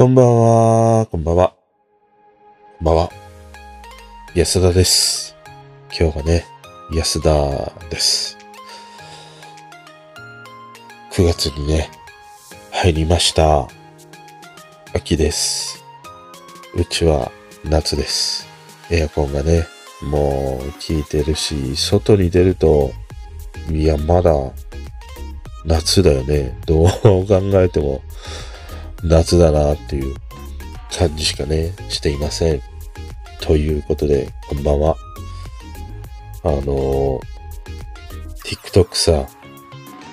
[0.00, 1.52] こんばんは、こんばんは。
[2.78, 3.10] こんばんは。
[4.34, 5.36] 安田です。
[5.94, 6.46] 今日がね、
[6.90, 8.38] 安田です。
[11.12, 11.90] 9月にね、
[12.72, 13.68] 入りました。
[14.94, 15.84] 秋です。
[16.74, 17.30] うちは
[17.62, 18.48] 夏です。
[18.90, 19.66] エアコンがね、
[20.00, 22.90] もう効いてるし、外に出ると、
[23.70, 24.32] いや、まだ
[25.66, 26.58] 夏だよね。
[26.64, 26.86] どう
[27.26, 28.00] 考えても
[29.04, 30.14] 夏だなっていう
[30.96, 32.62] 感じしかね、していません。
[33.40, 34.96] ということで、こんばんは。
[36.42, 37.20] あのー、
[38.44, 39.26] TikTok さ、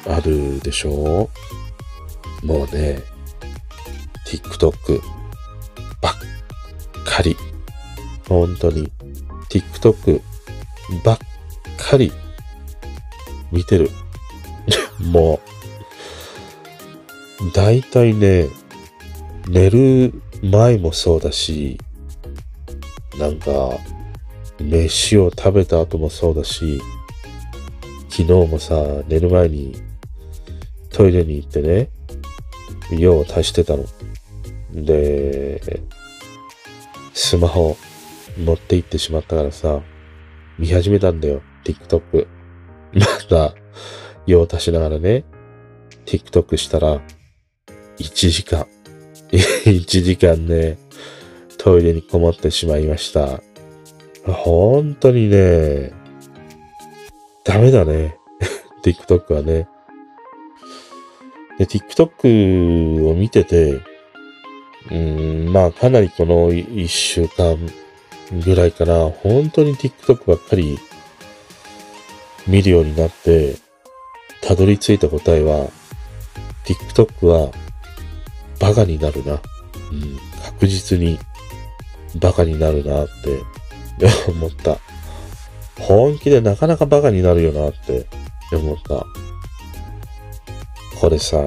[0.08, 1.30] あるでしょ？
[2.44, 3.02] もうね、
[4.26, 5.02] TikTok
[6.02, 6.14] ばっ
[7.06, 7.36] かり。
[8.30, 8.92] 本当に、
[9.50, 10.22] TikTok
[11.04, 11.20] ばっ
[11.78, 12.12] かり
[13.52, 13.90] 見てる。
[15.00, 15.40] も
[17.42, 18.48] う、だいたいね、
[19.50, 21.80] 寝る前もそうだし、
[23.18, 23.72] なんか、
[24.60, 26.82] 飯を食べた後もそうだし、
[28.10, 28.76] 昨日もさ、
[29.08, 29.76] 寝る前に
[30.90, 31.90] トイレに行ってね、
[32.92, 33.86] 用を足してたの。
[34.74, 35.82] で、
[37.14, 37.78] スマホ
[38.38, 39.82] 持って行ってしまったからさ、
[40.60, 42.28] 見始めたんだよ、TikTok。
[42.94, 43.56] また、
[44.26, 45.24] 用を足しながらね、
[46.06, 47.02] TikTok したら、
[47.98, 48.68] 1時間。
[49.32, 50.78] 1時間ね、
[51.58, 53.42] トイレにこもってしまいました。
[54.26, 55.92] 本当にね、
[57.44, 58.18] ダメだね。
[58.84, 59.68] TikTok はね。
[61.58, 63.82] で、TikTok を見てて、
[64.92, 67.58] うん、まあかなりこの1週間
[68.46, 70.78] ぐらいかな、本当に TikTok ばっかり
[72.48, 73.56] 見るようになって、
[74.42, 75.70] たどり着いた答えは、
[76.66, 77.52] TikTok は
[78.60, 79.34] バカになるな。
[79.34, 79.36] う
[79.96, 81.20] ん、確実に
[82.20, 83.42] バカになるなって
[84.30, 84.78] 思った。
[85.80, 88.06] 本気でなかなかバカになるよなって
[88.52, 89.06] 思った。
[91.00, 91.38] これさ、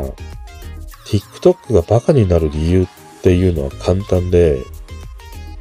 [1.06, 2.86] TikTok がバカになる理由っ
[3.22, 4.62] ていうのは簡単で、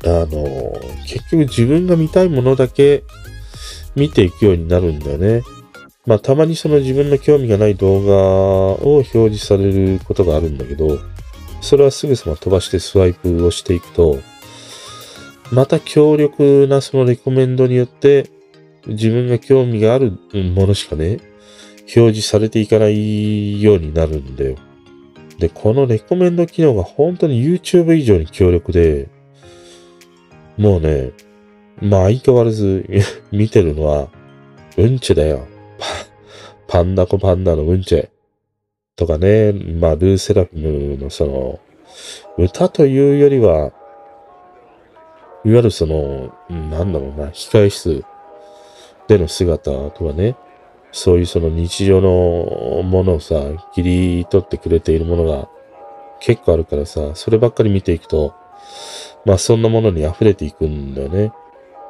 [0.06, 3.04] あの、結局自分が見たいものだけ
[3.96, 5.42] 見ていくようになるんだよね。
[6.06, 11.00] まあたまにその自分の興味がない動画を表示されることがあるんだけど、
[11.62, 14.20] それはすぐさま飛ばしてスワイプをしていくと、
[15.52, 18.30] また強力なそのレコメンドによって、
[18.88, 21.20] 自分が興味があるものしかね、
[21.96, 24.56] 表示されていかないようになるんだよ。
[25.40, 29.10] で、このレコメンド機能が本当に YouTube 以上に強力で、
[30.58, 31.12] もうね、
[31.82, 32.86] まあ相変わらず
[33.32, 34.10] 見てるのは、
[34.78, 35.48] うんちだよ。
[36.68, 38.08] パンダコパンダのうんち。
[39.00, 41.60] とかね、まあ、ルーセラフィムのその、
[42.38, 43.72] 歌というよりは、
[45.46, 48.04] いわゆるその、なんだろうな、控え室
[49.08, 50.36] での姿とかね、
[50.92, 53.36] そういうその日常のものをさ、
[53.74, 53.84] 切
[54.18, 55.48] り取ってくれているものが
[56.20, 58.34] 結構あるからさ、そればっかり見ていくと、
[59.24, 61.32] まあそんなものに溢れていくんだよね。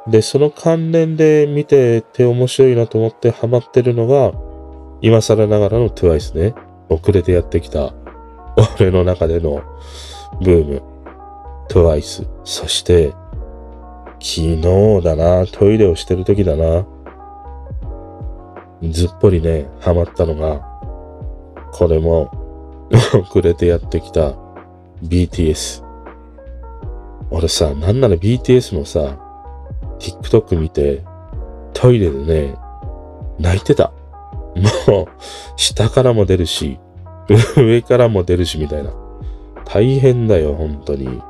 [0.07, 4.31] で、その関連で見てて面白いなと思ってハマってるのが、
[5.01, 6.68] 今更ながらの TWICE ね。
[6.89, 7.93] 遅れてやってきた、
[8.79, 9.61] 俺の中での
[10.41, 10.81] ブーム、
[11.69, 12.27] TWICE。
[12.43, 13.13] そして、
[14.21, 14.61] 昨日
[15.03, 16.85] だな、トイレをしてる時だな。
[18.89, 20.61] ずっぽりね、ハマったのが、
[21.71, 22.31] これも、
[23.13, 24.33] 遅れてやってきた
[25.03, 25.83] BTS。
[27.29, 29.17] 俺さ、なんなら BTS のさ、
[29.99, 31.03] TikTok 見て、
[31.73, 32.55] トイレでね、
[33.37, 33.91] 泣いてた。
[34.59, 35.07] もう、
[35.55, 36.79] 下からも出るし、
[37.57, 38.91] 上からも出るし、みたいな。
[39.65, 41.21] 大変だよ、本当に。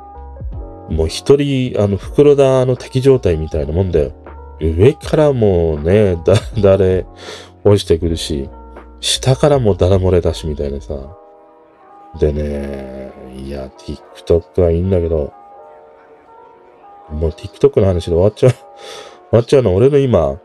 [0.90, 4.12] もう一人、あの、袋田の敵状態みたいなもんだよ。
[4.59, 7.06] 上からもね、だ、 だれ
[7.63, 8.50] 落ちてくるし、
[9.01, 10.96] 下からもだら漏れだし、みたいなさ。
[12.19, 15.31] でね、いや、TikTok はいいんだけど、
[17.11, 18.59] もう TikTok の話で終わっちゃう、終
[19.31, 20.40] わっちゃうの、俺の今、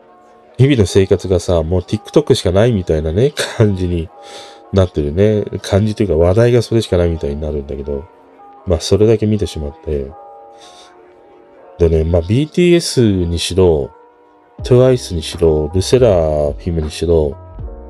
[0.57, 4.09] 日々の生活がさ、もう TikTok しかないみたいなね、 感じに
[4.71, 5.43] なってるね。
[5.61, 8.05] 感じというか話題がそれしかないみたいになるんだけど、
[8.65, 10.11] まあそれだけ見てしまって。
[11.77, 13.91] でね、まあ BTS にしろ、
[14.63, 17.35] TWICE にしろ、ルセラフィムにしろ、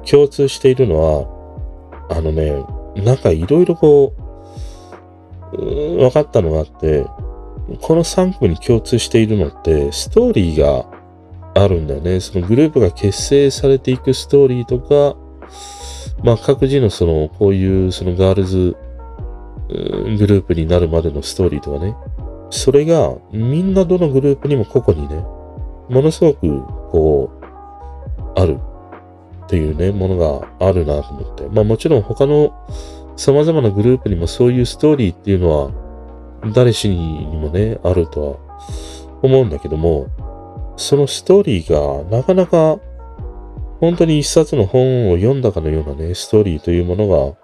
[0.09, 1.27] 共通しているのは、
[2.09, 2.63] あのね、
[2.95, 7.05] なんかいろいろこう、うー分かったのがあって、
[7.81, 10.85] この3組に共通しているのって、ストーリーが
[11.55, 12.19] あるんだよね。
[12.19, 15.17] そのグループが結成されていくストーリーとか、
[16.23, 18.75] まあ各自のその、こういうそのガールズ
[19.67, 21.95] グループになるまでのストーリーとかね。
[22.51, 25.15] それがみんなどのグループにも個々にね、
[25.89, 26.61] ものすごく
[26.91, 27.45] こう、
[28.39, 28.59] ある
[29.45, 31.43] っていうね、ものがあるなと思って。
[31.49, 32.53] まあもちろん他の
[33.15, 35.71] 様々なグループにもそういうストーリーっていうのは
[36.53, 40.07] 誰しにもね、あるとは思うんだけども、
[40.77, 42.79] そのストーリーがなかなか
[43.79, 47.37] 本当に一冊の本を読んだかのようなね、ストーリーというものが、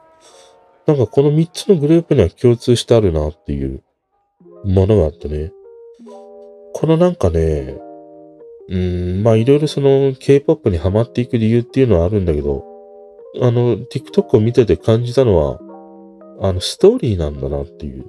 [0.88, 3.84] なんかこの三つのグループには共通してあるなっていう
[4.66, 5.52] ものがあってね。
[6.74, 7.78] このなんかね、
[8.70, 12.66] うん、まあいろいろその K-POP にハマっていく理由っていうのはあるんだけど、
[13.42, 15.60] あの、TikTok を見てて感じたのは、
[16.42, 18.06] あの、ストーリーなんだなっていう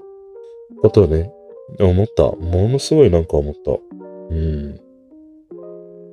[0.81, 1.33] ことをね、
[1.81, 2.23] 思った。
[2.23, 3.73] ものすごいなんか思った。
[4.31, 4.81] うん。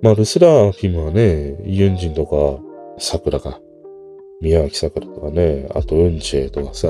[0.01, 2.63] まあ、ルスラーフィムはね、ユンジンとか、
[2.97, 3.59] 桜か。
[4.41, 6.87] 宮脇桜とかね、あと、ウンチェとかさ、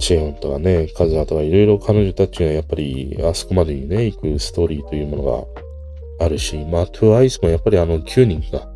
[0.00, 5.22] チェヨンとかね、カズハとかいろいろ彼女たちがやっぱりあそこまでにね、行くストーリーというもの
[6.18, 8.68] があるし、まあ、トゥアイスもやっぱりあの9人か。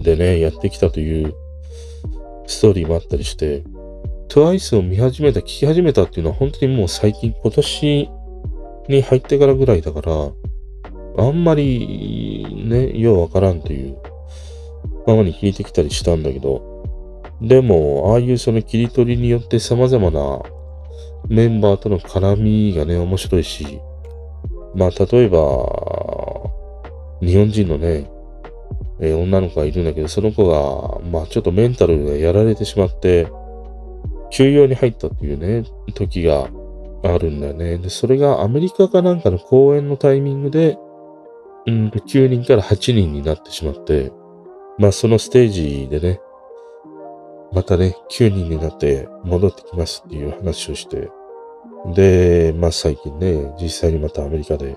[0.00, 1.34] でね、やってきたという
[2.46, 3.62] ストーリーもあったりして、
[4.28, 8.08] トゥアイスを見始めた、聞き始めたっていうのは本当にもう最近今年
[8.88, 10.12] に入ってからぐらいだから、
[11.18, 13.96] あんまりね、ようわからんという
[15.06, 16.76] ままに聞いてきたりしたんだけど、
[17.40, 20.42] でも、ああいうその切り取りによって様々な
[21.28, 23.80] メンバーとの絡みがね、面白いし、
[24.74, 25.38] まあ、例えば、
[27.20, 28.10] 日本人のね、
[29.00, 33.28] えー、女の子がいるんだけど、その子が、まあ、ちょっとメンタルがやられてしまって、
[34.30, 36.48] 休養に入ったっていうね、時が
[37.14, 37.78] あるんだよね。
[37.78, 40.78] で、それがアメリカかなんかの公演のタイミングで、
[41.66, 44.12] うんと9人から8人になってしまって、
[44.78, 46.20] まあそのステージでね、
[47.52, 51.10] またね、9人になって戻ってきますっていう話をして、
[51.94, 54.76] で、まあ最近ね、実際にまたアメリカで、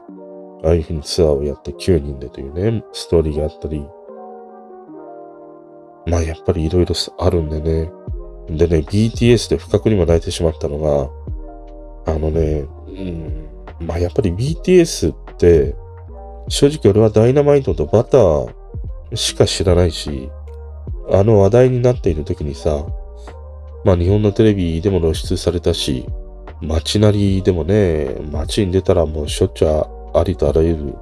[0.64, 3.86] ああいうふうにツアーをやって9人でというね、ストーリーがあったり、
[6.08, 7.92] まあやっぱりいろいろあるんでね。
[8.50, 11.10] でね、BTS で不覚にも泣いてしまったのが、
[12.06, 13.48] あのね、うん、
[13.82, 15.76] まあやっぱり BTS って、
[16.48, 18.54] 正直俺はダイナマイトとバター
[19.16, 20.30] しか知らないし、
[21.12, 22.86] あの話題になっている時にさ、
[23.86, 26.06] まあ日本のテレビでも露出されたし、
[26.62, 29.70] 街なりでもね、街に出たらもうしょっちゅう
[30.14, 30.96] ありとあらゆる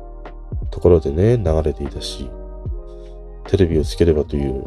[0.70, 2.30] ところでね、流れていたし、
[3.48, 4.64] テレビをつければという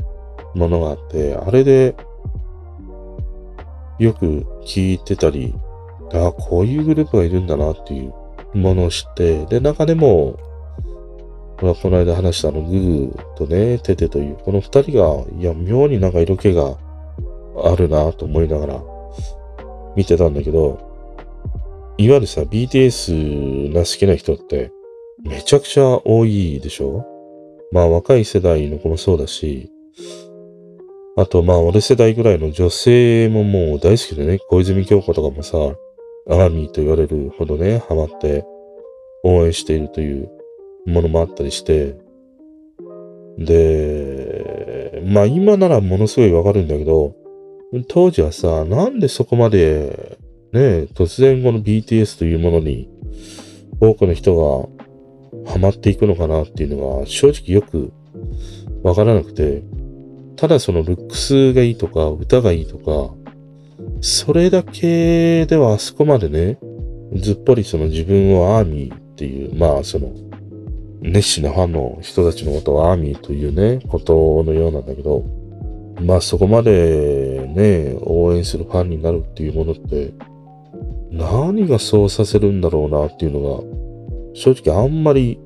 [0.55, 1.95] ものがあって、あれで
[3.99, 5.55] よく聞いてたり、
[6.13, 8.13] あ、こういうグループがいるんだなっていう。
[8.53, 10.37] ものを知って、で、中でも、
[11.63, 16.77] まあ、この間話したあの、グーとね、テテという、この二人が、いや、妙になんか色気が
[17.63, 18.83] あるなと思いながら
[19.95, 20.81] 見てたんだけど、
[21.97, 24.73] いわゆるさ、BTS が好きな人って、
[25.23, 27.07] めちゃくちゃ多いでしょ？
[27.71, 29.71] まあ若い世代の子もそうだし、
[31.17, 35.57] あとまあ俺世代ぐらいの女性ももう大好きでね、小泉京子とかもさ、
[36.31, 38.45] アーミーと言われるほどね、ハマって
[39.25, 40.31] 応援しているという
[40.87, 41.97] ものもあったりして、
[43.37, 47.17] で、まあ今ならものすごいわかるんだけど、
[47.89, 50.19] 当時はさ、なんでそこまで、
[50.53, 52.89] ね、突然この BTS というものに
[53.81, 54.69] 多くの人
[55.47, 57.93] がハマっていくのかなっていうのが正直よく
[58.83, 59.63] わからなくて、
[60.37, 63.15] ただそのルックスがいいとか歌がいいとか、
[64.01, 66.59] それだけではあそこまでね、
[67.17, 70.13] ずっぽりその自分をアーミーっていう、まあその、
[71.03, 75.25] 熱心なファンの人たちのことをアーミーというね、ことのようなんだけど、
[76.01, 80.15] まあそこまでね、応援するファンになるっていうものって、
[81.11, 85.39] 何がそうさせるんだろうなっていうのが、正直あんまり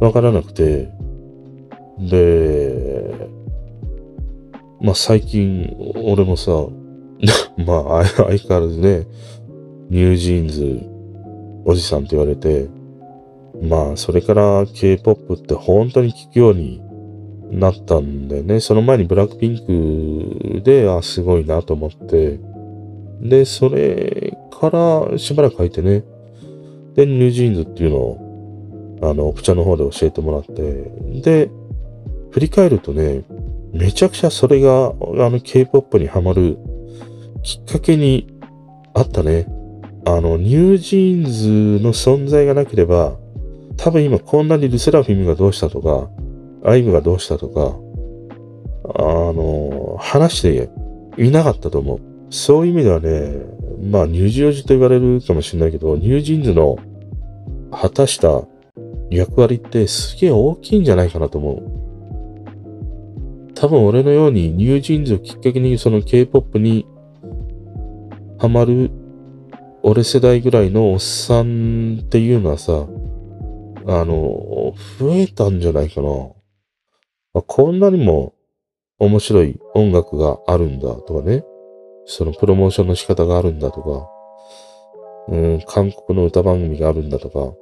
[0.00, 0.90] わからなくて、
[1.98, 3.28] で、
[4.80, 6.66] まあ最近、俺もさ、
[7.64, 9.06] まあ相変わらずね、
[9.90, 10.80] ニュージーンズ
[11.64, 12.68] おじさんって言われて、
[13.62, 16.82] まあそれから K-POP って本当に聴くように
[17.50, 18.60] なったんだよね。
[18.60, 22.38] その前に BLACKPINK で、あ、すごいなと思って、
[23.20, 24.70] で、それか
[25.10, 26.04] らしばらく書いてね、
[26.94, 30.90] で、 NewJeans っていうのを、あの、オプチャの方で教えてもらって、
[31.22, 31.50] で、
[32.30, 33.22] 振り返るとね、
[33.72, 34.92] めちゃくちゃそれが、あ
[35.30, 36.58] の、K-POP にハマる
[37.44, 38.26] きっかけに
[38.94, 39.46] あったね。
[40.06, 43.16] あの、 NewJeans の存在がなければ、
[43.76, 46.08] 多分今こんなに LE SSERAFIM がどうしたとか、
[46.68, 47.76] IVE がどうしたとか、
[48.98, 50.70] あの、話して
[51.22, 52.00] いなかったと思う。
[52.30, 53.34] そういう意味ではね、
[53.90, 56.78] まあ、ニュージージと言われるかもしれないけど、 NewJeans の
[57.70, 58.42] 果たした
[59.10, 61.62] 役割ってすげえ大きいんじゃないかなと思う。
[63.54, 66.86] 多分俺のように NewJeans をきっかけにその K-POP に
[68.44, 68.90] ハマる
[69.82, 72.72] 俺世代ぐらいのおっさんっていうのはさ、
[73.86, 76.10] あの、増えたんじゃないかな。
[77.36, 78.34] あこんなにも
[78.98, 81.42] 面白い音楽があるんだとかね。
[82.04, 87.56] そのプロモーションの仕方があるんだとか、うん、韓国の歌番組があるんだとか、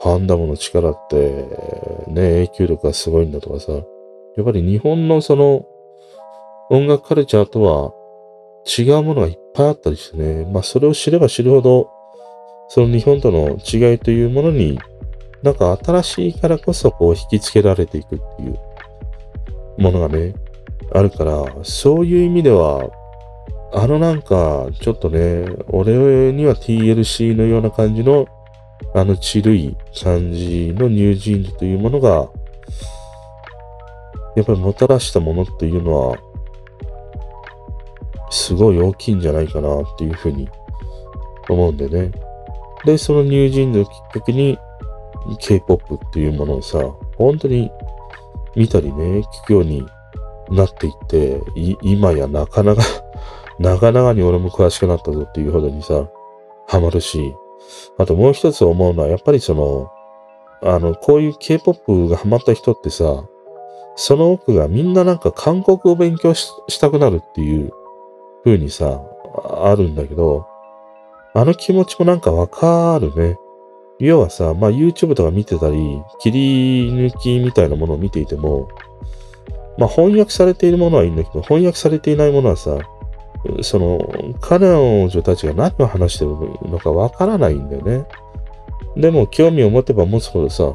[0.00, 1.44] パンダムの力って、
[2.06, 5.66] ね、影響力がすごいんだとかさ、やっぱり日本のその
[6.70, 7.92] 音楽カルチャーとは
[8.64, 11.90] 違うものがいっぱいあったりしてね、まあそれを知れば知るほど、
[12.68, 14.78] その日本との違いというものに、
[15.42, 18.58] なんか新しいからこそこう引きつけられていくっていう
[19.78, 20.34] ものがね、
[20.92, 22.90] あるから、そういう意味では、
[23.72, 28.26] あのなんか、ちょっとね、俺には TLC のような感じの、
[28.94, 32.28] あのちるい感じのニュージーンズというものが、
[34.36, 36.18] やっぱりもたらしたものっていうのは、
[38.30, 40.48] すごい大きいんじゃないかなっていうふうに
[41.48, 42.12] 思うんでね。
[42.84, 44.58] で、そのニュージーンズをきっかけに
[45.40, 46.78] K-POP っていうものをさ、
[47.16, 47.70] 本当に
[48.56, 49.84] 見たりね、聞くように
[50.50, 51.40] なっていって、
[51.82, 52.82] 今やなかなか
[53.58, 56.08] なかなかに俺も詳しくなったぞっていうほどにさ、
[56.66, 57.34] ハマるし、
[57.98, 59.90] あともう一つ思うのは、やっぱりその、
[60.62, 63.24] あの、こういう K-POP がハマった人ってさ、
[63.96, 67.72] その奥がみんななんか韓国を勉強したくなるっていう
[68.44, 69.02] 風にさ、
[69.62, 70.46] あるんだけど、
[71.34, 73.38] あの気持ちもなんかわかるね。
[73.98, 78.68] 要はさ、まあ YouTube とか見てたり、切り抜きみたいなものを見ていても、
[79.78, 82.78] まあ翻訳されているものはいいんだけど、翻訳されていないものはさ、
[83.62, 83.98] その、
[84.40, 86.32] 彼女たちが何を話してる
[86.70, 88.06] のかわからないんだよね。
[88.96, 90.74] でも興味を持てば持つほどさ、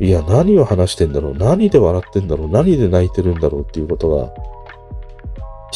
[0.00, 4.30] いや、何を話してんだろう何で笑ってんだろう何で泣いてるんだろうっていうことが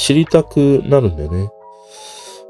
[0.00, 1.50] 知りたくなるんだよね。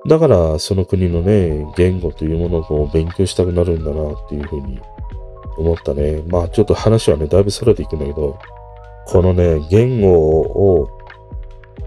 [0.06, 4.80] だから、その国のね、言語というものを勉強したくなるんだなっていうふうに
[5.58, 6.22] 思ったね。
[6.28, 8.38] まあ、ちょっと話はね、だいぶそれていくんだけど、
[9.06, 10.88] このね、言語を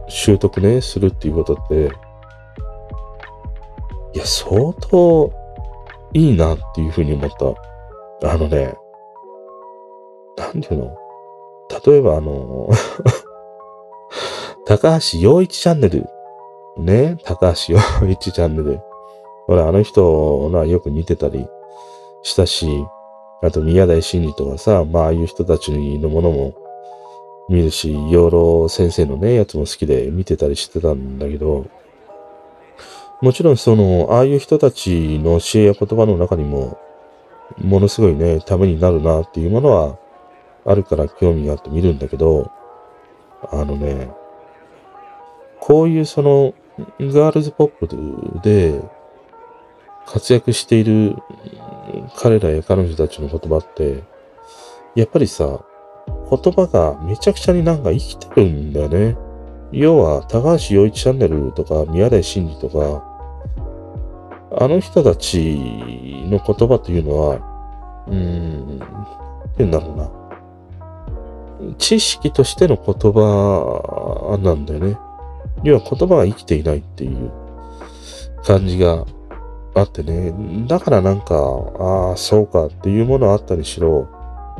[0.09, 1.89] 習得ね、するっていうことって、
[4.13, 5.31] いや、相当
[6.13, 7.29] いいなっていうふうに思っ
[8.21, 8.29] た。
[8.29, 8.75] あのね、
[10.37, 10.97] なんていうの？
[11.85, 12.69] 例えばあの
[14.65, 16.05] 高橋洋一チャンネル。
[16.77, 18.79] ね、高橋洋一チャンネル。
[19.49, 21.45] 俺、あの人のはよく似てたり
[22.21, 22.65] したし、
[23.41, 26.53] あと宮台真司とかさ、まあ、ああいう人たちのものも
[27.49, 31.65] 見るし、養老先生のね、やつも好きで見てたりしてたんだけど、
[33.21, 36.77] もちろんその、ああいう人たちの教えや言葉の中にも、
[37.57, 39.97] ものすごいね、ためになるなっていうものは
[40.65, 42.49] あるから興味があって見るんだけど、
[43.51, 44.09] あのね、
[45.65, 46.53] こういうその、
[46.99, 48.81] ガールズポップで
[50.05, 51.15] 活躍している
[52.17, 54.03] 彼らや彼女たちの言葉って、
[54.93, 55.63] やっぱりさ、
[56.29, 59.15] 言葉がめちゃくちゃになんか生きてるんだよね。
[59.71, 63.01] 要は、高橋洋一チャンネルとか、宮台真司とか、
[64.59, 65.57] あの人たち
[66.29, 68.85] の言葉というのは、うーん、って
[69.59, 71.75] 言うんだろうな。
[71.77, 74.97] 知識としての言葉なんだよね。
[75.63, 77.31] 要は言葉が生きていないっていう
[78.43, 79.05] 感じが
[79.75, 80.33] あってね。
[80.67, 84.07] だからなんか、ああ、そうかっていうものあったりしろ、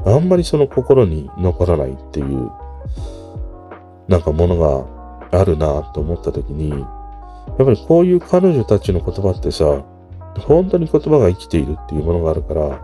[0.06, 2.52] あんまりその心に残らないっていう、
[4.08, 9.84] なんかものがあるなと思った時に、やっぱりこういう彼女たちの言葉ってさ、
[10.40, 12.82] 本当に言葉が生きているっていうものがあるから、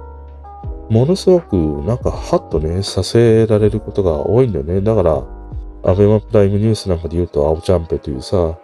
[0.90, 4.82] ものすごくなんかハッとね、させられることが多いんだよね。
[4.82, 5.24] だから、
[5.84, 8.58] アベマプライムニュースなんかで言うと、青チャンペというさ、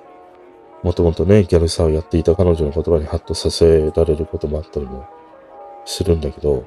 [0.84, 5.08] もともとね、ギャルサーをやっていた彼女の言葉にハッとさせられることもあったりも
[5.86, 6.66] するんだけど、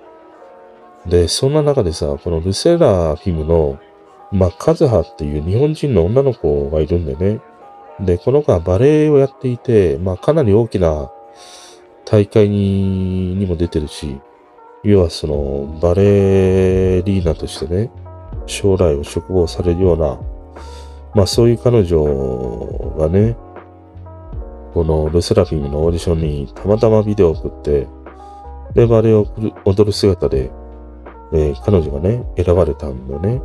[1.07, 3.79] で、そんな中でさ、このルセラフィムの、
[4.33, 7.41] まあ、カズハっていう日本人の女の子がいるんでね。
[8.01, 11.11] で、この子はバレエをやっていて、まあ、かなり大きな
[12.05, 14.21] 大会ににも出てるし、
[14.83, 17.91] 要はその、バレリーナとしてね、
[18.47, 20.19] 将来を嘱望されるような、
[21.15, 22.05] まあそういう彼女
[22.99, 23.37] がね、
[24.75, 27.87] このルセラフィムのオーディションにたまたまビデオを送って、
[28.75, 29.27] で、バレエを
[29.65, 30.51] 踊る姿で
[31.33, 33.41] で、彼女がね、選ばれたんだよね。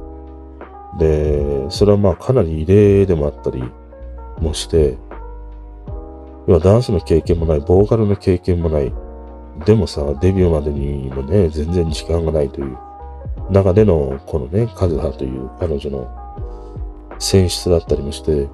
[0.99, 3.63] で、それはまあかなり異例でもあったり
[4.39, 4.97] もして、
[6.47, 8.93] 要はダンスの経験もない、ボーカルの経験もない。
[9.65, 12.77] でもさ、デビューまでにもね、全然時間がないという
[13.49, 16.22] 中での、このね、カズハという彼女の
[17.19, 18.49] 選出だったりもして、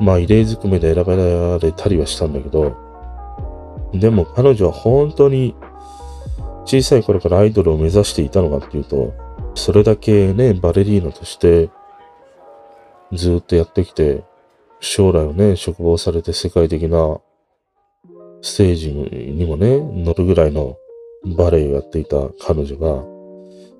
[0.00, 1.16] まあ異例ずくめで選ば
[1.58, 2.76] れたりはしたんだけど、
[3.92, 5.54] でも彼女は本当に
[6.64, 9.14] 小さい頃からアイドルを目指していたのかっていうと、
[9.54, 11.70] それだけね、バレリーナとして
[13.12, 14.24] ずっとやってきて、
[14.80, 17.20] 将来をね、嘱望されて世界的な
[18.42, 20.76] ステージにもね、乗るぐらいの
[21.36, 23.04] バレエをやっていた彼女が、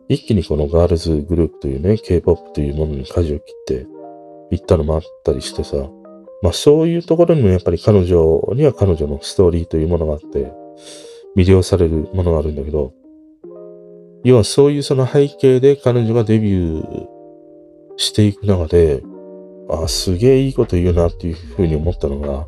[0.08, 3.86] 一気にこのガールズグループというね、K-POP というものに舵を切って
[4.54, 5.76] 行ったのもあったりしてさ、
[6.42, 10.52] まあそういうところにもやっぱり彼女には彼女のストーリーというものがあって、
[11.36, 12.92] 魅了されるものがあるんだけど、
[14.24, 17.06] 要はそういうその背景で彼女がデビュー
[17.96, 19.02] していく中で、
[19.68, 22.46] あ、すげえいいこと言うなっていうふうに思ったのが、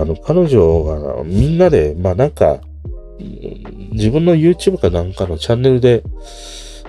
[0.00, 2.60] あの、彼女がみんなで、まあなんか、
[3.92, 6.02] 自分の YouTube かなんかのチャンネルで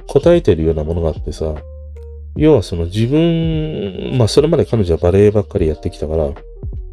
[0.07, 1.55] 答えてるようなものがあってさ、
[2.38, 6.29] 要はその自分、まあそれまで彼女はバレエばっかりやってきたから、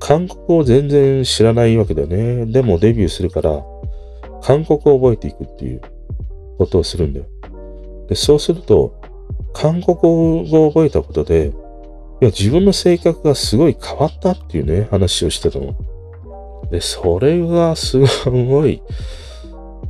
[0.01, 2.47] 韓国を全然知らないわけだよね。
[2.47, 3.63] でもデビューするから、
[4.43, 5.81] 韓国を覚えていくっていう
[6.59, 7.27] ことをするんだよ。
[8.09, 9.01] で、そうすると、
[9.53, 11.53] 韓国語を覚えたことで、
[12.21, 15.75] いや、自分の性格がすごい変わったっていうね、話をしてたの。
[16.71, 18.83] で、それがすごい、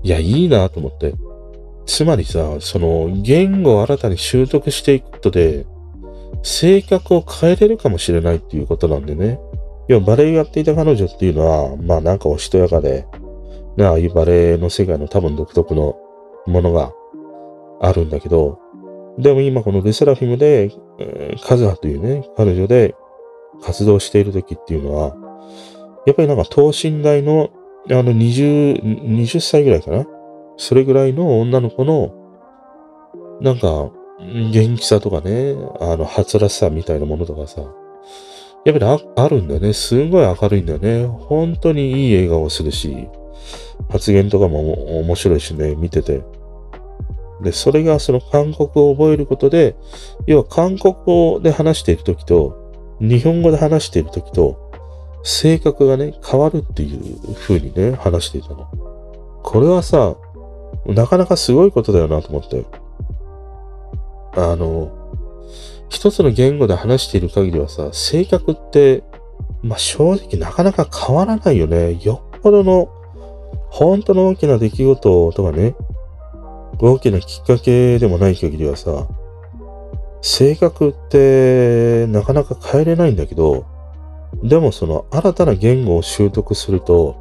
[0.03, 1.15] いや、いいなと思って。
[1.87, 5.67] つまりさ、その言語を新たに習得していくことで、
[6.43, 9.38] 性格を変えれるかもしれないっていうことなんでね。
[9.88, 13.07] 要はバレエをやっていた彼女っていうのは、まあなんかおしとやかで、
[13.76, 15.97] なああいうバレエの世界の多分独特の
[16.47, 16.93] ものが
[17.81, 18.59] あるんだけど、
[19.19, 20.71] でも今このルセラフィムで、
[21.45, 22.95] カズハというね、彼女で
[23.62, 25.17] 活動している時っていうのは、
[26.07, 27.50] やっぱりなんか等身大の、
[27.91, 30.07] あの20、20歳ぐらいかな
[30.57, 32.12] それぐらいの女の子の、
[33.40, 33.90] なんか、
[34.21, 37.62] 元気さとかね、あの、はつらしさみたいなものとかさ、
[38.64, 39.73] やっぱりあるんだよね。
[39.73, 41.07] すんごい明るいんだよね。
[41.07, 43.09] 本当にいい笑顔をするし、
[43.90, 46.23] 発言とかも面白いしね、見てて。
[47.43, 49.77] で、それがその韓国を覚えることで、
[50.27, 52.57] 要は韓国語で話しているときと、
[53.01, 54.73] 日本語で話しているときと、
[55.25, 58.67] 性格がね、変わるっていう風にね、話していたの。
[59.43, 60.17] これはさ、
[60.87, 62.64] なかなかすごいことだよなと思って。
[64.37, 64.90] あの、
[65.88, 69.05] 一つの言語で話している限りはさ、性格って、
[69.62, 71.99] まあ、正直なかなか変わらないよね。
[72.03, 72.88] よっぽどの、
[73.70, 75.75] 本当の大きな出来事とかね、
[76.79, 79.09] 大きなきっかけでもない限りはさ、
[80.20, 83.66] 性格ってなかなか変えれないんだけど、
[84.42, 87.16] でもその新たな言語を習得すると、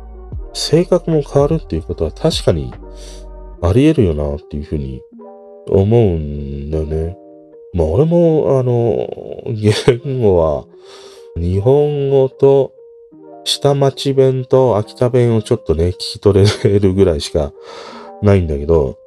[0.54, 2.74] 性格も変わるっていうことは確かに
[3.64, 5.02] あり得るよなっていうふうに
[5.68, 7.18] 思うんだよね。
[7.74, 9.08] まあ俺もあの、
[9.54, 10.66] 言語は
[11.38, 12.74] 日本語と
[13.46, 17.54] 下町弁と秋田弁をちょっとね、聞き取れるぐらいしか
[18.22, 18.98] ないんだけど、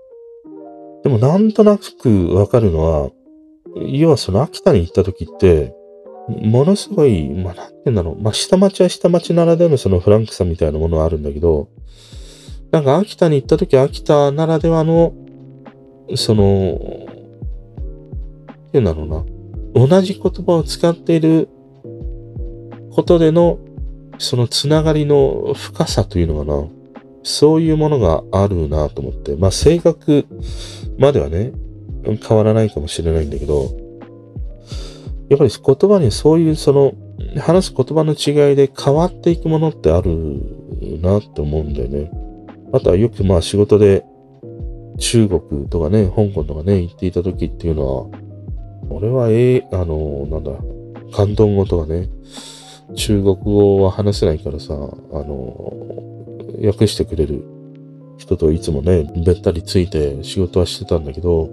[1.04, 3.10] でもなんとなくわかるのは、
[3.88, 5.74] 要はその秋田に行った時って、
[6.28, 8.20] ものすごい、まあ、なんて言うんだろう。
[8.20, 11.68] まあ、下町は下町ならではのそのフランクさみたいなものはあるんだけど、
[12.70, 15.14] なんか秋田に行った時、秋田ならではの、
[16.14, 17.06] その、
[18.68, 19.24] っていうんだろうな。
[19.86, 21.48] 同じ言葉を使っている
[22.92, 23.58] ことでの、
[24.18, 26.64] そのつながりの深さというのかな。
[27.22, 29.36] そういうものがあるなと思って。
[29.36, 30.26] まあ、性格
[30.98, 31.52] まではね、
[32.04, 33.76] 変わらないかもしれないんだけど、
[35.28, 36.94] やっぱり言葉にそういうその、
[37.40, 40.10] 話す言葉の違いで変わっていくものってある
[41.02, 42.10] なって思うんだよね。
[42.76, 44.04] あとはよくまあ仕事で
[44.98, 48.20] 中国とかね、香港とかね、行っていた時っていうのは、
[48.88, 50.52] 俺はええ、あの、なんだ、
[51.10, 52.08] 広東語とかね、
[52.94, 55.72] 中国語は話せないからさ、あの、
[56.64, 57.44] 訳してくれる
[58.16, 61.48] 人といつもね、べったりついて仕事はしてたんだけど、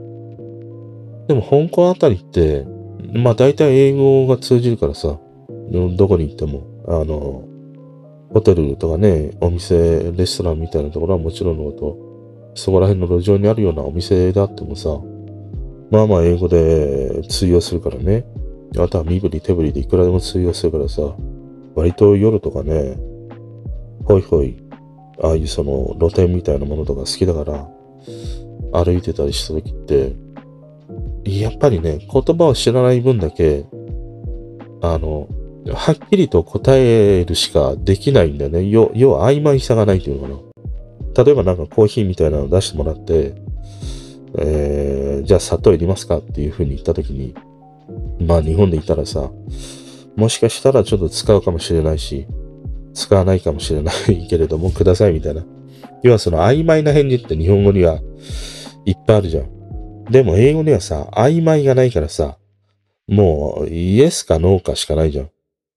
[1.28, 2.66] でも香港あたりって、
[3.14, 5.20] まあ大体英語が通じるからさ、
[5.72, 7.48] どこに行っても、あの、
[8.34, 12.13] ホテルとかね、お店、レストランみたいなところはもちろんのこと、
[12.56, 14.89] そこら辺の路上にあるようなお店であってもさ、
[15.91, 18.26] まあまあ英語で通用するからね。
[18.80, 21.15] あとは身振り手振りでいくらでも通用するからさ、
[21.76, 22.98] 割と夜とかね、
[24.06, 24.58] ほいほい、
[25.22, 27.69] ああいうその露店みたいなものとか好きだから、
[28.84, 30.15] 歩いてたりした時って、
[31.26, 33.65] やっぱりね、言葉を知らない分だけ、
[34.82, 35.28] あの、
[35.71, 38.67] はっきりと答えるしかできないんだよね。
[38.67, 40.43] 要要は曖昧さがないというのか
[41.15, 41.23] な。
[41.23, 43.36] 例えばなんかコーヒーみたいなの出してもらって、
[44.39, 47.36] えー、じゃあ砂糖いりますかっていうふうに言ったときに、
[48.19, 49.32] まあ日本で言ったらさ、
[50.15, 52.28] もしかしたらちょっと使うかもしれないし、
[52.93, 55.43] 使わないかもしれないけれども、くださいみたいな。
[56.04, 57.99] 要はその曖昧な返事って日本語には
[58.86, 60.06] いっぱいあるじゃん。
[60.06, 62.38] でも英語にはさ、曖昧がないからさ、
[63.08, 65.30] もうイエスかノーかしかないじゃん。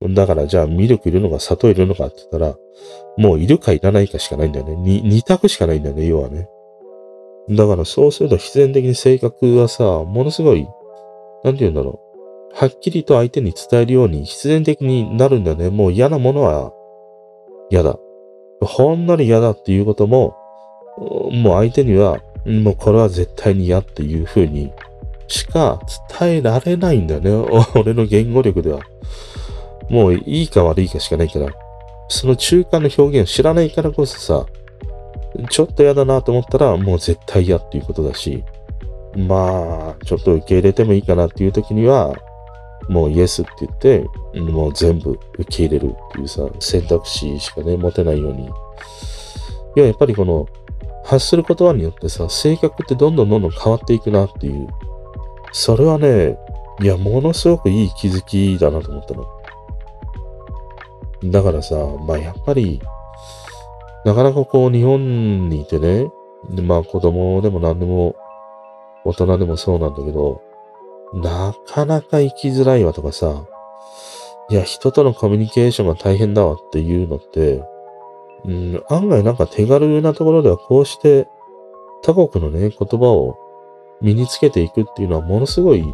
[0.03, 2.57] だからじゃあミルクいるのか砂糖いるのかって言ったら、
[3.17, 4.77] もういるかいらないかしかないんだよね。
[4.77, 6.49] に、二択しかないんだよね、要はね。
[7.49, 10.67] だからそうすると必然的に性格はさ、ものすごい、
[11.45, 12.01] なんて言うんだろ
[12.53, 12.57] う。
[12.57, 15.71] はっきりと相手に伝えるように必然的になるんだよね。
[15.71, 16.73] もう嫌なものは
[17.71, 17.99] 嫌だ。
[18.61, 20.35] ほんのり嫌だっていうことも、
[20.99, 24.73] もう相手には、もうこれは絶対に嫌っていう風に
[25.27, 25.81] しか
[26.19, 27.31] 伝えられないんだよね。
[27.75, 28.81] 俺の言語力では。
[29.91, 31.49] もういいか悪いかしかないから。
[32.09, 34.47] その中間の表現を知らないからこそさ、
[35.51, 38.45] ちょっと嫌だなと思ったらもう絶対嫌っていうことだし、
[39.17, 42.15] まあ、ちょっと受け入れてもいいかなっていう時には、
[42.89, 44.07] もうイエスって言って、
[44.41, 48.47] もう全部受け入れるっていうさ、選択肢しかね、持てないように。
[48.47, 48.51] い
[49.77, 50.47] や、やっぱりこの、
[51.05, 54.69] 発する言葉によってさ、性格ってどんどんどんどん変わっていくなっていう。
[55.53, 56.37] それはね、
[56.81, 59.27] いや、ものすごくいい気づきだなと思ったの。
[61.31, 62.81] だからさ、まあやっぱり、
[64.05, 66.11] なかなかこう日本にいてね、
[66.63, 68.15] まあ子供でも何でも
[69.05, 70.43] 大人でもそうなんだけど、
[71.15, 73.47] なかなか生きづらいわとかさ、
[74.49, 77.65] いや、人とのコミュニケーションが大変だわっていうのって、
[78.45, 81.27] うん、案外なんか手軽なところではこうして
[82.03, 83.37] 他国のね、言葉を
[84.01, 85.85] 身につけていくっていうのはものすごい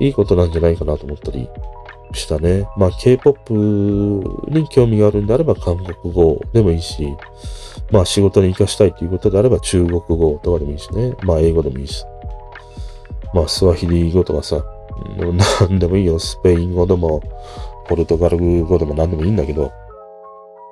[0.00, 1.48] いいことなんじゃないかなと思ったり。
[2.14, 2.68] したね。
[2.76, 3.54] まあ K-POP
[4.48, 7.06] に興味があるんであれば韓国語でもいいし、
[7.90, 11.14] まあ仕事に活かしたいということであれば中国語とかでもいいしね。
[11.22, 12.04] まあ英語でもいいし。
[13.34, 14.64] まあ、スワヒリ語とかさ、
[15.68, 16.20] 何でもいいよ。
[16.20, 17.20] スペイン語でも、
[17.88, 19.72] ポルトガル語でも何でもいいんだけど、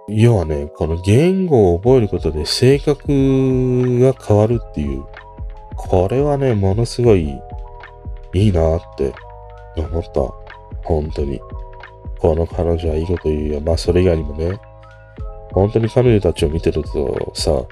[0.08, 5.02] 要はね、この言語を覚えることで性格が変わるっていう、
[5.76, 7.36] これはね、ものすごい
[8.32, 9.12] いいなって
[9.76, 10.41] 思った。
[10.84, 11.40] 本当に。
[12.18, 13.60] この彼女はいいこと言うよ。
[13.60, 14.58] まあ、それ以外にもね、
[15.52, 17.64] 本当に彼女たちを見てるとさ、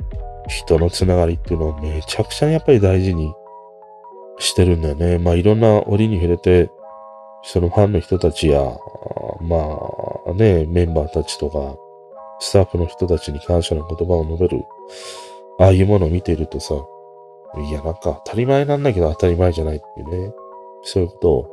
[0.49, 3.33] 人のつながりっていうのをめちゃくちゃやっぱり大事に
[4.39, 5.19] してるんだよね。
[5.19, 6.71] まあいろんな折に触れて、
[7.43, 8.61] そのファンの人たちや、
[9.41, 9.57] ま
[10.27, 11.77] あね、メンバーたちとか、
[12.41, 14.65] スタッフの人たちに感謝の言葉を述べる、
[15.59, 16.75] ああいうものを見ているとさ、
[17.69, 20.33] いやなんか当たり前なんだけど当たり前じゃないっていうね、
[20.83, 21.49] そういうことを、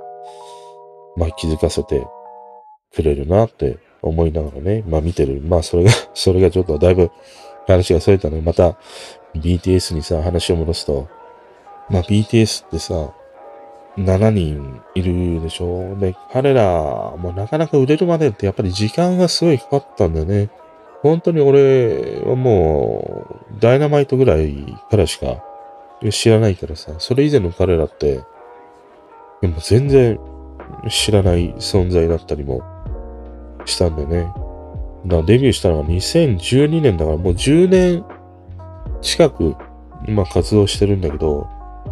[1.18, 2.08] まあ気づかせて
[2.96, 5.42] くれるなって思いながらね、まあ見てる。
[5.42, 7.12] まあそれが、 それがちょっとだいぶ
[7.68, 8.78] 話がそれたので、また
[9.36, 11.08] BTS にさ、話を戻すと、
[11.90, 13.12] まあ BTS ってさ、
[13.98, 15.96] 7人いるでしょ？
[16.00, 20.50] で、彼らもなかなか売れるまでってやっぱり時間がすごいかかったんだよね。
[21.02, 23.26] 本当に俺はも
[23.58, 24.54] う、ダイナマイトぐらい
[24.92, 25.44] からしか
[26.12, 28.20] 知らないからさ、それ以前の彼らって、
[29.42, 30.20] でも全然
[30.90, 32.62] 知らない存在だったりも
[33.66, 34.32] したんだよね。
[35.06, 38.04] だデビューしたのは2012年だからもう10年
[39.02, 39.56] 近く、
[40.08, 41.48] まあ活動してるんだけど、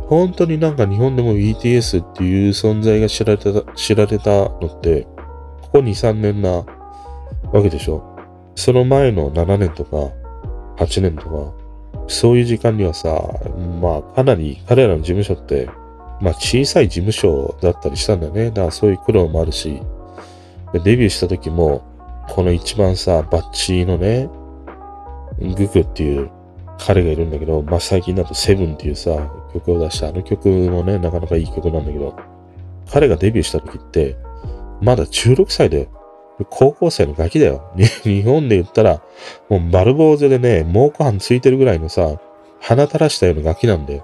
[0.08, 5.08] 本当になんか日本でも BTS っていう存在が知られた、知られたのって、
[5.62, 6.66] ここ2、3年な
[7.52, 8.04] わけでしょ。
[8.56, 10.12] その前の7年とか
[10.78, 11.54] 8年とか、
[12.08, 13.10] そういう時間にはさ、
[13.82, 15.70] まあかなり彼らの事務所って、
[16.22, 18.46] まあ小さい事務所だったりしたんだよね。
[18.50, 19.82] だからそういう苦労もあるし、
[20.74, 21.84] デビューした時も、
[22.30, 24.30] この一番さ、バッチのね、
[25.40, 26.30] グクっていう
[26.78, 32.16] 彼がいるんだけど、まあ、最近だとセブンっていうさ、曲を出した、あの曲もね、なかなかいい曲なんだけど、
[32.92, 34.18] 彼がデビューした時って、
[34.82, 35.90] まだ16歳で、
[36.50, 37.72] 高校生のガキだよ。
[38.04, 39.02] 日本で言ったら、
[39.50, 42.20] もう丸坊主でね、猛虎飯ついてるぐらいのさ、
[42.60, 44.04] 鼻垂らしたようなガキなんだよ。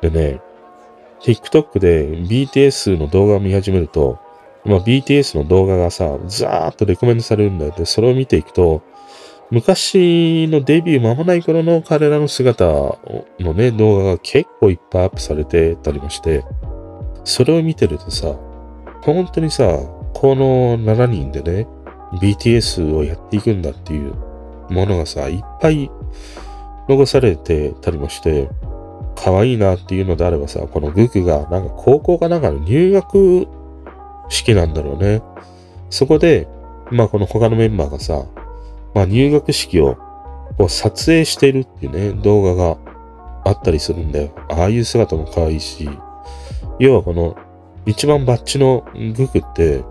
[0.00, 0.40] でね、
[1.20, 4.18] TikTok で BTS の動画を見始めると、
[4.64, 7.74] まあ、BTS の動画がさ、ザーッとレコメンドされるんだよ。
[7.76, 8.82] で、それを見ていくと、
[9.50, 16.44] 昔のデビュー間もない頃の彼らの姿のね、動画が結構いっぱいアップされてたりもして、
[17.24, 18.34] それを見てるとさ、
[19.02, 19.64] 本当にさ、
[20.14, 21.66] この7人でね、
[22.20, 24.14] BTS をやっていくんだっていう
[24.70, 25.90] ものがさ、いっぱい
[26.88, 28.48] 残されてたりもして、
[29.16, 33.46] 可愛いなっていうのであればさ、このグクがなんか高校かなんかの入学
[34.28, 35.22] 式なんだろうね。
[35.90, 36.48] そこで、
[36.90, 38.26] まあこの他のメンバーがさ、
[38.94, 39.96] まあ入学式を
[40.58, 42.76] こう撮影してるっていうね、動画が
[43.44, 44.30] あったりするんだよ。
[44.50, 45.88] ああいう姿も可愛いし、
[46.78, 47.36] 要はこの
[47.86, 48.84] 一番バッチの
[49.16, 49.82] グクって、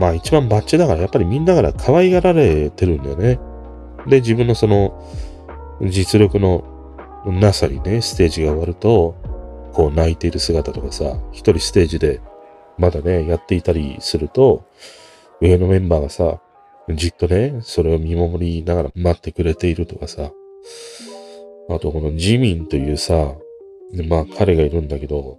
[0.00, 3.38] まあ一番バッチだからやっぱりみんなから可愛がられてるんだよね。
[4.06, 5.02] で、自分のその
[5.82, 6.64] 実力の
[7.32, 9.14] なさにね、ステージが終わると、
[9.72, 12.20] こう泣いている姿とかさ、一人ステージで
[12.78, 14.64] まだね、やっていたりすると、
[15.40, 16.40] 上のメンバーがさ、
[16.94, 20.30] じっとね、それを見守りながら待ってくれているとかさ、
[21.68, 23.34] あとこのジミンというさ、
[24.08, 25.38] まあ彼がいるんだけど、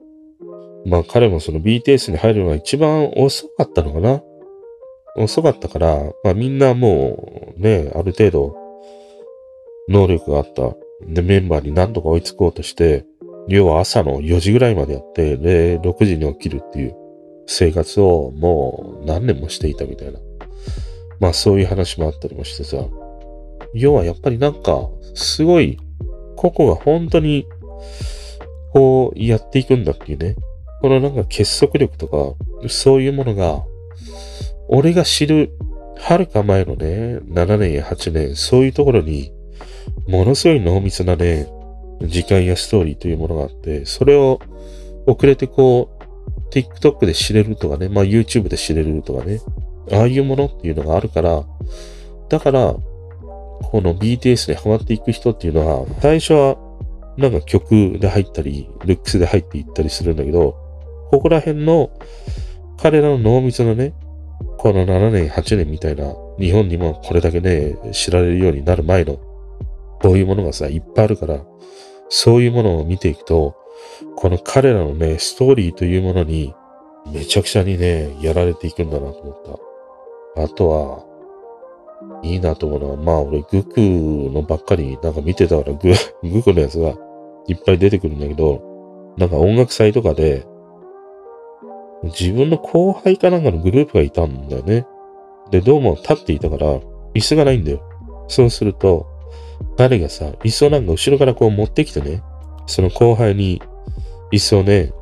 [0.85, 4.21] まあ彼もその BTS に入るのが一番遅かったのかな？
[5.15, 8.55] 遅かったから、まあみんなもうね、ある程度
[9.89, 10.75] 能力があった。
[11.05, 13.05] で、メンバーに何とか追いつこうとして、
[13.47, 16.95] 要は朝の4時ぐらいまでやって、で、6時に起きるっていう
[17.45, 20.19] 生活をもう何年もしていたみたいな。
[21.19, 22.77] まあそういう話もあったりもしてさ。
[23.73, 25.77] 要はやっぱりなんか、すごい、
[26.35, 27.45] 個々が本当に、
[28.73, 30.35] こうやっていくんだっていうね。
[30.81, 32.35] このなんか結束力とか、
[32.69, 33.63] そういうものが、
[34.67, 35.51] 俺が知る、
[35.97, 39.31] はるか前のね、7年や8年、そういうところに、
[40.07, 41.47] ものすごい濃密なね、
[42.01, 44.39] 時間やストーリーというものがあって、それを
[45.05, 49.41] 遅れてこう、TikTok で知れるとかね、まあ YouTube で知れるとかね、
[49.91, 51.43] ああいうものっていうのがあるから、
[52.29, 52.75] だから、
[53.61, 56.57] この BTS にハマっていく人っていうのは、最初は
[57.17, 60.55] なんか曲で入ったり、ルックスで入っていったりするんだけど、
[61.09, 61.89] ここら辺の
[62.77, 63.93] 彼らの濃密なね、
[64.57, 69.17] この7年、8年みたいな、日本にもこれだけね、知られるようになる前の、
[70.01, 71.41] こういうものがさ、いっぱいあるから、
[72.09, 73.55] そういうものを見ていくと、
[74.15, 76.53] この彼らのね、ストーリーというものに、
[77.11, 79.59] めちゃくちゃにね、やられていくんだなと思っ
[80.35, 80.43] た。
[80.43, 81.07] あとは、
[82.23, 85.91] いいなと思うのは、まあ俺、グクのばっかりなんか見てたから、グ、
[86.23, 86.93] グクのやつが
[87.47, 88.61] いっぱい出てくるんだけど、
[89.17, 90.45] なんか音楽祭とかで、
[92.03, 94.85] 自分の後輩かなんかのグループがいたんだよね。
[95.49, 96.79] で、どうも立っていたから、
[97.15, 97.81] 椅子がないんだよ。
[98.27, 99.07] そうすると、
[99.77, 102.23] 誰がさ、椅子をなんか後ろからこう持ってきてね、
[102.65, 103.61] その後輩に
[104.31, 104.93] 椅子をね、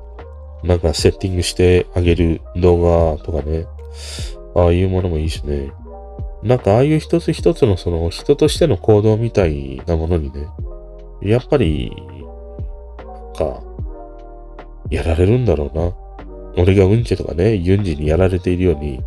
[0.64, 3.66] なんかセッティングしてあげる動画とかね、
[4.56, 5.72] ああいうものもいいしね。
[6.44, 10.48] なんかああいう一つ一つのその人としての行動みたいなものにね、
[11.22, 11.92] やっぱり、
[12.98, 13.64] なんか、
[14.90, 15.94] やられるんだろうな。
[16.58, 19.02] 俺がうんちとかね、ユンジにやられているように、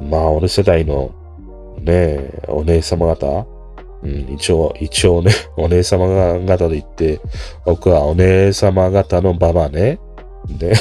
[0.00, 1.12] まあ俺世代の
[1.80, 3.46] ね、お姉様方、
[4.04, 6.06] うん、一応、一応ね、 お姉様
[6.40, 7.20] 方で言って、
[7.64, 9.98] 僕はお姉様方のババね。
[10.58, 10.74] で、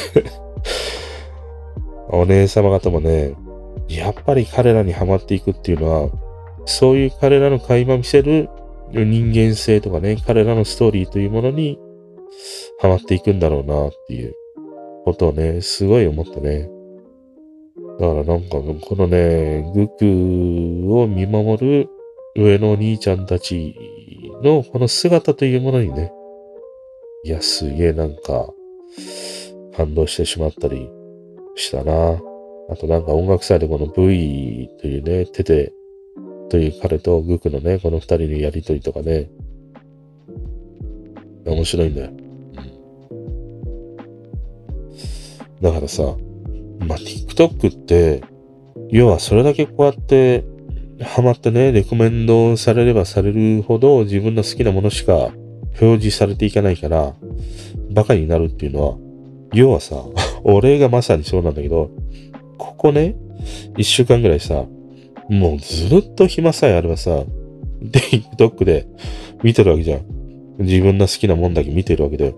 [2.10, 3.34] お姉様方もね、
[3.88, 6.10] やっぱり彼らにハマっていくっていうのは、
[6.66, 8.50] そういう彼らの垣間見せる
[8.92, 11.80] 人間性とかね、彼らのストーリーというものに
[12.80, 14.36] ハマっていくんだろうなっていう
[15.06, 16.70] ことをね、すごい思ったね。
[18.00, 21.90] だからなんか、このね、グクを見守る
[22.36, 23.76] 上のお兄ちゃんたち
[24.44, 26.12] のこの姿というものにね、
[27.24, 28.54] いや、すげえなんか、
[29.76, 30.90] 感動してしまったり
[31.56, 32.20] したな。
[32.70, 35.74] あとなんか音楽祭でこの V というね、テテ
[36.50, 39.30] という彼とグクのね、この二人のやりとりとかね、
[41.46, 42.12] 面白いんだよ。
[45.62, 46.04] だからさ、
[46.80, 48.24] まあ、TikTok って、
[48.90, 50.44] 要はそれだけこうやって
[51.04, 55.32] ハマってね、レコメンドされればされるほど自分の好きなものしか
[55.82, 57.14] 表示されていかないから、
[57.92, 58.98] バカになるっていうのは、
[59.54, 60.04] 要はさ、
[60.44, 61.92] 俺がまさにそうなんだけど、
[62.58, 63.16] ここね、
[63.78, 64.66] 一週間ぐらいさ、
[65.30, 67.24] もうずっと暇さえあればさ、
[67.84, 68.88] TikTok で
[69.44, 70.02] 見てるわけじゃん。
[70.60, 72.34] 自分の好きなもんだけ見てるわけで。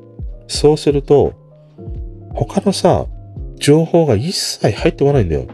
[0.48, 1.34] そうすると、
[2.34, 3.06] 他のさ、
[3.58, 5.48] 情報が一切入ってこないんだよ。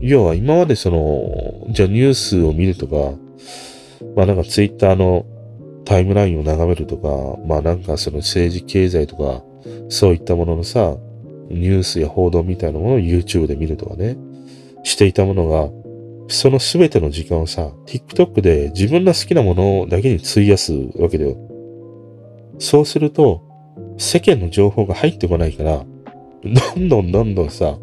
[0.00, 3.16] 要は今までその、じゃあニュースを見るとか、
[4.16, 5.26] まあなんかツイッターの
[5.84, 9.42] タイムラインを眺めるとか、まあなんかその政治経済とか、
[9.88, 10.96] そういったもののさ、
[11.50, 14.16] ニュースや報道みたいなものを YouTube で見るとかね、
[14.84, 15.68] していたものが、
[16.28, 21.36] その全ての時間をさ、TikTok で自分の好きなものだけに費やすわけだよ。
[22.58, 23.42] そうすると、
[23.98, 25.84] 世間の情報が入ってこないから、
[26.44, 27.78] どんどんどんどんさ、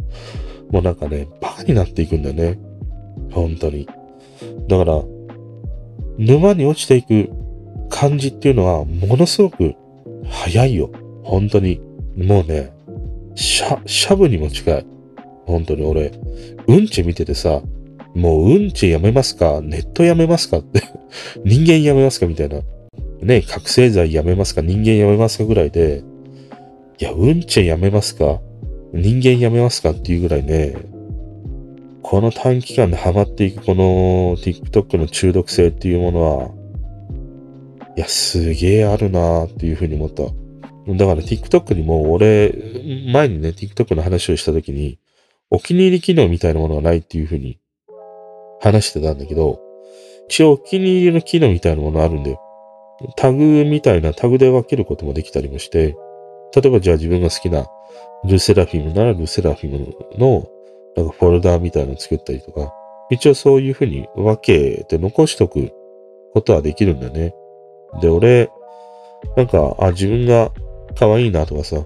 [0.71, 2.59] もうなんかね、バカになっていくんだよね。
[3.31, 3.87] 本当に。
[4.67, 5.03] だから、
[6.17, 7.29] 沼に落ちていく
[7.89, 9.75] 感じっていうのは、ものすごく
[10.29, 10.91] 早いよ。
[11.23, 11.79] 本当に。
[12.15, 12.73] もうね、
[13.35, 14.85] シャ、シャブにも近い。
[15.45, 16.11] 本当に俺、
[16.67, 17.61] うんち見ててさ、
[18.13, 20.81] もううんちやめますかネットやめますかって
[21.45, 22.61] 人間やめますかみたいな。
[23.21, 26.03] ね、覚醒剤やめますか人間やめますかぐらいで、
[26.99, 28.41] いや、うんちやめますか
[28.93, 30.75] 人間やめますかっていうぐらいね、
[32.01, 36.51] この短期間でハマっていくこの TikTok の中毒性っていうものは、
[37.97, 40.23] いや、すげえあるなーっていうふうに思った。
[40.23, 40.29] だ
[41.05, 42.53] から TikTok にも俺、
[43.11, 44.99] 前にね、TikTok の話をしたときに、
[45.49, 47.59] お気に入り機能みたいなものがないっていうふうに
[48.61, 49.59] 話してたんだけど、
[50.29, 52.41] 一応お気に入りの機能みたいなものあるんだよ。
[53.15, 55.95] タグみたいなタグで分けることもできたりもして、
[56.55, 57.67] 例えばじゃあ自分が好きな
[58.25, 60.47] ルセラフィムならルセラフィムの
[60.95, 62.73] なんかフォルダーみたいなの作ったりとか、
[63.09, 65.71] 一応そういうふうに分けて残しとく
[66.33, 67.33] ことはできるんだよね。
[68.01, 68.49] で、俺、
[69.35, 70.51] なんか、あ、自分が
[70.95, 71.85] 可愛いなとかさ、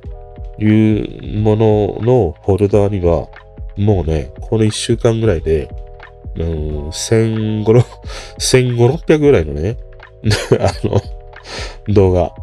[0.57, 3.27] いうもののフォルダーには、
[3.77, 5.69] もうね、この一週間ぐらいで、
[6.37, 7.83] うん、1500、
[8.37, 9.77] 600ぐらいのね、
[10.59, 11.01] あの、
[11.93, 12.33] 動画、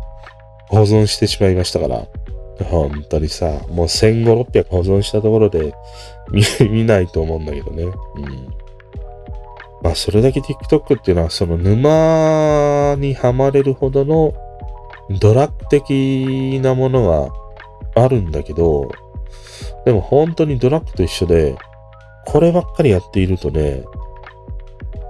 [0.69, 2.07] 保存してしまいましたから、
[2.65, 5.75] 本当にさ、もう1500、600保存したところで
[6.69, 7.85] 見ないと思うんだけどね。
[7.85, 7.93] うん。
[9.83, 14.35] まあ、それだけ TikTok っていうのは、その沼にはまれるほどの
[15.21, 17.33] ドラッグ的なものは
[17.95, 18.91] あるんだけど、
[19.85, 21.57] でも本当にドラッグと一緒で、
[22.27, 23.85] こればっかりやっているとね、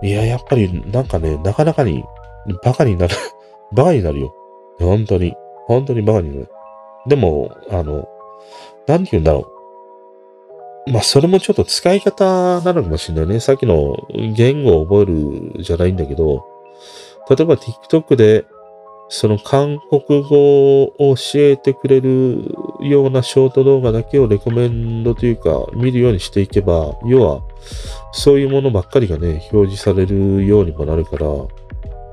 [0.03, 2.05] いや、やっぱりなんかね、なかなかに
[2.63, 3.17] バカになる
[3.73, 4.35] バカになるよ。
[4.79, 5.35] 本当に。
[5.69, 6.49] 本当にバカになる。
[7.07, 8.09] でも、あの、
[8.87, 9.53] なんて言うんだろ
[10.87, 10.91] う。
[10.91, 13.41] まあ、それもちょっと使い方なのかもしれないね。
[13.41, 16.45] さっきの言語を覚えるじゃないんだけど、
[17.29, 18.47] 例えば TikTok で
[19.11, 27.43] その韓国語を教えてくれるようなショート動画だけをレコメンドというか見るようにしていけば、要は
[28.13, 31.27] そういうものばっかりがね、表示されるようにもなるから、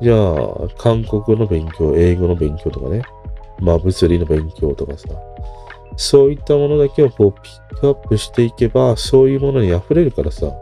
[0.02, 3.02] じゃあ、韓国の勉強、英語の勉強とかね、
[3.60, 5.10] まあ物理の勉強とかさ、
[5.98, 10.54] そういったものだけをこうピックアップしていけば、そういうものに溢れるからさ、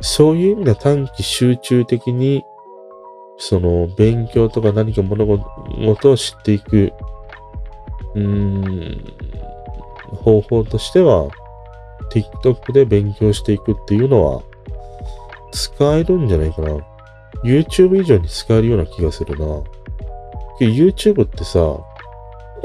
[0.00, 2.44] そういう意味では短期集中的に
[3.36, 6.92] その、勉強とか何か物事を知っていく、
[8.14, 9.14] うーん、
[10.14, 11.28] 方法としては、
[12.10, 14.42] TikTok で勉強していくっていうのは、
[15.52, 16.76] 使えるんじゃないかな。
[17.42, 19.62] YouTube 以上に使えるような気がするな。
[20.60, 21.78] YouTube ってさ、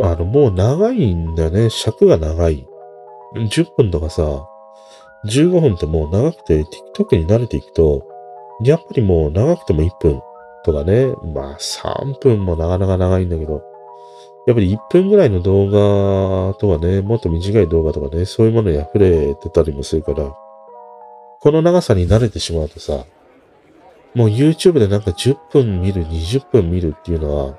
[0.02, 1.69] あの、もう長いんだよね。
[1.69, 2.65] 尺が長い。
[3.36, 4.47] 10分とかさ、
[5.25, 6.63] 15分ってもう長くて
[6.95, 8.08] TikTok に慣れていくと、
[8.63, 10.21] やっぱりもう長くても1分、
[10.63, 13.63] とかね、まあ3分もなかなか長いんだけど、
[14.47, 20.32] やっぱり1分ぐらいの動画とかね、もっと短い動画とかね、そういうものに溢れてたりもするから、
[21.39, 23.06] この長さに慣れてしまうとさ、
[24.15, 27.58] もう YouTube でなんか10分見る、20分見るっていうのは、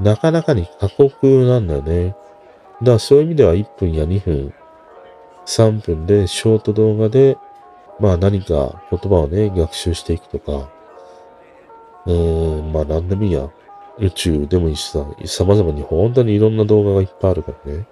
[0.00, 2.08] なかなかに過酷なんだよね。
[2.08, 4.54] だからそういう意味では1分や2分、
[5.46, 7.36] 3分でショート動画で、
[7.98, 10.70] まあ何か言葉をね、学習していくとか、
[12.06, 13.48] うーん、まあ何でもいいや。
[14.00, 17.86] 宇宙でもいいしさ、様々に本当にいろんな動画がいっぱいあるからね。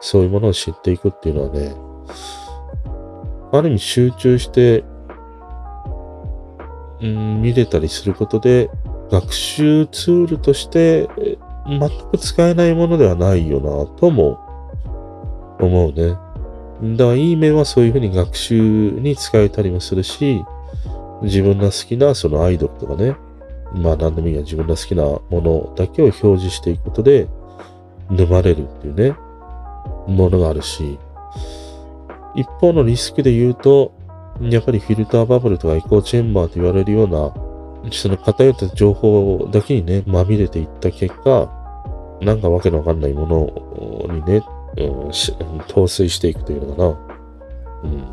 [0.00, 1.74] そういうものを知っていくっていうのはね、
[3.52, 4.84] ある意味集中して、
[7.00, 8.70] うん、見れたりすることで、
[9.10, 11.08] 学習ツールとして
[11.66, 14.38] 全く使えないものではないよな、とも
[15.60, 16.16] 思うね。
[16.96, 20.44] だからいい面はそういうふうに学習に使えたりもするし、
[21.22, 23.16] 自分が好きなそのアイドルとかね、
[23.72, 27.28] まあ何でもいいや、自分の好きなものだけを表示していくことで、
[28.10, 29.16] 沼れるっていうね、
[30.06, 30.98] ものがあるし、
[32.34, 33.92] 一方のリスクで言うと、
[34.40, 37.32] やっぱりフィルターバブルとかエコーチェンバーと言われるような、
[37.92, 41.50] その偏った情報だけにね、まみれていった結果、
[42.20, 43.26] なんかわけのわかんないも
[44.08, 44.42] のにね、
[44.76, 45.10] うん、
[45.68, 46.88] 陶酔していくというのかな。
[47.84, 48.04] うん。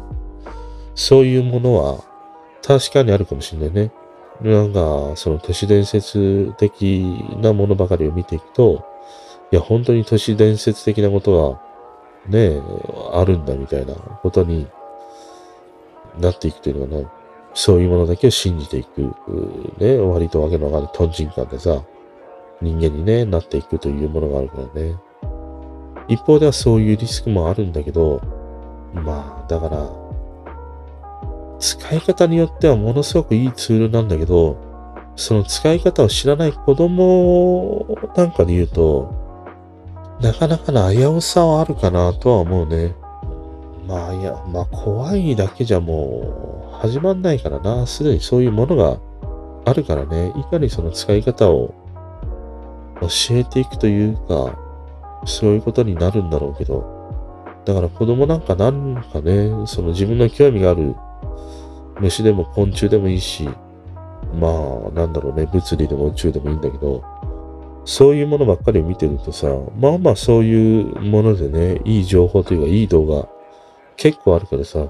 [0.95, 2.03] そういうものは
[2.65, 3.91] 確かにあるかもしれないね。
[4.41, 7.03] なんか、その都市伝説的
[7.41, 8.85] なものばかりを見ていくと、
[9.51, 11.61] いや、本当に都市伝説的なことは、
[12.27, 12.61] ね、
[13.13, 14.67] あるんだみたいなことに
[16.19, 17.22] なっていくというのかな。
[17.53, 19.13] そういうものだけを信じていく、
[19.77, 21.83] ね、割とわけのわかんないトンチンカンでさ、
[22.61, 24.95] 人間にね、なっていくというものがあるからね。
[26.07, 28.21] 一方ではそういうリスクもあるんだけど、
[28.93, 29.89] まあ、だから、
[31.59, 34.57] 使い方によってはものすごくいいツールなんだけど、
[35.15, 37.85] その使い方を知らない子供
[38.15, 39.13] なんかで言うと、
[40.19, 42.95] なかなかな危うさはあるかなとは思うね。
[43.87, 47.87] まあいや、まあ怖いだけじゃもう始まんないからな。
[47.87, 48.99] すでにそういうものが
[49.63, 50.33] あるからね。
[50.35, 51.73] いかにその使い方を
[52.99, 53.07] 教
[53.37, 54.59] えていくというか、
[55.25, 56.83] そういうことになるんだろうけど。
[57.63, 60.93] だから子供なんかなんかね、その自分の興味がある
[62.01, 63.47] 虫でも昆虫でもいいし、
[64.37, 67.01] まあなんだろうね、物理でも宇宙でもいいんだけど、
[67.85, 69.47] そういうものばっかり見てるとさ、
[69.79, 73.29] まあまあそういうものでね、いい情報というかいい動画
[73.95, 74.89] 結構あるからさ、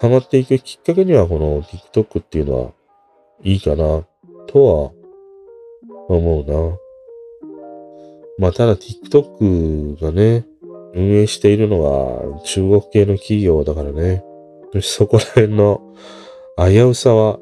[0.00, 2.70] ハマっていくきっかけにはこの TikTok っていうのは
[3.42, 4.04] いいかな、
[4.46, 4.92] とは
[6.08, 6.78] 思うな。
[8.38, 10.46] まあただ TikTok がね、
[10.94, 14.24] 運営しているのは中国系の企業だからね。
[14.82, 15.94] そこら辺の
[16.56, 17.40] 危うさは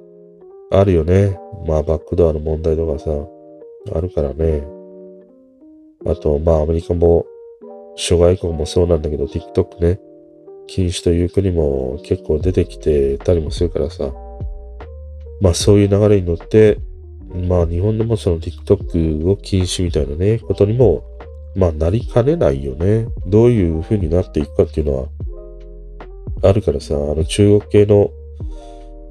[0.71, 1.39] あるよね。
[1.67, 3.11] まあバックドアの問題とかさ、
[3.95, 4.67] あるからね。
[6.07, 7.27] あと、まあアメリカも
[7.97, 10.01] 諸外国もそうなんだけど TikTok ね。
[10.67, 14.13] 禁止という国も結構出てきてたりもするからさ。
[15.41, 16.79] まあそういう流れに乗って、
[17.49, 21.05] まあ日本でもその TikTok を禁止みたいなね、ことにも、
[21.55, 23.07] まあなりかねないよね。
[23.27, 25.09] どういう風になっていくかっていうのは、
[26.43, 28.11] あるからさ、あの中国系の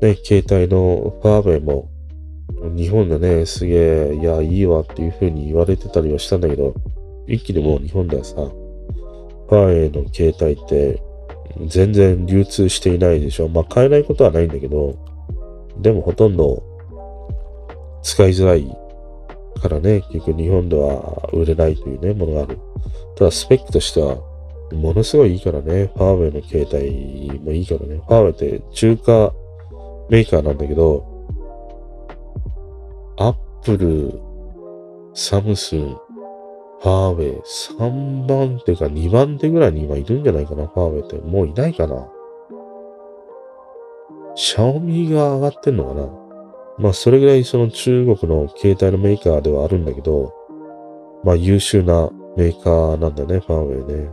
[0.02, 1.90] ね、携帯のファーウェイも、
[2.76, 6.74] 日本でね、すげえ、いや、いいわっていう風に言われてたりはしたんだけど、
[7.28, 11.02] 一気にもう日本ではさ、ファーウェイの携帯って
[11.68, 13.48] 全然流通していないでしょ。
[13.48, 14.98] まあ買えないことはないんだけど、
[15.80, 16.64] でもほとんど
[18.04, 18.66] 使いづらい
[19.62, 22.60] からね、結局日本では売れないというね、ものがある。
[23.16, 24.18] ただスペックとしては、
[24.74, 27.96] ものすごいいいからね、ファーウェイの携帯もいいからね。
[27.96, 29.34] ファーウェイって中華
[30.10, 31.06] メーカーなんだけど、
[33.18, 33.34] アッ
[33.64, 34.20] プル、
[35.14, 35.98] サムスン、
[36.82, 41.18] ファーウェイ、3番手か2番手ぐらいに今いるんじゃないかな、ファーウェイって。
[41.18, 42.08] もういないかな。
[44.36, 46.26] シャオミが上がってんのかな
[46.78, 50.34] まあ、それぐらいその中国の携帯のメーカーではあるんだけど、
[51.24, 54.10] まあ、優秀なメーカーなんだね、ファーウェイね。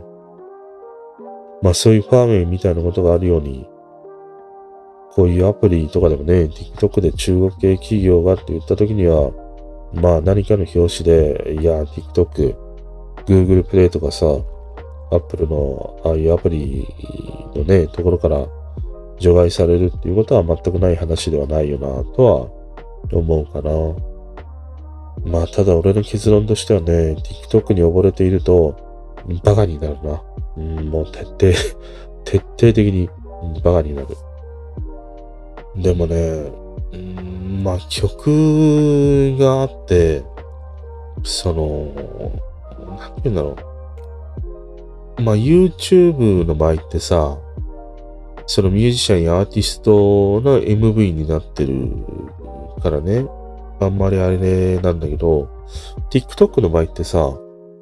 [1.61, 3.67] まあ、そういうファーウェイみたいなことがあるように、
[5.11, 9.31] こういうアプリとかでもね、TikTok で中国系企業がって言った時には、
[9.93, 12.55] まあ何かの表紙で、いや、TikTok、
[13.25, 14.25] Google Play とかさ、
[15.11, 16.87] Apple のああいうアプリ
[17.55, 18.47] のね、ところから
[19.19, 24.13] 除外されるっていうことは全くない話ではないよな、とは思うかな。
[25.25, 27.15] まあ、ただ俺の結論としてはね、
[27.49, 28.75] TikTok に溺れていると、
[29.43, 30.21] バカになるな。
[30.57, 31.37] うん、もう徹底、
[32.25, 33.09] 徹底的に
[33.63, 34.07] バカになる。
[35.75, 36.51] でもね、
[37.61, 40.23] まあ曲があって、
[41.23, 41.91] その、
[42.97, 43.55] なんて言うんだろ
[45.17, 45.21] う。
[45.21, 47.37] まあ YouTube の場合ってさ、
[48.47, 51.91] そのミュージシャンやアーティストの MV になってる
[52.81, 53.25] からね、
[53.79, 55.49] あんまりあれなんだけど、
[56.11, 57.37] TikTok の場合ってさ、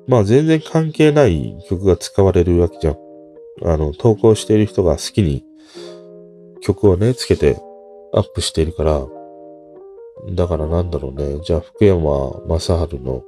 [0.07, 2.97] まあ全然関係ない曲が使われるわけじゃん。
[3.63, 5.43] あの、投稿している人が好きに
[6.61, 7.57] 曲をね、つけて
[8.13, 9.07] アップしているから、
[10.29, 11.39] だからなんだろうね。
[11.43, 13.23] じゃあ福山雅治の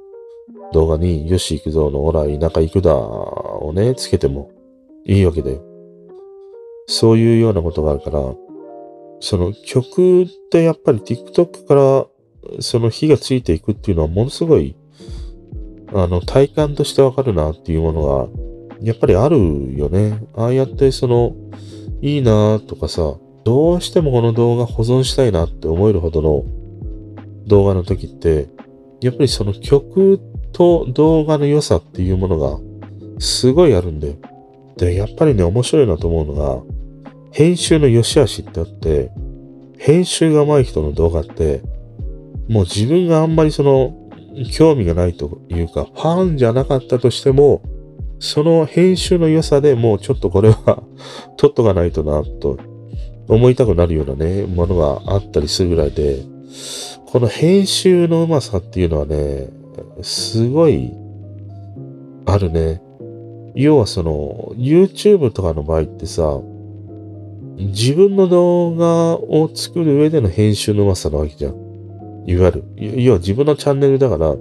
[0.72, 4.50] 動画に、よし行くぞのオラ田舎行くだをね、つけても
[5.04, 5.62] いいわけだよ。
[6.86, 8.20] そういうようなことがあるから、
[9.20, 12.06] その曲ってやっぱり TikTok から
[12.60, 14.76] その火がついていくっていうのはものすごい、
[15.92, 18.28] あの、体感としてわかるなっていうものが、
[18.82, 20.22] やっぱりあるよね。
[20.34, 21.34] ああやってその、
[22.02, 26.44] いいなとかさ、どうしてもこの動画保存したいなって思えるほどの
[27.46, 28.48] 動画の時って、
[29.00, 30.20] やっぱりその曲
[30.52, 32.58] と動画の良さっていうものが
[33.18, 34.14] すごいあるんだよ。
[34.76, 36.62] で、やっぱりね、面白いなと思うのが、
[37.32, 39.10] 編集の良し悪しってあって、
[39.78, 41.62] 編集が上手い人の動画って、
[42.48, 43.94] もう自分があんまりその、
[44.52, 47.62] 興味がないというか、ファンじゃなかったとしても、
[48.18, 50.82] その編集の良さでもうちょっとこれは
[51.36, 52.58] 撮っとかないとな、と
[53.28, 56.18] 思いたくなるようなね、ものがあったりするぐらいで、
[57.14, 59.48] この編集のうまさっていうのはね、
[60.02, 60.90] すごい
[62.26, 62.82] あるね。
[63.54, 66.40] 要はその、YouTube とかの場合ってさ、
[67.56, 71.54] 自分の動画を作る上での編集のうまさなわけじゃん。
[72.26, 72.64] いわゆる。
[73.00, 74.34] 要は自分のチャンネルだから、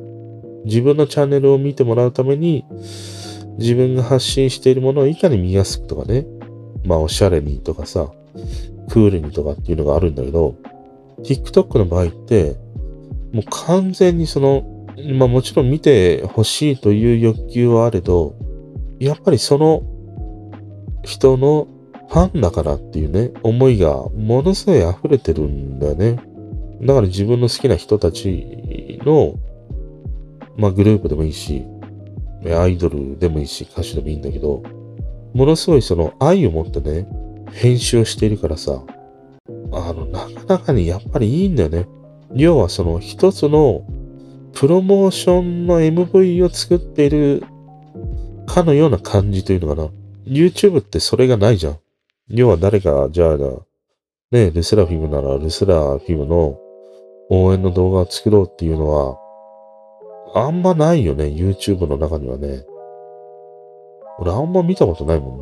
[0.66, 2.66] 自分のチャンネルを見てもらうために、
[3.60, 6.26] 自分が発信しているものをいかに見やすくとかね。
[6.86, 8.08] まあ、おしゃれにとかさ、
[8.90, 10.56] クールにとかっていうのがあるんだけど、
[11.22, 12.63] TikTok の場合って、
[13.34, 14.64] もう完全にその、
[15.18, 18.36] まあもちろん見てほしいという欲求はあれど、
[19.00, 19.82] やっぱりその
[21.04, 21.68] 人の
[22.10, 26.18] ファンだからっていうね、思いがものすごい溢れてるんだよね。
[26.82, 29.36] だから自分の好きな人たちの、
[30.56, 31.66] まあグループでもいいし、
[32.46, 34.62] アイドルでもいいし、歌手でもいいんだけど、
[35.34, 37.08] ものすごいその愛を持ってね、
[37.52, 38.84] 編集をしているからさ、
[39.72, 41.88] あの、なかなかにやっぱりいいんだよね。
[42.36, 43.86] 要はその一つの
[44.54, 47.44] プロモーションの MV を作っている
[48.48, 49.90] かのような感じというのかな。
[50.26, 51.80] YouTube ってそれがないじゃん。
[52.30, 53.38] 要は誰か、じゃあ、
[54.32, 56.58] ね、ルセラフィムならルセラフィムの
[57.30, 59.18] 応援の動画を作ろうっていうのは、
[60.36, 62.66] あんまないよね、YouTube の中にはね。
[64.20, 65.40] 俺あんま見たことないもん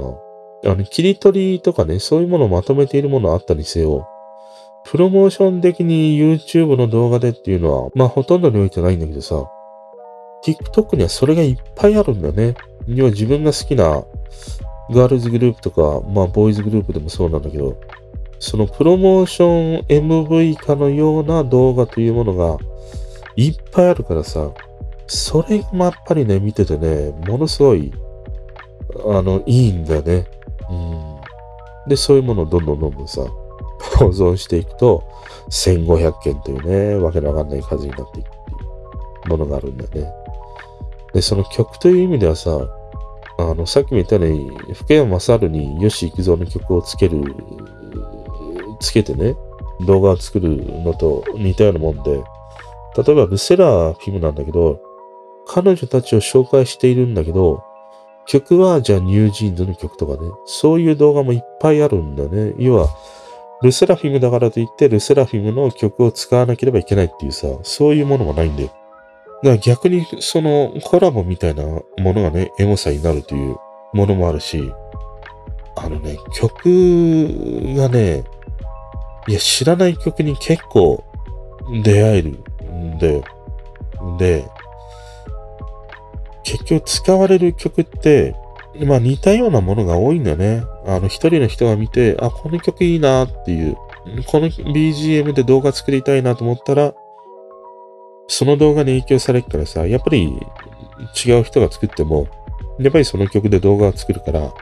[0.65, 0.71] な。
[0.71, 4.07] あの、切り取りとかね、そういうものをまとめているものあったにせよ、
[4.85, 9.49] プロモーション的に YouTube の動画でっていうのは、まあほとんどにおいてないんだけどさ、
[10.43, 12.55] TikTok にはそれがいっぱいあるんだよね。
[12.87, 14.03] 要は自分が好きな
[14.91, 17.79] ガールズグループとか、まあボーイズグループでもそうなんだけど、
[18.39, 22.57] そのプロモーション MV かのような動画というものが
[23.35, 24.51] いっぱいあるからさ、
[25.07, 27.93] それがやっぱりね、見ててね、ものすごい、
[29.05, 30.25] あの、いいんだよね。
[30.69, 31.21] うん。
[31.87, 33.21] で、そういうものをどんどんどんどんさ、
[33.97, 35.03] 保存していくと、
[35.49, 38.53] 1500件というね、わけのわかんない数になっていくってい
[39.25, 40.13] うものがあるんだよね。
[41.13, 42.67] で、その曲という意味ではさ、
[43.37, 47.21] あの、さっきも言ったように、福山雅治に吉幾三の曲をつける、
[48.79, 49.35] つけてね、
[49.85, 50.49] 動画を作る
[50.83, 52.23] のと似たようなもんで、
[52.97, 54.79] 例えばルセラーフィムなんだけど、
[55.47, 57.63] 彼女たちを紹介しているんだけど、
[58.27, 62.53] 曲はじゃあニュージーンズの曲とかね、そういう動画もいっぱいあるんだね。
[62.57, 62.87] 要は、
[63.61, 68.69] ルセラフィムだからといって、ルセラフィムの曲を使わなければいけないっていうさ、そういうものもないんだよ。
[69.43, 73.55] だから逆に、そのコラボみたいなものがね、エモさになるという
[73.93, 74.71] ものもあるし、
[75.75, 78.23] あのね、曲がね、
[79.27, 81.03] いや、知らない曲に結構
[81.83, 82.29] 出会える
[82.69, 83.23] んで、
[84.17, 84.45] で、
[86.43, 88.35] 結局使われる曲って、
[88.85, 90.63] まあ似たようなものが多いんだよね。
[90.85, 93.75] あの一人の人が見て、あ、この曲いいなっていう、
[94.27, 96.93] この BGM で動画作りたいなと思ったら、
[98.27, 100.39] その動画に影響されるからさ、やっぱり
[101.25, 102.27] 違う人が作っても、
[102.79, 104.53] やっぱりその曲で動画を作るから、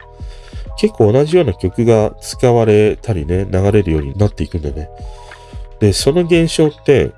[0.76, 4.90] 結構同じような曲が使われたりね、流れるようになっていくんだよね。
[5.78, 7.12] で、その現象って、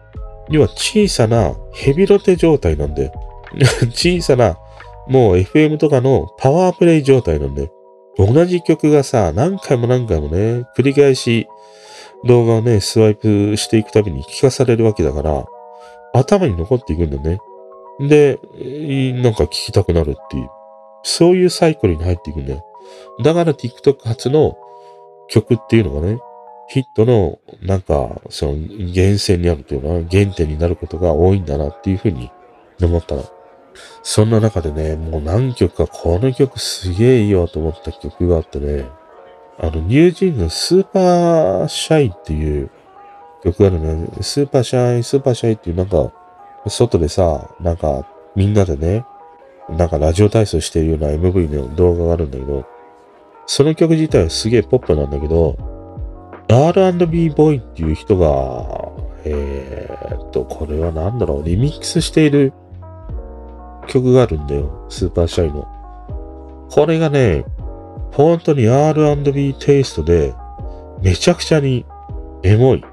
[0.50, 3.12] 要は小さなヘビロテ状態なんで、
[3.90, 4.58] 小さな
[5.08, 7.70] もう FM とかのパワープレイ状態なんで、
[8.16, 11.46] 同じ曲がさ、何回も何回もね、繰り返し
[12.24, 15.46] 動画をね、スワイプしていくたびに聞かされるわけだから、
[16.14, 17.40] 頭に残っていくんだよね。
[18.08, 18.38] で、
[19.22, 20.48] なんか聞きたくなるっていう、
[21.02, 22.64] そういうサイクルに入っていくんだよ。
[23.22, 24.56] だから TikTok 初の
[25.28, 26.18] 曲っていうのがね、
[26.68, 32.30] ヒットの、なんか、その、源泉にあるというのは、原点になることが多いんだなっていうふうに
[32.80, 33.24] 思ったの。
[34.02, 38.86] そんな中でね、もう何曲かこの曲すげえいいよと思った曲があってね、
[39.58, 40.98] あの、 NewJeans の Super
[41.64, 42.70] Shy っていう
[43.44, 44.08] 曲があるね。
[44.20, 46.12] Super Shy、Super Shy っていうなんか、
[46.68, 49.04] 外でさ、なんかみんなでね、
[49.68, 52.66] なんかラジオ体操してるような MV の動画があるんだけど、
[53.46, 55.56] その曲自体はすげえポップなんだけど、
[56.48, 58.92] R&B ボーイっていう人が、
[59.24, 62.52] えー、っと、これは何だろう、リミックスしている
[63.92, 64.86] 曲があるんだよ。
[64.88, 65.68] スーパーシャイの。
[66.70, 67.44] これがね、
[68.12, 70.34] 本当に R&B テイストで、
[71.02, 71.84] めちゃくちゃに
[72.42, 72.84] エモい。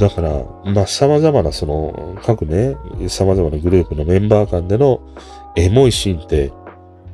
[0.00, 2.76] だから、まあ、様々なその、各ね、
[3.08, 5.00] 様々なグループのメンバー間での
[5.54, 6.52] エモいシーンって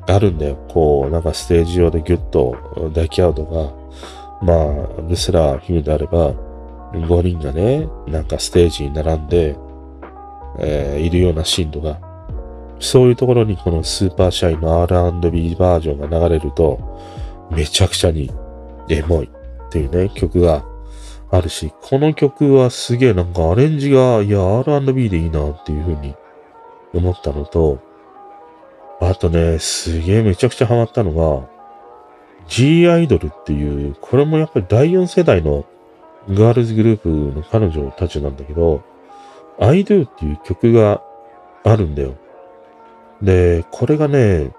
[0.06, 0.56] あるんだよ。
[0.68, 2.56] こう、なんかステージ上でギュッと
[2.94, 6.32] 抱き合うとか、まあ、ルスラーフィムであれば、
[6.92, 9.56] 5人がね、なんかステージに並んで、
[10.58, 12.11] えー、いるようなシーンとか、
[12.83, 16.80] そういうところにこのスーパーシャイの R&B バージョンが流れると、
[17.53, 18.30] めちゃくちゃに
[18.89, 20.64] エモいっていうね、曲が
[21.30, 26.16] あるし、この曲はすげえなんかアレンジが、いや、R&B でいいなっていうふうに
[26.93, 27.78] 思ったのと、
[29.01, 31.49] あとね、すげえめちゃくちゃハマったのが、
[32.49, 35.64] G アイドルっていう、これもやっぱり第4世代の
[36.28, 38.83] ガールズグループの彼女たちなんだけど、
[39.61, 41.01] I do っていう曲が
[41.62, 42.16] あるんだよ。
[43.22, 44.52] で、これがね、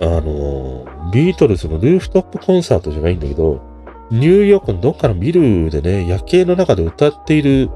[0.00, 3.60] あの、ビートルズのルーフトップコンサートじゃないんだけど、
[4.10, 7.68] ニューヨークのどっかのビルでね、夜景の中で歌っている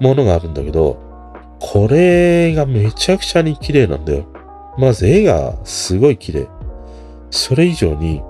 [0.00, 0.98] ものがあるんだけど、
[1.60, 4.26] これがめちゃくちゃに綺麗なんだよ。
[4.76, 6.48] まず絵がすごい綺麗。
[7.30, 8.22] それ以上に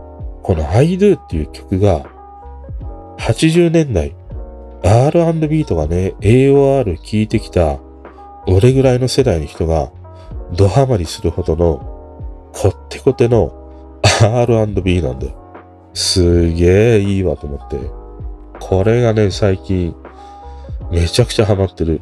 [0.42, 2.04] この I Do っていう曲が、
[3.18, 4.14] 80年代、
[4.82, 7.78] R&B とかね、AOR 聴いてきた、
[8.46, 9.90] 俺ぐらいの世代の人が、
[10.56, 13.52] ドハマりするほどの、こってこての
[14.20, 15.34] R&B なんだよ。
[15.92, 17.78] すげえいいわと思って。
[18.60, 19.94] これがね、最近、
[20.90, 22.00] めちゃくちゃハマってる。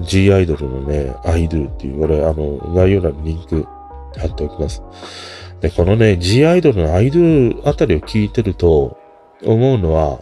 [0.00, 3.66] G アイドルのね、I do っていう、これ、あの、概要欄にリンク
[4.18, 4.82] 貼っておきます。
[5.60, 8.98] で、このね、G アイドルの I do あたりを聞いてると、
[9.44, 10.20] 思うのは、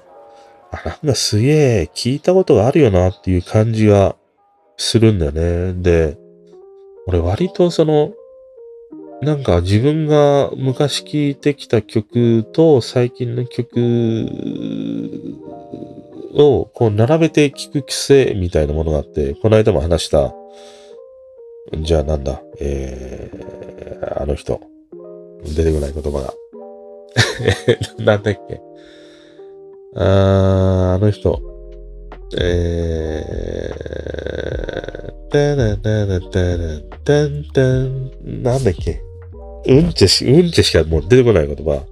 [0.70, 4.16] あ、なんかすげえ聞いたことがあるよなっていう感じが
[4.76, 5.74] するんだよね。
[5.74, 6.16] で、
[7.06, 8.12] 俺割とその、
[9.22, 13.78] なんか自分が昔聴いてきた曲と最近の曲
[16.34, 20.34] をこう並べて聴く癖みたいなものがあって、この間も話した、
[21.82, 24.60] じゃあなんだ、えー、あの人、
[25.44, 26.34] 出てこない言葉が。
[28.04, 28.60] なんだっけ。
[29.96, 31.40] あー、あの人。
[32.38, 34.89] えー、
[35.30, 38.10] たらたらたらたんたん、
[38.42, 39.00] なんだっけ？
[39.66, 41.84] うんちし、うんちしかもう出てこない言葉。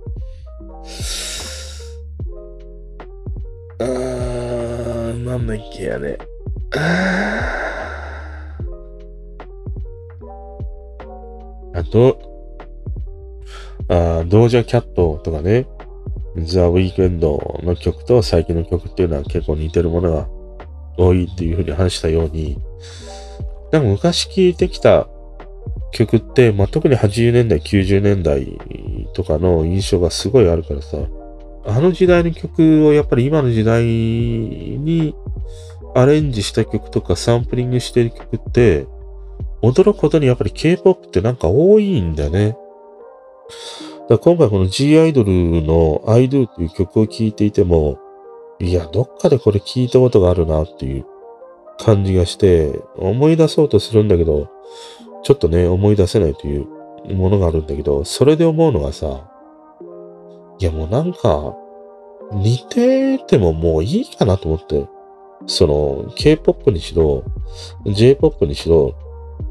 [3.81, 6.19] あー、なんだっけやね。
[11.75, 12.19] あと、
[13.89, 15.67] あドージャキャットとかね、
[16.39, 20.29] ザ・ウィークエンドの曲と最近の曲っていうのは結構似てるものが
[20.97, 22.59] 多いっていうふうに話したように、
[23.73, 25.09] なんか昔聴いてきた
[25.93, 28.59] 曲って、まあ、特に80年代、90年代
[29.15, 30.99] とかの印象がすごいあるからさ、
[31.67, 35.15] あの時代の曲をやっぱり今の時代に
[35.95, 38.87] アレンジした曲とかサンプリングしてる曲って、
[39.63, 42.57] 驚くことにやっぱり K-POP ってなんか多いんだよね。
[44.09, 45.31] だ今回この G アイドル
[45.63, 47.99] の I Do っていう曲を聴いていても、
[48.61, 51.07] いや、どっかでこれ聞いたことがあるなっていう
[51.79, 54.49] 感じがして、思い出そうとするんだけど、
[55.23, 56.67] ちょっとね、思い出せないという
[57.15, 59.31] ものがあるんだけど、それで思うのがさ、
[60.59, 61.55] いやもうなんか、
[62.33, 64.87] 似ててももういいかなと思って、
[65.47, 67.25] その、K-POP にしろ、
[67.87, 68.95] J-POP にしろ、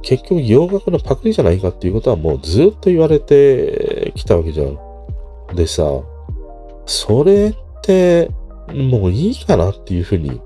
[0.02, 4.78] 結局洋楽のパクリじゃないかっていうことはもうずっと言われてきたわけじゃん。
[5.56, 5.84] でさ、
[6.86, 8.30] それって、
[8.74, 10.42] もういいかなっていうふうに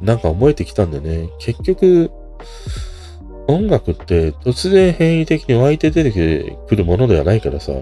[0.00, 1.30] なんか思えてきたんだよね。
[1.38, 2.10] 結局、
[3.48, 7.72] 音楽って突然変異的に湧いて出てくるものではないからさ、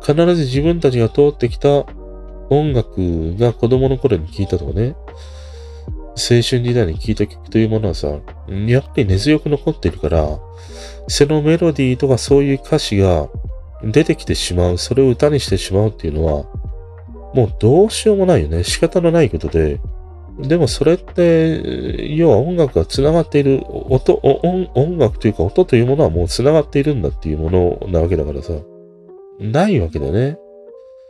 [0.00, 1.84] 必ず自分たちが通ってきた
[2.48, 4.96] 音楽が子供の頃に聴いたとかね、
[6.16, 8.08] 青春時代に聴いた曲というものはさ、
[8.48, 10.38] やっぱり根強く残っているから、
[11.08, 13.28] そのメロディーとかそういう歌詞が
[13.82, 16.46] 出てきてしまう、それを歌にしてしまうっていうのは、
[17.34, 18.64] もうどうしようもないよね。
[18.64, 19.78] 仕方のないことで。
[20.38, 28.52] でもそれって、要は音楽が繋がっている、音、音、音楽というか音というものはもう繋がっているんだっていうものなわけだからさ。
[29.38, 30.30] ないわけだよね。
[30.30, 30.40] だか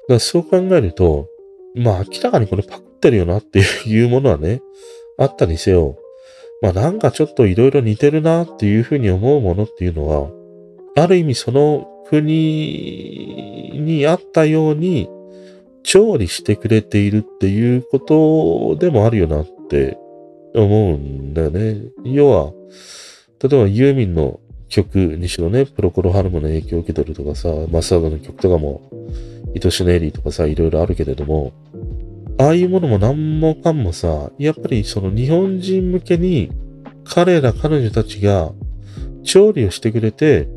[0.09, 1.29] らそう考えると、
[1.75, 4.63] まあ明らかにこれパクってるよなっていうものはね、
[5.19, 5.99] あったにせよ、
[6.63, 10.31] まあなんかちょっといろいろ似てるなっていうふうに思うものっていうのは、
[10.97, 15.09] ある意味その国にあったように
[15.87, 19.97] 調理してくれているっていうことでもあるよなって
[20.53, 21.81] 思うんだよね。
[22.05, 22.53] 要は、
[23.41, 28.91] 例えばユーミンの曲にしろね、プロコロハルモの影響を受けてるとかさ、マスタードの曲とかも、
[29.55, 31.53] 愛しネイリーとかさ、いろいろあるけれども、
[32.39, 36.51] ああいうものも何もかんもさ、やっぱりその日本人向けに
[37.05, 38.53] 彼ら彼女たちが
[39.23, 40.49] 調理をしてくれて、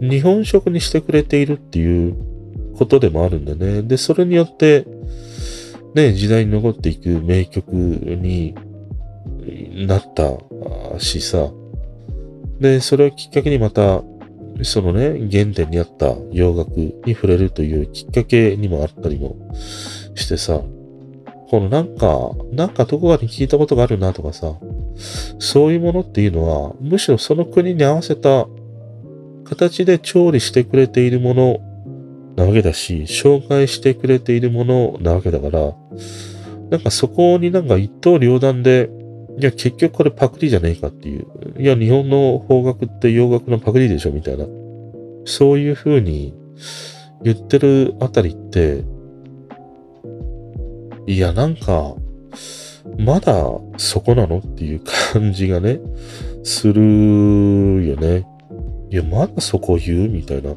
[0.00, 2.35] 日本食にしてくれているっていう
[2.76, 3.82] ことでもあるんだね。
[3.82, 4.86] で、それによって、
[5.94, 8.54] ね、時代に残っていく名曲に
[9.86, 11.50] なったしさ。
[12.60, 14.02] で、それをきっかけにまた、
[14.62, 19.36] そのね、原点にあった洋楽に触れるというきっかけにもあったりも
[20.14, 20.60] してさ、
[21.50, 24.54] このなんか、なんかどこかに聞いたことがあるなとかさ、
[25.38, 28.48] そういうものっていうのは、むしろその国に合わせた
[29.44, 31.60] 形で調理してくれているもの
[32.36, 35.74] なわけだし、紹介してくれているものなわけだから、
[36.70, 38.90] なんかそこになんか一刀両断で、
[39.38, 41.26] いや結局これパクリじゃねえかっていう。
[41.58, 44.46] いや日本の邦楽って洋楽のパクリでしょみたいな。
[45.24, 46.34] そういう風に
[47.22, 48.84] 言ってるあたりって、
[51.06, 51.94] いやなんか、
[52.98, 53.44] まだ
[53.78, 54.80] そこなのっていう
[55.12, 55.80] 感じがね、
[56.42, 56.82] する
[57.86, 58.26] よね。
[58.90, 60.54] いや、まだそこ言うみたいな。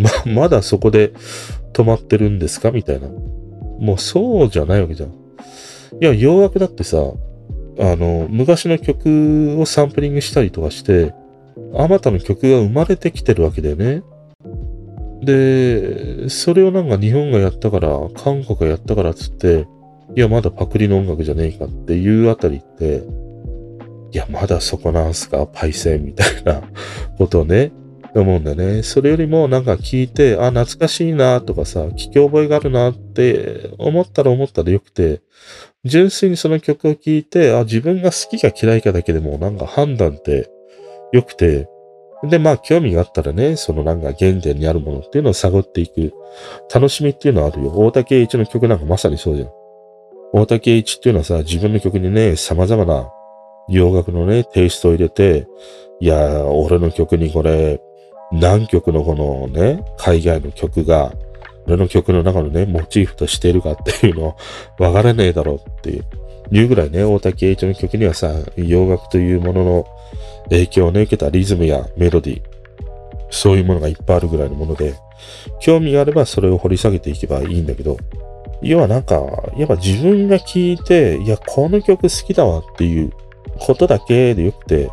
[0.00, 1.12] ま、 まだそこで
[1.72, 2.70] 止まってるんですか？
[2.70, 3.08] みたいな。
[3.78, 5.08] もうそうじゃないわけじゃん。
[5.10, 5.12] い
[6.00, 6.98] や、洋楽だってさ、
[7.78, 11.14] あの、昔の曲をサンプリングしたりとかして、
[11.74, 14.02] あまたの曲が生まれてきてるわけだよね。
[15.22, 19.66] で、それをなんか日本がやったから、韓国がやったからっつって、
[20.16, 23.02] いや、まだパクリの音楽じゃねえかっていうあたりって、
[24.12, 25.46] いや、まだそこなんすか？
[25.46, 26.62] パイセンみたいな
[27.16, 27.70] ことをね、
[28.14, 28.82] 思うんだよね。
[28.82, 35.20] それよりもなんか聞いて、あ、懐かしいなとかさ、聞き覚えがあるなって思ったら思ったらよくて、
[35.84, 40.50] 純粋にその曲を聴いて、あ、自分が好きか嫌いかだけでもなんか判断って
[41.12, 41.68] 良くて、
[42.24, 46.12] で、まあ、興味があったらね、そのなんか原点にあるものっていうのを探っていく
[46.72, 47.70] 楽しみっていうのはあるよ。
[47.70, 49.50] 大竹栄一の曲なんかまさにそうじゃん。
[50.32, 53.10] 大竹栄一っていうのはさ、自分の曲にね、様々な
[53.68, 55.46] 洋楽のね、テイストを入れて、
[56.00, 57.80] いやー、俺の曲にこれ、
[58.32, 61.12] 何曲のこのね、海外の曲が、
[61.66, 64.36] 俺の曲の中のね、モチーフとしてるかっていうのを
[64.78, 66.04] 分からねえだろうっていう
[66.50, 69.86] いうぐらいね、大竹栄一の曲にはさ、洋楽というものの
[70.44, 72.42] 影響をね、受けたリズムやメロディ、
[73.30, 74.94] そういうものがいっぱいあるぐらいのもので、
[75.60, 77.96] 興味があればそれを掘り下げていけばいいんだけど、
[78.62, 79.14] 要はなんか、
[79.56, 83.12] やっぱ自分が聴いて、いや、この曲好きだわっていう
[83.58, 84.90] ことだけでよくて、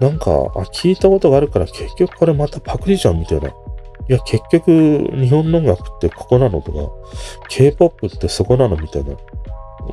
[0.00, 3.48] なんか、あ、聞いたことがあるから結局これまたパクリじゃんみたいな。
[3.48, 3.52] い
[4.08, 6.90] や、結局日本の音楽ってここなのとか、
[7.48, 9.14] K-POP ってそこなのみたいな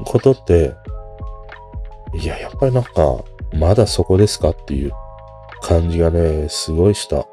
[0.06, 0.74] ことって、
[2.14, 4.92] いや、やっぱりなんか、まだそこですかっていう
[5.62, 7.28] 感じがね、すごいした。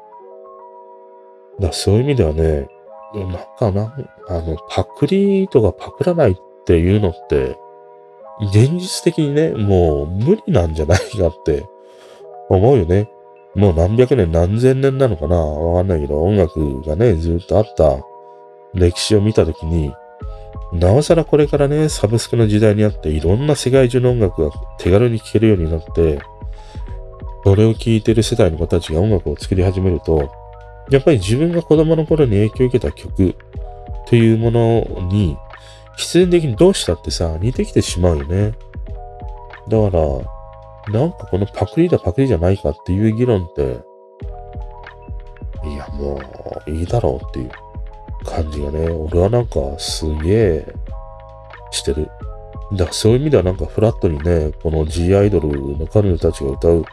[1.59, 2.67] だそういう意味ではね、
[3.13, 3.95] なんかな、
[4.27, 7.57] あの、パクリとかパクらないっていうのって、
[8.51, 11.63] 現実的にね、もう無理なんじゃないかって
[12.49, 13.09] 思うよね。
[13.55, 15.37] もう何百年何千年なのかな？
[15.37, 17.99] わかんないけど、音楽がね、ずっとあった
[18.73, 19.93] 歴史を見たときに、
[20.73, 26.19] なおさらこれからね、サブスクの時代にあって、いろんな世界中の音楽が手軽に聴けるようになって、
[27.45, 30.29] それを聴いてる世代の子たちが音楽を作り始めると、
[30.89, 33.35] やっぱり自分が子供の頃に影響を受けた曲
[34.07, 35.37] というものに、
[35.95, 38.53] 必然的にどうしたってさ、似てきてしまうよね。
[39.69, 40.34] だから、
[40.91, 43.79] なんかこのパクリだパクリじゃないかっていう議論って、
[45.67, 46.19] いやも
[46.67, 47.51] ういいだろうっていう
[48.23, 50.73] 感じがね、俺はなんかすげえ
[51.71, 52.09] してる。
[52.73, 56.85] だからそういう意味ではなんかフラットにね、この G アイドルの彼女たちが歌う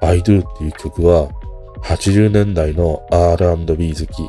[0.00, 1.28] I Do っていう曲は、
[1.82, 4.28] 80年代の R&B 好き。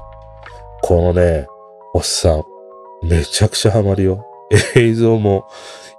[0.83, 1.47] このね、
[1.93, 2.43] おっさん、
[3.03, 4.25] めちゃくちゃハマるよ。
[4.75, 5.45] 映像も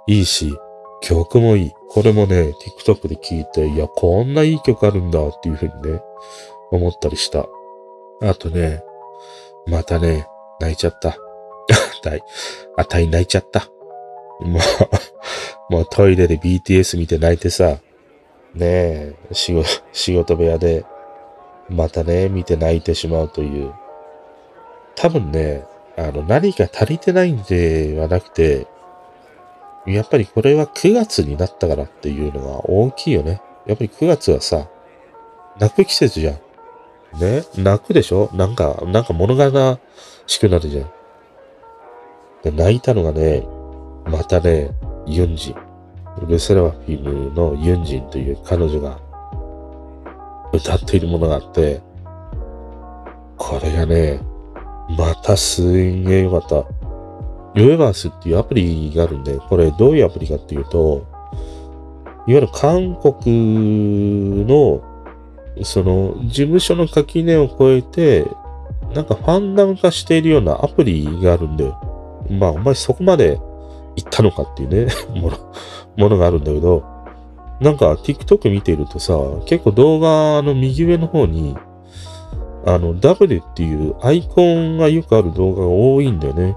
[0.07, 0.53] いいし、
[1.03, 1.71] 曲もいい。
[1.89, 6.01] これもね、TikTok で聴いて、いや、こんないい曲あるんだっていうふうにね、
[6.71, 7.45] 思ったりした。
[8.21, 8.81] あとね、
[9.67, 10.27] またね、
[10.61, 11.09] 泣いちゃった。
[11.09, 11.15] あ
[12.01, 12.23] たい、
[12.77, 13.67] あたい泣いちゃった。
[14.39, 14.59] も
[15.69, 17.79] う、 もうトイレで BTS 見て泣いてさ、
[18.55, 20.85] ねえ、仕事、仕事部屋で、
[21.69, 23.73] またね、見て泣いてしまうという。
[24.95, 25.65] 多分ね、
[25.97, 28.67] あの、何か足りてないんではなくて、
[29.85, 33.41] やっぱりこれは9月になったからっていうのが大きいよね。
[33.65, 34.67] やっぱり9月はさ、
[35.59, 37.19] 泣く季節じゃん。
[37.19, 37.43] ね？
[37.57, 38.29] 泣くでしょ？
[38.33, 39.79] なんか、なんか物悲
[40.25, 40.91] しくなるじゃん。
[42.43, 43.45] で泣いたのがね、
[44.05, 44.71] またね、
[45.05, 45.55] ユンジン。
[46.27, 48.99] ルセラフィムのユンジンという彼女が
[50.53, 51.81] 歌っているものがあって、
[53.37, 54.21] これがね、
[54.97, 56.65] またすんげえよかった。
[57.55, 61.05] ヨエバースっていうアプリがあるんで、これどういうアプリかっていうと、
[62.25, 64.81] いわゆる韓国の、
[65.63, 68.27] その、事務所の垣根を越えて、
[68.93, 71.71] なんかファンダム化しているようなアプリがあるんで、
[72.29, 73.39] まあ、お前そこまで
[73.95, 75.37] 行ったのかっていうね、 もの、
[75.97, 76.83] ものがあるんだけど、
[77.59, 81.55] なんか TikTok 見ているとさ、結構動画の右上の方に、
[82.65, 86.55] あの、W っていうアイコンがよくある動画が多いんだよね。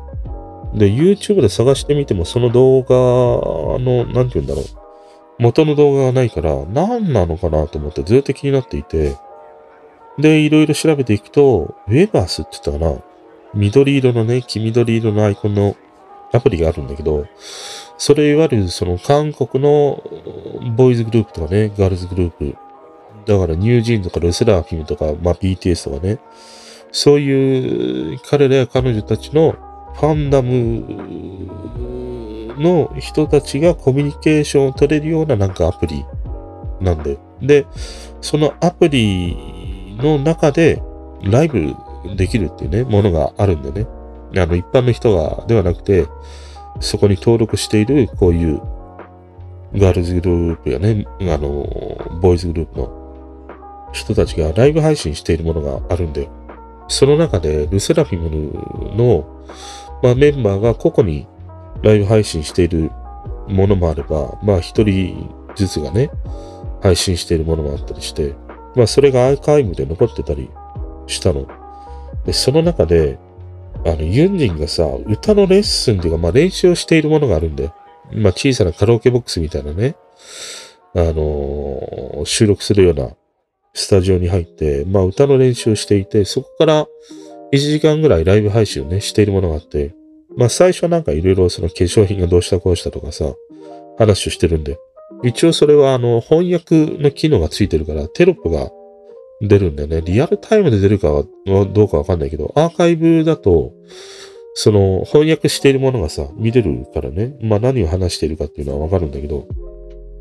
[0.77, 2.95] で、YouTube で探してみてもその動画
[3.83, 4.65] の、なんて言うんだろう。
[5.39, 9.17] 元の動画がないから、何なのかなと思ってずっと気になっていて、
[10.19, 12.99] で、いろいろ調べていくと、ウェバースって言ったかな
[13.55, 15.77] 緑色のね、黄緑色のアイコンの
[16.33, 17.27] アプリがあるんだけど、
[17.99, 20.03] それいわゆるその韓国の
[20.77, 22.57] ボーイズグループとかね、ガールズグループ。
[23.27, 26.19] だからニュージーンとかルセラーフィムとか、まあ BTS とかね。
[26.93, 29.57] そういう彼らや彼女たちの
[29.97, 30.85] ファンダム
[32.61, 36.05] の人たちがコミュニケーションを取れるようななんかアプリ
[36.81, 37.19] なんだよ。
[37.41, 37.67] で、
[38.21, 40.83] そのアプリの中で
[41.23, 41.75] ライブ
[42.17, 43.87] できるっていうね、ものがあるんでね。
[44.37, 46.07] あの、一般の人が、ではなくて、
[46.81, 48.61] そこに登録している、こういう、
[49.75, 51.67] ガールズグループやね、あの、
[52.21, 56.29] ボーイズグループの人たちがライブ配信しているものがあるんだよ。
[56.89, 59.25] その中で、ルセラフィムの、
[60.03, 61.27] まあ、メンバーが個々に
[61.83, 62.91] ライブ配信している
[63.49, 66.11] ものもあれば、まあ、一人ずつがね、
[66.83, 68.35] 配信しているものもあったりして、
[68.75, 70.51] まあ、それがアーカイブで残ってたり
[71.07, 71.47] したの。
[72.25, 73.19] で、その中で、
[73.85, 77.75] あの、ユンジンがさ、歌のレッスンっていうか、まあ、練習をしているものがあるんだよ。
[78.13, 79.97] まあ、小さなカラオケボックスみたいなね、
[80.95, 83.11] あのー、収録するような
[83.75, 86.87] スタジオに入って、まあ、歌の練習をしていて、そこから
[87.53, 89.95] 1時間ぐらいライブ配信をね、しているものがあって、
[90.37, 93.35] まあ、最初はなんかいろいろその化粧品がどうしたこうしたとかさ、
[93.99, 94.79] 話をしてるんで、
[95.23, 98.71] 一応それはあの、翻訳の機能がついてるから、テロップが
[99.41, 100.03] 出るんだよね。
[100.03, 103.73] リアルタイムで出るかはどうかわかんないけど、アーカイブだと、
[104.55, 107.37] その翻訳しているものがさ、見れるからね。
[107.43, 109.47] まあ何を話しているかっていうのはわかるんだけど、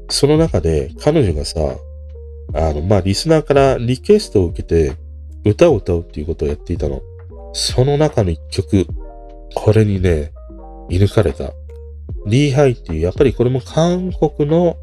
[0.10, 1.60] その中で彼女がさ、
[2.54, 4.94] あの、まあリスナーからリクエストを受けて、
[5.46, 7.02] 歌を歌うっていうことをやっていたの。
[7.58, 8.86] その中の一曲、
[9.56, 10.34] これにね、
[10.90, 11.54] 射抜かれた。
[12.26, 14.76] リーハイっていう、やっぱりこれも韓国の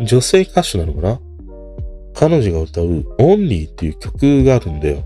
[0.00, 1.20] 女性歌手なのかな？
[2.12, 5.02] 彼女が歌うオンリーっていう曲があるんだよ。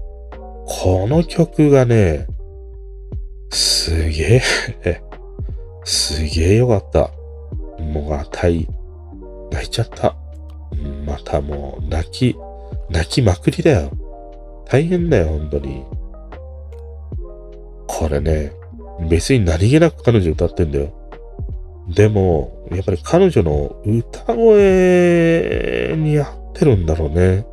[0.66, 2.26] この曲がね、
[3.50, 4.42] すげ
[4.84, 5.00] え
[5.84, 7.10] すげえよかった。
[7.80, 8.66] もうあたい、
[9.52, 10.16] 泣いちゃった。
[11.06, 12.36] またもう泣き、
[12.90, 13.92] 泣きまくりだよ。
[14.66, 15.84] 大変だよ、本当に。
[17.88, 18.52] これね、
[19.08, 20.92] 別に何気なく彼女歌ってんだよ。
[21.88, 27.46] でも、やっぱり彼女の歌声に合ってるんだろうね。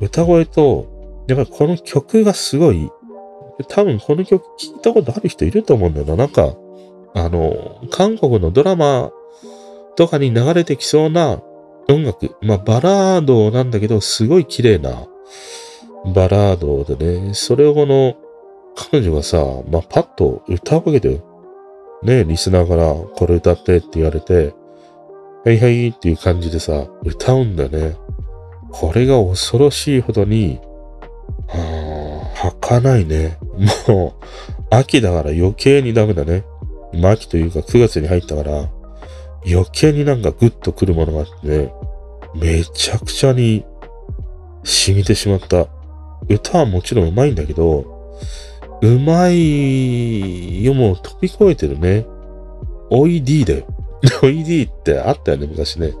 [0.00, 2.90] 歌声と、やっぱりこの曲がすごい、
[3.68, 6.16] 多分この曲聴いたことある人いると思うんだよな。
[6.16, 6.54] なんか、
[7.14, 9.12] あの、韓国のドラマ
[9.96, 11.40] とかに流れてきそうな
[11.88, 12.34] 音楽。
[12.42, 15.06] まあ、バラードなんだけど、すごい綺麗な
[16.14, 18.14] バラードでね、それをこの、
[18.78, 21.20] 彼女がさ、まあ、パッと歌うわけだよ。
[22.04, 24.54] ね、リスナーからこれ歌ってって言われて、
[25.44, 27.96] はいはいっていう感じでさ、歌うんだね。
[28.70, 30.60] これが恐ろしいほどに、
[31.48, 33.38] はぁ、儚いね。
[33.88, 34.24] もう、
[34.70, 36.44] 秋だから余計にダメだね。
[36.92, 38.68] まあ、秋というか9月に入ったから、
[39.44, 41.72] 余計になんかグッとくるものがあってね、
[42.36, 43.64] めちゃくちゃに
[44.62, 45.66] 染みてしまった。
[46.28, 47.98] 歌はもちろん上手いんだけど、
[48.80, 52.06] うまいよもう飛び越えてるね。
[52.90, 53.66] おい D だよ。
[54.22, 55.92] おい D ってあったよね、昔ね。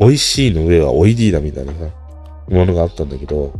[0.00, 1.78] 美味しいの上はおい D だみたいなさ、
[2.48, 3.52] ものがあったんだけど、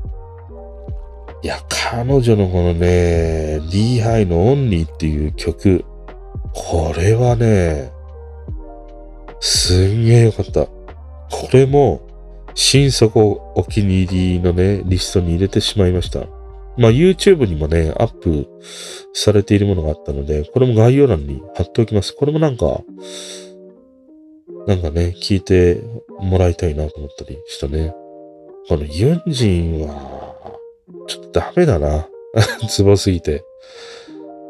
[1.42, 5.84] いや、彼女のこのね、D ハイのオンリーっていう曲、
[6.54, 7.92] これはね、
[9.40, 10.64] すんげえよかった。
[10.64, 10.70] こ
[11.52, 12.00] れも、
[12.54, 16.20] 心底お気に入りのね、リストに入れてしまいました。
[16.76, 18.48] まあ YouTube にもね、アップ
[19.12, 22.14] されているものがあったので、これも概要欄に貼っておきます。
[22.14, 22.82] これもなんか、
[24.66, 25.82] なんかね、聞いて
[26.20, 27.94] もらいたいなと思ったりしたね。
[28.68, 30.58] このユンジンは、
[31.06, 32.08] ちょっとダメだな。
[32.68, 33.44] ツボすぎて。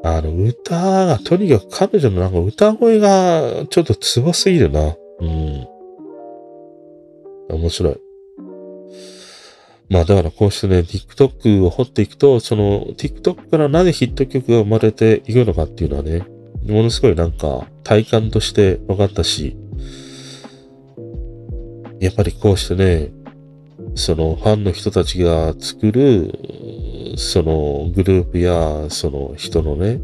[0.02, 4.96] あの、歌が、とにかく彼女のなんか歌声がちょっとツボすぎるな。
[5.20, 5.66] うん。
[7.50, 8.03] 面白い。
[9.90, 16.26] まあだからこうしてね、TikTok を掘っていくと、その TikTok からなぜヒット曲が生まれていくのかっていうのはね、
[16.66, 19.56] ものすごいなんか体感として分かったし、
[22.00, 23.10] やっぱりこうしてね、
[23.94, 26.32] そのファンの人たちが作る、
[27.16, 30.00] そのグループやその人のね、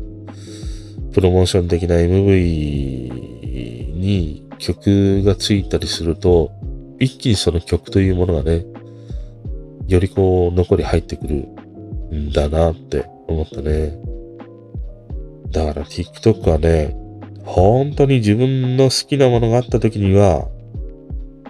[1.13, 6.53] プロモーション的な MV に曲がついたりすると、
[6.99, 8.65] 一気にその曲というものがね、
[9.91, 11.49] よりこう、残り入ってくる
[12.15, 13.99] んだなって思ったね。
[15.51, 16.97] だから TikTok はね、
[17.45, 20.47] 本当に自分の好きなものがあった時には、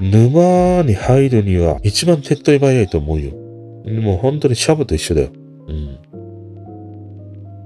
[0.00, 3.32] 沼に入るには一番手っ取り早いと思うよ。
[4.00, 5.28] もう本当にシャブと一緒だよ。
[5.68, 5.98] うん。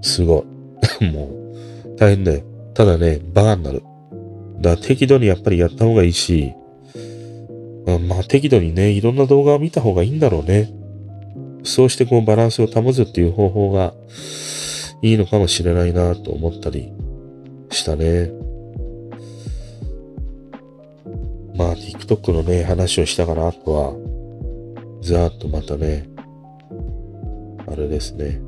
[0.03, 0.45] すご
[1.01, 1.07] い。
[1.13, 2.43] もう、大変だよ。
[2.75, 3.83] ただね、バカになる。
[4.61, 6.53] だから適度にやっぱりやった方がいいし、
[7.87, 10.73] まあ適度にね、いろんな動画を見た方がいいんだろうね。
[11.65, 13.95] そうしてこうバランスを保つっていう方法が
[15.03, 16.93] いいのかもしれないなと思ったり
[17.71, 18.31] したね。
[21.57, 23.95] まあ TikTok のね、話をしたから、あとは、
[25.03, 26.09] ざーっとまたね、
[27.67, 28.41] あれですね。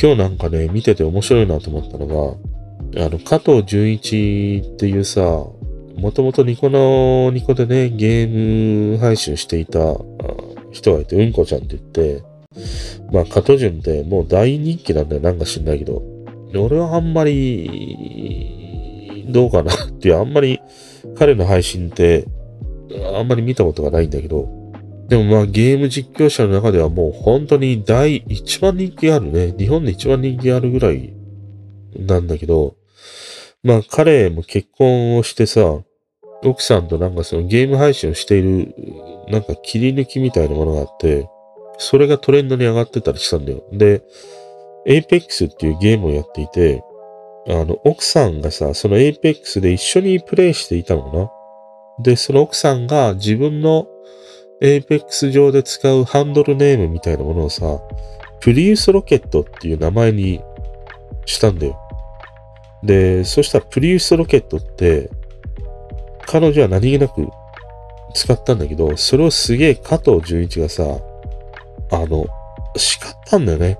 [0.00, 2.06] 今日なんかね、見てて面白いなと思ったの
[2.94, 5.46] が、あの、加藤純一っていうさ、
[6.00, 9.78] もともとニコのニコでね、ゲーム配信していた
[10.70, 12.22] 人がいて、うんこちゃんって言って、
[13.12, 15.22] まあ、加藤純ってもう大人気なんだよ。
[15.22, 16.02] なんか知んないけど。
[16.54, 18.46] 俺はあんまり、
[19.28, 20.60] どうかなっていう、あんまり
[21.16, 22.26] 彼の配信って、
[23.14, 24.48] あんまり見たことがないんだけど、
[25.08, 29.52] でもまあゲーム実況者の中ではもう本当に第一番人気あるね。
[29.56, 31.12] 日本で一番人気あるぐらい
[31.96, 32.76] なんだけど、
[33.62, 35.80] まあ彼も結婚をしてさ、
[36.44, 38.74] 奥さんとなんかそのゲーム配信をしている、
[39.28, 41.28] なんか切り抜きみたいなものがあって、
[41.78, 43.62] それがトレンドに上がってたりしたんだよ。
[43.72, 44.02] で、
[44.86, 46.82] Apex っていうゲームをやっていて、
[47.48, 51.30] あの、奥さんがさ、その Apex で一緒にプレイしていたのかな
[52.02, 53.86] で、その奥さんが自分の
[54.62, 57.80] Apex 上で使うハンドルネームみたいなものをさ、
[58.40, 60.40] プリウスロケットっていう名前に
[61.26, 61.78] したんだよ。
[62.82, 65.10] で、そしたらプリウスロケットって、
[66.30, 67.28] 彼女は何気なく
[68.14, 70.84] 使ったんだけど、それをすげえ加藤純一がさ、
[71.90, 72.26] あの、
[72.76, 73.78] 叱ったんだよね。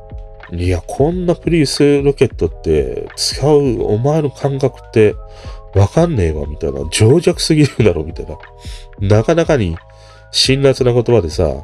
[0.53, 5.15] いや、こんなプリウスロケットって使うお前の感覚って
[5.77, 6.81] わかんねえわ、みたいな。
[6.91, 9.19] 情弱すぎるだろ、みたいな。
[9.19, 9.77] なかなかに
[10.33, 11.63] 辛辣な言葉でさ、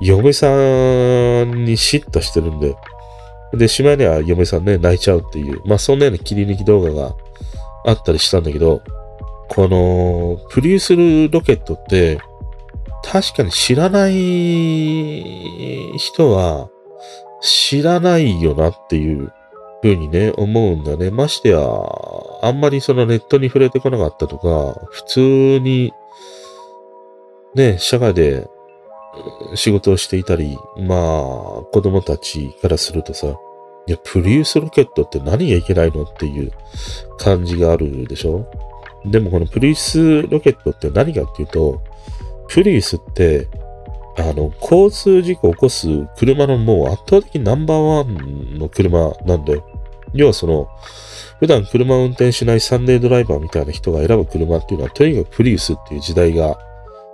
[0.00, 2.74] 嫁さんに嫉妬してるんで。
[3.54, 5.62] で、しまいには嫁さんね、泣いちゃうっていう。
[5.66, 7.14] まあ、そんなような切り抜き動画が
[7.86, 8.82] あったりしたんだけど、
[9.48, 12.18] この、プリウスロケットって、
[13.04, 14.12] 確かに知らない
[15.96, 16.68] 人は
[17.40, 19.32] 知らないよなっていう
[19.80, 21.10] ふうにね、思うんだね。
[21.10, 21.60] ましてや、
[22.42, 25.92] あんまりそのネットに触れてこなかったとか、普通に、
[27.54, 28.48] ね、社会で
[29.54, 30.98] 仕事をしていたり、まあ、
[31.72, 33.28] 子供たちからするとさ、
[33.86, 36.50] いや、プリウスロケットって何がいけないのっていう
[37.18, 38.44] 感じがあるでしょ？
[39.06, 41.80] でもこのプリウスロケットって何かっていうと、
[42.48, 43.48] プリウスって、
[44.18, 49.64] あの、交通事故を起こす車のもう圧倒的ナンバーワンの車なんだよ。
[50.14, 50.68] 要はその、
[51.38, 56.58] 普段車を運転しないサンデードライバーみたいな人が選ぶ車っていうのは、とにかくプリウスっていう時代が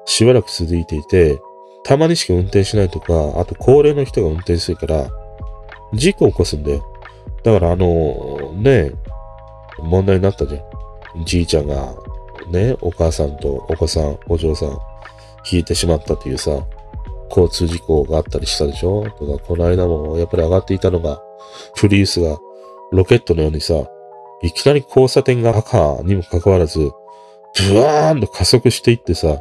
[0.04, 1.40] しばらく続いていて、
[1.84, 5.10] たまにしか運転しないとか、あと高齢の人が運転するから、
[5.92, 6.84] 事故を起こすんだよ。
[7.42, 8.92] だからあの、ね、
[9.80, 10.81] 問題になったじゃん。
[11.24, 11.94] じいちゃんが、
[12.48, 14.78] ね、お母さんとお子さん、お嬢さん、
[15.50, 16.66] 引いてしまったというさ、
[17.28, 19.04] 交通事故があったりしたでしょ？
[19.18, 21.20] とか、この間もやっぱり上がっていたのが、
[21.76, 22.38] プリウスが
[22.90, 23.74] ロケットのようにさ、
[24.42, 29.40] いきなり交差点が赤にもかかわらず、ブワーンと加速していってさ、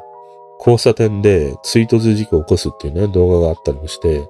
[0.59, 4.27] 交差点で追突事故を起こすっていうね、動画があったりもして、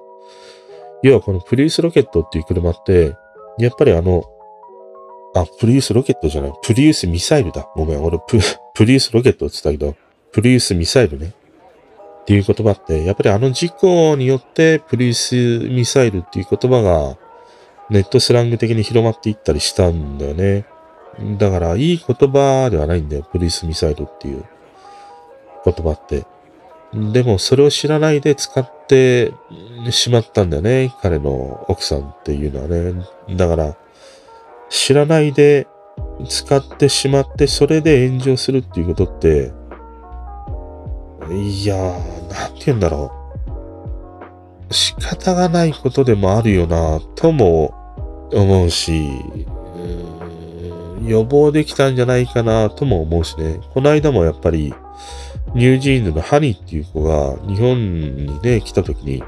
[1.02, 3.14] 要はこのプリウスロケットっていう車って、
[3.58, 4.24] やっぱりあの、
[5.34, 6.52] あ、プリウスロケットじゃない。
[6.62, 7.68] プリウスミサイルだ。
[7.74, 8.38] ごめん、俺プ、
[8.74, 9.96] プリウスロケットって言ったけど、
[10.32, 11.32] プリウスミサイルね。
[12.22, 17.16] っていう言葉って、やっぱりあの事故によってプリウスミサイルっていう言葉が
[17.90, 20.64] ネットスラング的に広まっていったりしたんだよね。
[21.38, 23.26] だから、いい言葉ではないんだよ。
[23.30, 24.44] プリウスミサイルっていう
[25.64, 26.24] 言葉って。
[26.94, 29.32] でも、それを知らないで使って
[29.90, 30.94] しまったんだよね。
[31.02, 33.04] 彼の奥さんっていうのはね。
[33.36, 33.76] だから、
[34.72, 35.66] 知らないで
[36.26, 39.52] 使ってしまって、それで炎上するっていうことって、
[41.30, 43.12] いやー、なんて言うんだろ
[44.70, 44.72] う。
[44.72, 47.74] 仕方がないことでもあるよな、とも
[48.32, 49.10] 思うし、
[51.06, 53.60] 予防できたんじゃないかな、とも思うしね。
[53.74, 54.72] この間もやっぱり、
[55.54, 57.76] ニュージーンズのハニーっていう子が日本
[58.24, 59.22] にね、来た時に、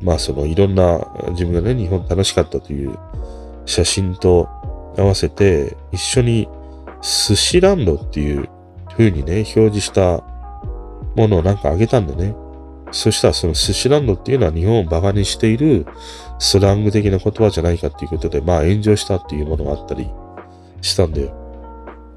[0.00, 2.98] まあそのいろんな自分がね、日本楽しかったという
[3.66, 4.48] 写真と
[4.98, 6.48] 合わせて一緒に
[7.02, 8.48] 寿司ランドっていう
[8.90, 10.22] 風にね、表示した
[11.16, 12.34] ものをなんかあげたんだね。
[12.90, 15.86] そしたらその寿司ランドっていうのは日本をバカにしている
[16.38, 20.10] スラング的な言葉じゃないかっていうことで、まあ炎上したっていうものがあったり
[20.80, 21.32] したんだよ。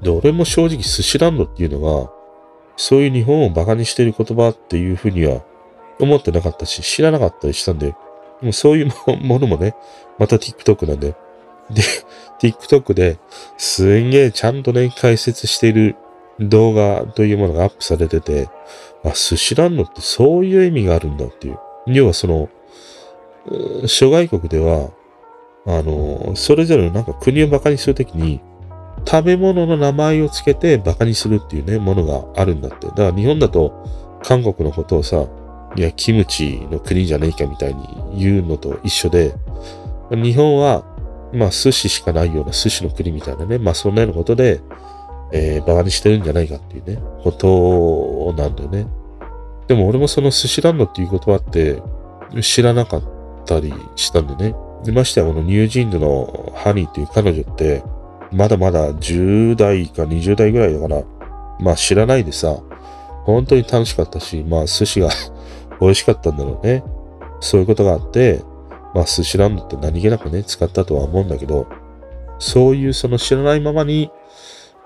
[0.02, 2.10] で、俺も正直寿司ランドっていうのは、
[2.76, 5.42] そういう日本をバカにしている言葉っていうふうには
[6.00, 7.94] 思ってなかったし、知らなかったりしたんで、
[8.40, 9.74] もそういう ものもね、
[10.18, 11.14] また TikTok なんで。
[11.70, 11.82] で、
[12.40, 13.18] TikTok で
[13.56, 15.96] すんげえちゃんとね、解説している
[16.40, 18.48] 動画というものがアップされてて、
[19.04, 21.58] あ、寿司ランドってそういう意味があるんだっていう。
[21.86, 22.48] 要はその、
[23.86, 24.90] 諸外国では、
[25.66, 28.40] あの、それぞれのなんか国を馬鹿にするときに、
[29.04, 32.86] 食べ物の名前をつけて馬鹿にするっていうね、ものがあるんだって。
[32.88, 33.72] だから日本だと
[34.22, 35.26] 韓国のことをさ、
[35.74, 39.34] いや、キムチの国じゃねえかみたいに言うのと一緒で、
[40.10, 40.84] 日本は
[41.32, 44.60] まあ寿司しかないような寿司の国みたいなね、まあそんなようなことで、
[45.32, 48.86] えー、バカにしてるんじゃないかっていうね、ことなんだよね。
[49.66, 51.82] でも俺もその寿司ランドっていう言葉って
[52.42, 53.02] 知らなかっ
[53.46, 54.54] たりしたんでね。
[54.84, 57.82] でましてやこのニュージーンズのハニーっていう彼女って、
[58.32, 61.02] まだまだ10代か20代ぐらいだから、
[61.60, 62.58] まあ知らないでさ、
[63.24, 65.08] 本当に楽しかったし、まあ寿司が
[65.80, 66.82] 美味しかったんだろうね。
[67.40, 68.40] そういうことがあって、
[68.94, 71.66] まあ寿司ランドって何気なくね、使ったとは思うんだけど、
[72.38, 74.10] そういうその知らないままに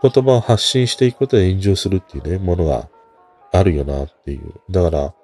[0.03, 2.89] 言葉を発信していくことで炎上するっていうね、ものが
[3.53, 4.55] あるよなっていう。
[4.71, 5.15] だから、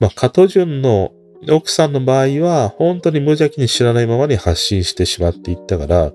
[0.00, 1.12] まあ、加藤潤の
[1.50, 6.12] 奥さんの場合は、本当に無邪気に知らないままに発信してしまっていったから、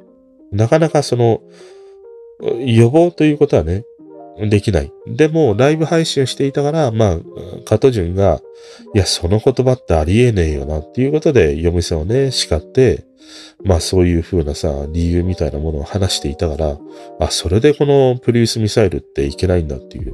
[0.51, 1.41] なかなかその、
[2.65, 3.83] 予防ということはね、
[4.47, 4.91] できない。
[5.07, 7.19] でも、ライブ配信をしていたから、まあ、
[7.65, 8.41] 加藤潤が、
[8.93, 13.05] いや、その言葉ってありえねえよなっていうことで、嫁さんをね、叱って、
[13.63, 16.77] まあそういう風なさ、理由みたいなものを話していたから、
[17.19, 20.13] あ、それでこのプリウスミサイルっていけないんだっていう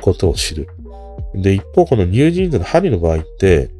[0.00, 0.68] ことを知る。
[1.34, 3.70] で、一方このニュージーンズのハリの場合って、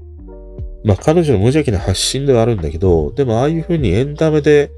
[0.84, 4.70] まあ彼女の無邪気な発信ではあるんだけど、でもああいう風にエンタメで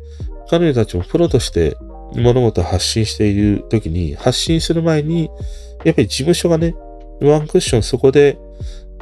[0.48, 1.76] 彼女たちもプロとして
[2.14, 5.30] 物事を発信している時に、発信する前に、
[5.84, 6.74] やっぱり事務所がね、
[7.20, 8.38] ワンクッションそこで、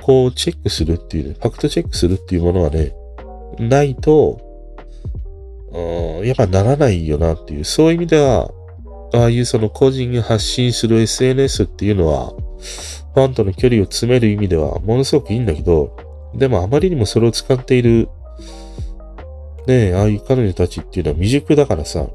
[0.02, 2.94] こうチェックするっていうね、ファクトチェックするっていうものがね、
[3.58, 4.40] ないと、
[6.24, 8.50] やっぱならないよなっていう、そういう意味では、
[9.14, 12.32] ああいうその個人が発信する SNS っていうのは、
[13.14, 15.96] ファンとの距離を詰める意味ではものすごくいいんだけど、
[16.34, 18.08] でもあまりにもそれを使っている、
[19.66, 22.06] ねえ、ああいう彼女たちっていうのは未熟だからさ、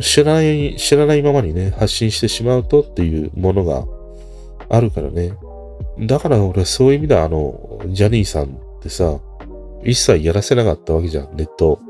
[0.00, 3.84] 知らない、知らないままにね、発信してしまうとっていうものが
[4.68, 5.32] あるからね。
[5.98, 8.48] だから俺そういう意味ではあの、ジャニーさんっ
[8.82, 9.18] てさ、
[9.84, 11.80] 一切やらせなかったわけじゃん、ネット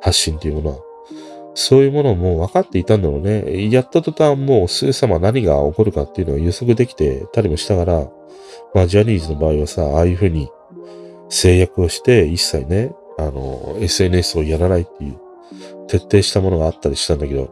[0.00, 0.76] 発信っていうものは。
[1.54, 3.70] そういうものも分かっていたんだろうね。
[3.70, 8.08] やった途端もうすぐさま何が起こるかっていうのを予測できてたりもしたから、
[8.72, 10.48] まあジャニーズの場合はさ、ああいうふうに
[11.28, 15.18] 制約をして一切ね、あの、SNS をやらないっていう
[15.90, 17.50] 徹底したものがあったりしたんだけど、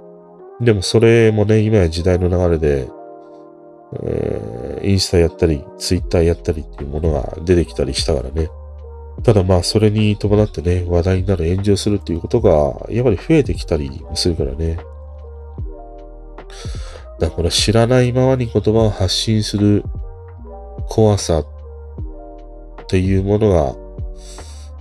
[0.60, 2.88] でもそれもね、今や時代の流れで、
[4.04, 8.48] えー、インスタやったり、ツイッターやったりっていうものが出てきたりしたからね。
[9.24, 14.78] ただまあ、それに伴ってね、話題になる炎上するっていうことが、やっぱり増えてきたりするからね。
[17.18, 19.82] だから知らないままに言葉を発信する
[20.88, 21.46] 怖さっ
[22.86, 23.74] ていうものが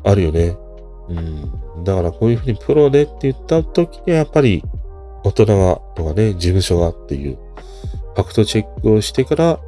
[0.04, 0.56] あるよね。
[1.10, 1.67] うん。
[1.84, 4.64] だからこういうふうにプロでって言った時にはやっぱり
[5.24, 7.38] 大人がとかね、事務所がっていう
[8.16, 9.60] ファクトチェックをしてから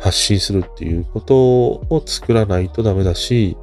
[0.00, 3.56] 発信するっていうことを作らないとダメだし、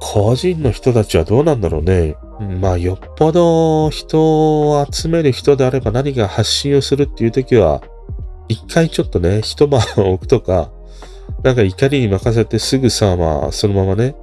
[0.00, 2.16] 個人の人たちはどうなんだろうね。
[2.60, 7.82] まあ、よっぽど人を集める人であれば何か発信をするっていう時は、
[8.48, 10.72] 一回ちょっとね、一晩置くとか、
[11.44, 14.16] なんか怒りに任せてすぐさ、まあ、そのままね、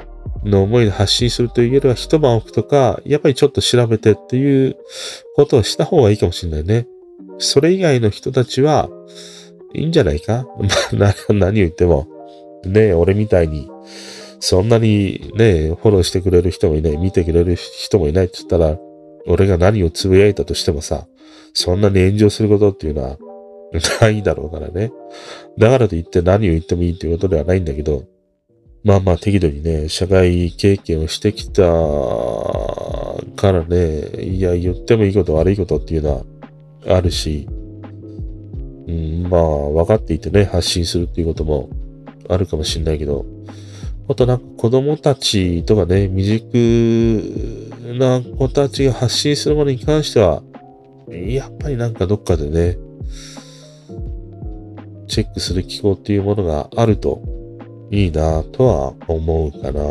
[0.44, 4.78] の思いで発信するというよりは一晩置くとか、やっぱりちょっと調べてっていう
[5.36, 6.88] ことをした方がいいかもしれないね。
[7.38, 8.90] それ以外の人たちは、
[9.74, 10.48] いいんじゃないか？
[10.94, 12.08] まあ、何を言っても。
[12.66, 13.70] ね俺みたいに、
[14.40, 18.78] そんなにね、フォローしてくれる人もいない、見てくれる人もいないって言ったら、
[19.28, 21.08] 俺が何をつぶやいたとしてもさ、
[21.54, 23.18] そんなに炎上することっていうのは
[24.02, 24.92] ないだろうからね。
[25.58, 28.04] だからといって何を言ってもいいっていうことではないんだけど、
[28.84, 31.64] まあまあ適度にね、社会経験をしてきた
[33.36, 36.26] からね、いや、言ってもいいこと悪いことっていうの
[36.88, 37.48] はあるし、
[38.88, 41.70] うん、まあ、分かっていてね、発信するっていうことも
[42.30, 43.26] あるかもしれないけど、
[44.08, 50.42] あとなんか子供たちとかね、未熟な子たちが発信するものに関しては、
[51.10, 52.78] やっぱりなんかどっかでね、
[55.08, 57.39] チェックする機構っていうものがあると
[57.92, 59.82] いいなとは思うかな。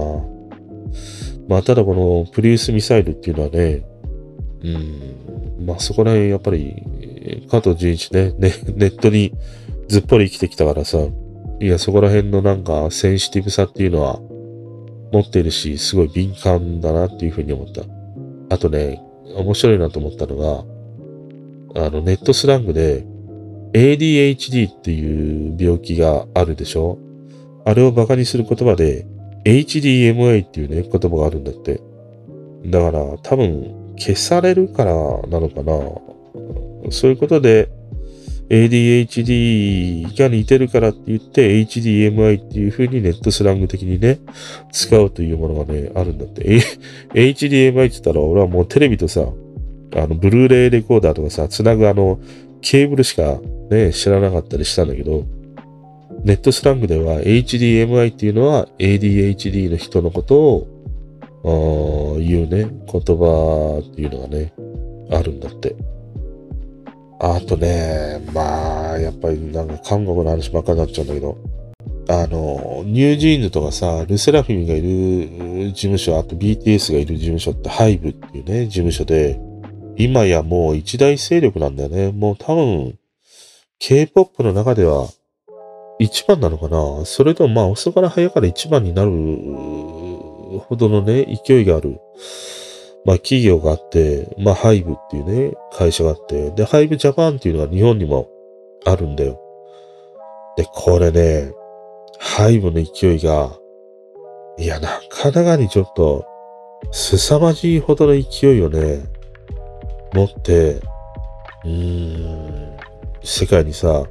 [1.48, 3.82] まあ、ただこのプリウスミサイルっていうのはね、
[4.62, 6.82] うん、まあそこら辺やっぱり
[7.50, 9.32] 加藤純一ね、ね、ネットに
[9.88, 10.98] ずっぽり生きてきたからさ、
[11.60, 14.20] いや、そこら辺のなんかセンシティブさっていうのは
[15.12, 17.82] 持ってるし、すごい敏感だなっていうふうに思った。
[18.54, 19.02] あとね、
[19.34, 20.36] 面白いなと思ったの
[21.74, 23.06] が、あの、ネットスラングで
[23.72, 26.98] ADHD っていう病気があるでしょ？
[27.68, 29.04] あれを馬鹿にする言葉で
[29.44, 31.82] HDMA っていうね、言葉があるんだって。
[32.64, 34.94] だから多分消されるから
[35.28, 36.90] なのかな。
[36.90, 37.68] そういうことで
[38.48, 44.18] ADHD が似てるからって言って HDMI っていう風にネットスラング的にね、
[44.72, 46.60] 使うというものがね、あるんだって。
[47.12, 52.18] HDMI って言ったら俺はもうテレビとさ、あの、ブルーレイレコーダーとかさ、つなぐあの、
[52.62, 53.38] ケーブルしか
[53.70, 55.26] ね、知らなかったりしたんだけど、
[56.24, 60.66] ネットスラングでは HDMI っていうのは ADHD の人のこと
[61.44, 64.52] を言うね、言葉っていうのがね、
[65.10, 65.76] あるんだって。
[67.20, 71.36] あとね、まあ、やっぱりなんか韓国の話ばっかになっちゃうんだけど、
[72.10, 79.40] あの、ニュージーンズとかさ、ルセラフィムがいる事務所、あと BTS がいる事務所ってハイブっていうね、事務所で、
[79.96, 82.12] 今やもう一大勢力なんだよね。
[82.12, 82.98] もう多分、
[83.80, 85.08] K-POP の中では
[85.98, 87.04] 一番なのかな？
[87.04, 92.00] それともまあ遅から早から一番になるほどのね、勢いがある。
[93.04, 98.28] まあ企業があって、まあハイブっていうね、会社があって、で、ハイブジャパンっていうのが日本にも
[98.84, 99.40] あるんだよ。
[100.56, 101.52] で、これね、
[102.18, 103.52] ハイブの勢いが、
[104.58, 106.26] いや、なかなかにちょっと、
[106.90, 109.00] 凄まじいほどの勢いをね、
[110.12, 110.80] 持って、
[111.64, 112.76] うーん、
[113.22, 114.04] 世界にさ、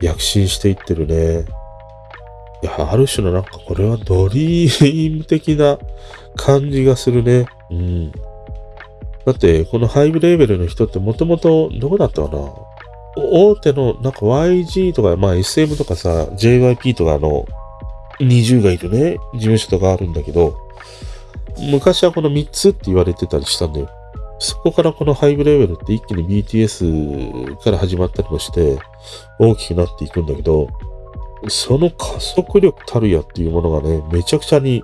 [0.00, 1.44] 躍進していってるね。
[2.62, 5.78] いや、ある種のなんかこれはドリーム的な
[6.36, 7.46] 感じがするね。
[7.70, 8.12] うん。
[9.24, 12.52] だって、このハイブレーベルの人ってもともとどこだったかな？
[13.16, 17.46] 大手のなんか YG とか、まあ SM とかさ、JYP とかの
[18.20, 20.56] 20がいるね、事務所とかあるんだけど、
[21.70, 23.88] 昔はこの3つって言われてたりしたんだよ。
[24.40, 28.78] そこからこのハイブレベルって一気に BTS から始まったりもして
[29.38, 30.68] 大きくなっていくんだけど、
[31.48, 34.82] その加速力たるやっていうものがね、めちゃくちゃに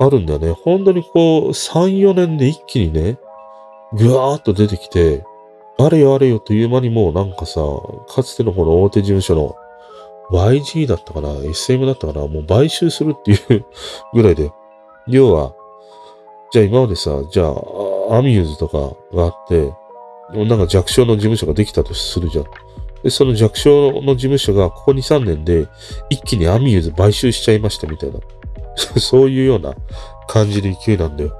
[0.00, 0.50] あるんだよね。
[0.50, 3.18] 本当にこう、3、4年で一気にね、
[3.92, 5.24] ぐわーっと出てきて、
[5.78, 7.60] あれよあれよという間にもうなんかさ、
[8.08, 9.56] かつてのこの大手事務所の
[10.32, 13.64] YG だったかな ?SM だったかなもう買収するっていう
[14.12, 14.50] ぐらいで。
[15.06, 15.54] 要は、
[16.52, 17.54] じゃあ今までさ、じゃあ、
[18.16, 19.72] アミューズとかがあって、
[20.34, 22.44] なんか弱小の事務所ができたとするじゃん。
[23.02, 25.66] で、その弱小の事務所がここ2、3年で
[26.10, 28.20] 一気にアミューズ買収しちゃいましたみたいな。
[28.98, 29.74] そういうような
[30.28, 31.32] 感じで勢いなんだよ。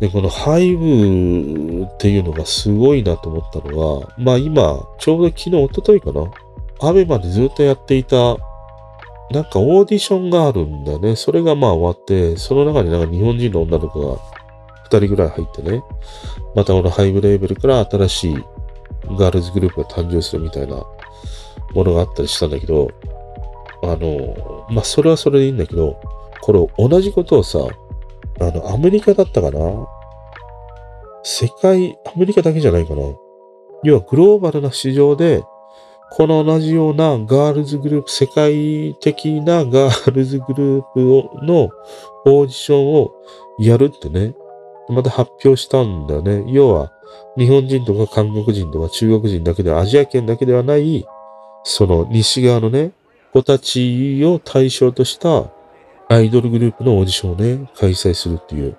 [0.00, 6.30] で、このハイブっていうのがすごいなと思ったのは、まあ今、ちょうど昨日、一昨日かな？
[6.80, 8.36] アベマでずっとやっていた、
[9.30, 11.14] なんかオーディションがあるんだね。
[11.14, 14.18] それがまあ終わって、その中になんか日本人の女の子が
[14.98, 15.82] 人ぐらい入ってね、
[16.54, 18.44] またこのハイブレーベルから新しい
[19.18, 20.84] ガールズグループが誕生するみたいな
[21.74, 22.90] ものがあったりしたんだけど、
[23.82, 26.00] あの、まあ、それはそれでいいんだけど、
[26.40, 27.58] これ同じことをさ、
[28.40, 29.58] あの、アメリカだったかな
[31.22, 33.02] 世界、アメリカだけじゃないかな
[33.84, 35.42] 要はグローバルな市場で、
[36.14, 41.70] この同じようなガールズグループ、世界的なガールズグループをの
[42.26, 43.12] オーディションを
[43.58, 44.34] やるってね、
[44.88, 46.44] また発表したんだよね。
[46.52, 46.92] 要は、
[47.36, 51.06] 日本人とか韓国人とか中国人だけでアジア圏だけではない、
[51.64, 52.92] その西側のね、
[53.32, 55.50] 子たちを対象とした
[56.08, 58.76] アイドルグループのオーディションをね、開催するっていう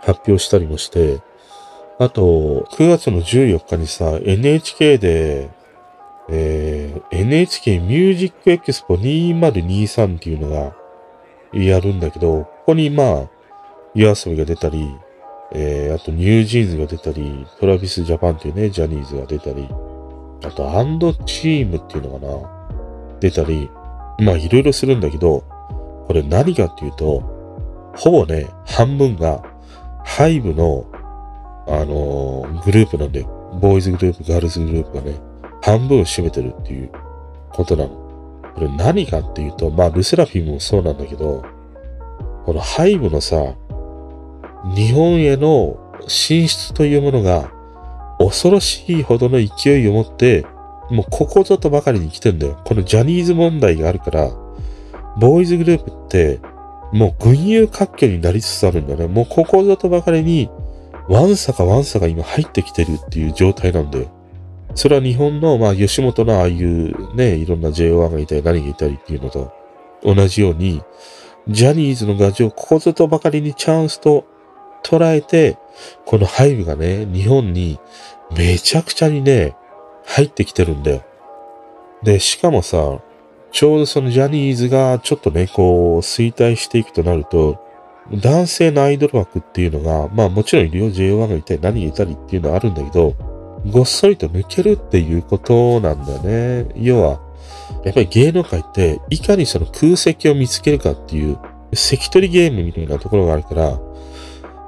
[0.00, 1.20] 発表したりもして、
[1.98, 5.50] あと、9月の14日にさ、NHK で、
[6.28, 10.74] えー、NHK ミュージックエクスポ2023っていうのが
[11.52, 13.30] やるんだけど、ここにまあ、
[13.94, 14.88] YOASOBI が出たり、
[15.54, 19.68] えー、あと NewJeans が出たり、 Travis Japan っていうね、ジャニーズが出たり、
[20.44, 23.70] あと&TEAM っていうのかな、出たり、
[24.18, 25.44] まあいろいろするんだけど、
[26.06, 27.20] これ何かっていうと、
[27.96, 29.42] ほぼね、半分が、
[30.04, 30.86] HYBE の、
[31.66, 33.22] あのー、グループなんで、
[33.60, 35.20] ボーイズグループ、ガールズグループがね、
[35.62, 36.90] 半分を占めてるっていう
[37.50, 37.90] ことなの。
[38.54, 41.44] これ何かっていうと、まあ、ルセラフィムもそうなんだけど、
[42.44, 43.54] このハイブのさ、
[44.64, 45.76] 日本への
[46.06, 47.50] 進出というものが
[48.18, 50.46] 恐ろしいほどの勢いを持って、
[50.90, 52.60] もうここぞとばかりに来てんだよ。
[52.64, 54.30] このジャニーズ問題があるから、
[55.18, 56.40] ボーイズグループって
[56.92, 59.06] もう群雄割拠になりつつあるんだよね。
[59.08, 60.50] もうここぞとばかりに、
[61.08, 64.08] ワンサかワンサが今入ってきてるっていう状態なんだよ。
[64.74, 69.52] それは日本の、まあ、吉本のああいうね、いろんな JO1 がいたり何がいたりっていうのと
[70.04, 70.82] 同じように、
[71.48, 74.26] ジャニーズのガジをここぞとばかりにチャンスと
[74.82, 75.58] 捉えて、
[76.04, 77.78] このハイブがね、日本に
[78.36, 79.56] めちゃくちゃにね、
[80.04, 81.02] 入ってきてるんだよ。
[82.02, 82.98] で、しかもさ、
[83.52, 87.58] ちょうどそのジャニーズがちょっとね、こう、衰退していくとなると、
[88.10, 90.86] 男性のアイドル枠っていうのが、まあもちろんいるよ。
[90.88, 93.14] JO1 がいたり何がいたりっていうのはあるんだけど、
[93.70, 96.72] ごっそりと抜けるっていうことなんだよね。
[96.76, 97.20] 要は、
[97.84, 101.38] やっぱり芸能界っていかにその空席を見つけるかっていう
[101.74, 103.80] 関取ゲームみたいなところがあるから、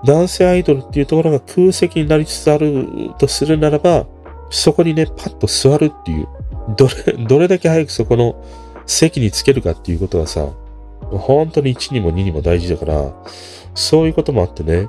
[0.05, 2.87] 男性アイドルっていうところが空席になりつつある
[3.19, 4.07] とするならば、
[4.51, 6.29] そこにね、パッと座るっていう、
[6.77, 8.37] どれ、 どれだけ早くそこの
[8.87, 10.49] 席につけるかっていうことがさ、
[11.11, 13.13] 本当に1にも2にも大事だから、
[13.75, 14.89] そういうこともあってね、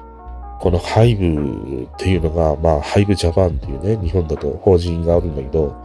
[0.60, 5.76] このハイブっていうのが、まあ、ハイブジャパンっていうね、日本だと法人があるんだけど、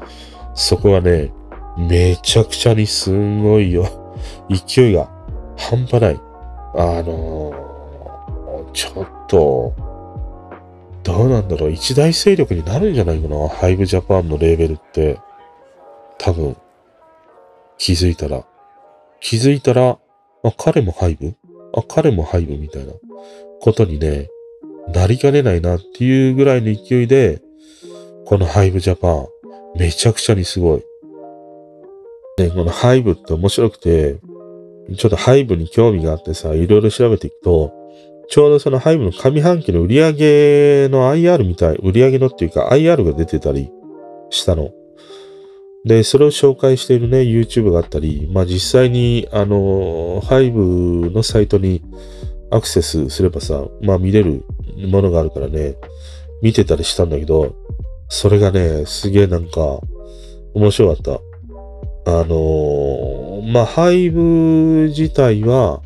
[0.54, 1.30] そこはね、
[1.76, 3.86] めちゃくちゃにすんごいよ。
[4.50, 5.08] 勢いが
[5.56, 6.20] 半端ない。
[6.74, 9.74] あのー、ちょっと、
[11.04, 11.70] どうなんだろう。
[11.70, 13.48] 一大勢力になるんじゃないかな。
[13.48, 15.18] ハイブジャパンのレーベルって。
[16.18, 16.56] 多分、
[17.78, 18.44] 気づいたら。
[19.20, 19.98] 気づいたら、
[20.42, 21.34] あ、彼もハイブ
[21.72, 22.92] あ、彼もハイブみたいな
[23.60, 24.28] ことにね、
[24.92, 27.40] なりかねないなっていうぐらいの勢いで、
[28.26, 29.26] このハイブジャパン、
[29.76, 30.84] めちゃくちゃにすごい。
[32.38, 34.18] ね、このハイブって面白くて、
[34.96, 37.72] ちょっとハイブに興味があってさ、いろいろ調べていくと、
[38.30, 43.70] ちょうどそのハイブの上半期の売り上げの IR みたい、売り上げのっていうか IR が出てたり
[44.30, 44.70] したの。
[45.84, 51.82] で、それを紹介しているね、YouTube があったり、まあ実際に、あの、ハイブのサイトに
[52.52, 54.44] アクセスすればさ、まあ見れる
[54.88, 55.74] ものがあるからね、
[56.40, 57.56] 見てたりしたんだけど、
[58.08, 59.80] それがね、すげえなんか、
[60.54, 61.02] 面白かっ
[62.04, 62.20] た。
[62.20, 65.82] あの、まあ、ハイブ自体は、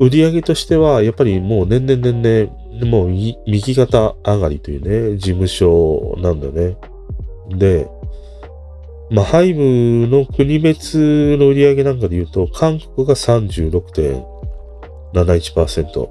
[0.00, 2.48] 売り上げとしては、やっぱりもう年々年々、
[2.86, 3.08] もう
[3.46, 6.78] 右肩上がりというね、事務所なんだよね。
[7.50, 7.86] で、
[9.10, 16.08] まあ、ハイブの国別の売り上げなんかで言うと、韓国が36.71%、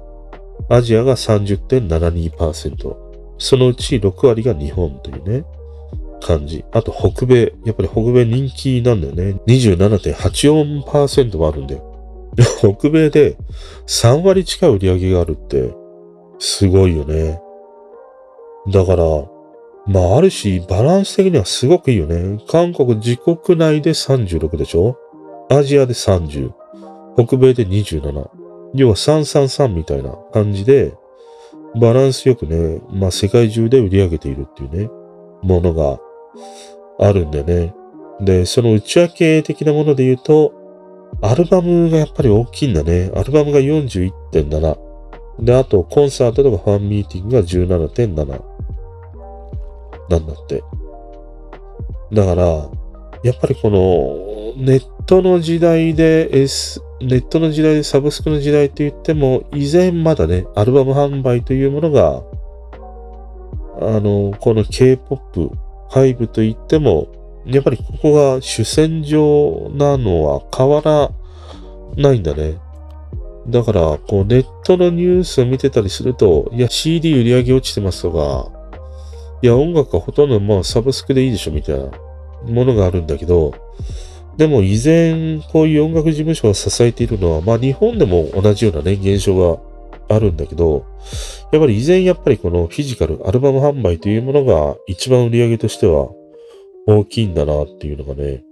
[0.68, 2.96] アジアが30.72%、
[3.38, 5.44] そのうち6割が日本というね、
[6.20, 6.64] 感じ。
[6.72, 7.52] あと北米。
[7.64, 9.40] やっぱり北米人気なんだよね。
[9.46, 11.89] 27.84%もあるんだよ。
[12.58, 13.36] 北米で
[13.86, 15.74] 3割近い売り上げがあるって、
[16.38, 17.40] すごいよね。
[18.72, 19.04] だから、
[19.86, 22.38] まああるし、バランス的にはすごくいいよね。
[22.48, 24.96] 韓国自国内で36でしょ？
[25.50, 26.52] アジアで30。
[27.16, 28.28] 北米で27。
[28.74, 30.94] 要は333みたいな感じで、
[31.80, 34.90] バランスよくね、まあ世界中で売り上げているっていうね、
[35.42, 35.98] ものが
[37.00, 37.74] あるんだよね。
[38.20, 40.52] で、その内訳的なもので言うと、
[41.22, 43.10] アルバムがやっぱり大きいんだね。
[43.14, 44.78] アルバムが41.7。
[45.40, 48.42] で、あと、コンサートとかファンミーティングが17.7。
[50.08, 50.62] なんだって。
[52.12, 52.42] だから、
[53.22, 62.22] やっぱりこの、ネットの時代で、S、ネットの時代でサブスクの時代って言っても、以前まだね、アルバム販売というものが、
[63.80, 65.50] あの、この K-POP、
[65.90, 67.08] 5と言っても、
[67.50, 71.10] やっぱりここが主戦場なのは変わら
[71.96, 72.58] ないんだね。
[73.48, 78.52] だから、こうネットのニュースを見てたりすると、いや CD 売り上げ落ちてますとか、
[79.42, 81.90] いや音楽はほとんどまあサブスクでいいでしょみたいな
[82.46, 83.54] ものがあるんだけど、
[84.36, 89.58] でも依然こういう音楽事務所が支えているのは、まあ日本でも同じようなね、現象が
[90.14, 90.84] あるんだけど、
[91.52, 96.10] やっぱり依然やっぱりこのフィジカル、アルバム販売というものが一番売り上げとしては
[96.98, 98.44] 大きいんだなっていうのがね、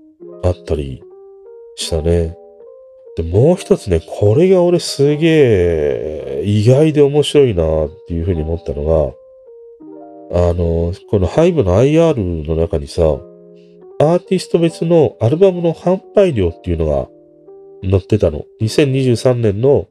[0.44, 1.02] あったり
[1.76, 2.36] したね。
[3.16, 9.14] で、もう一つね、これが俺すげえ意外で面白いなっていうふうに思ったの
[10.30, 13.02] が、あの、このハイブの IR の中にさ、
[14.00, 17.08] アーティスト別のアルバムの販売量っていうのが
[17.82, 18.44] 載ってたの。
[18.60, 19.88] 2023年の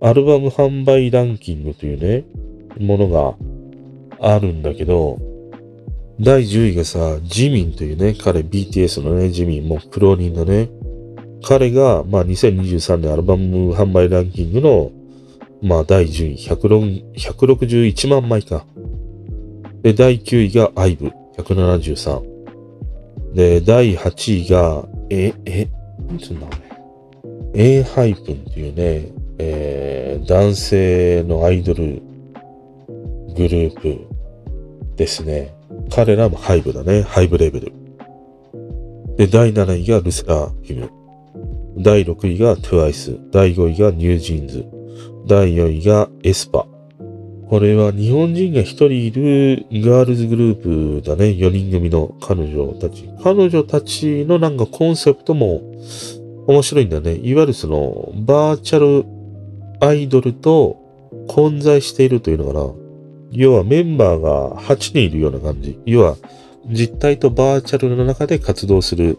[0.00, 2.24] アルバム販売ランキングというね、
[2.78, 5.18] ものがあるんだけど、
[6.20, 10.68] 第10位がさ、ジミンというね、彼 BTS のね、ジミン、もう苦労人だね。
[11.44, 14.90] 彼が、まあ2023年アルバム販売ランキングの、
[15.62, 18.64] まあ第10位、161万枚か。
[19.82, 22.38] で、第9位が IVE、173。
[23.34, 25.68] で、第8位が、え、え、
[26.08, 26.68] なんつんだろうね。
[27.54, 32.02] A ハイプンっていうね、えー、男性のアイドル
[33.36, 34.06] グループ
[34.96, 35.57] ですね。
[35.90, 37.02] 彼らも HYBE だね。
[37.02, 37.72] HYBE レーベル。
[39.16, 40.90] で、第7位が LE SSERAFIM。
[41.78, 43.30] 第6位が TWICE。
[43.30, 44.66] 第5位が NewJeans。
[45.26, 46.66] 第4位が aespa。
[47.48, 51.26] これは日本人が1人いるガールズグループだね。
[51.26, 53.08] 4人組の彼女たち。
[53.22, 55.62] 彼女たちのなんかコンセプトも
[56.46, 57.14] 面白いんだね。
[57.14, 59.06] いわゆるそのバーチャル
[59.80, 60.76] アイドルと
[61.26, 62.87] 混在しているというのかな。
[63.30, 65.78] 要はメンバーが8人いるような感じ。
[65.86, 66.16] 要は、
[66.70, 69.18] 実体とバーチャルの中で活動する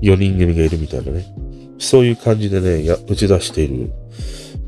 [0.00, 1.26] 4人組がいるみたいなね。
[1.78, 3.92] そういう感じでね、や打ち出している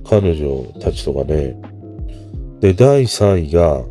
[0.05, 1.57] 彼女たちとかね。
[2.61, 3.83] で、第3位が、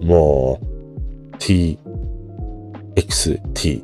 [0.00, 1.78] もう、t,
[2.94, 3.82] x, t.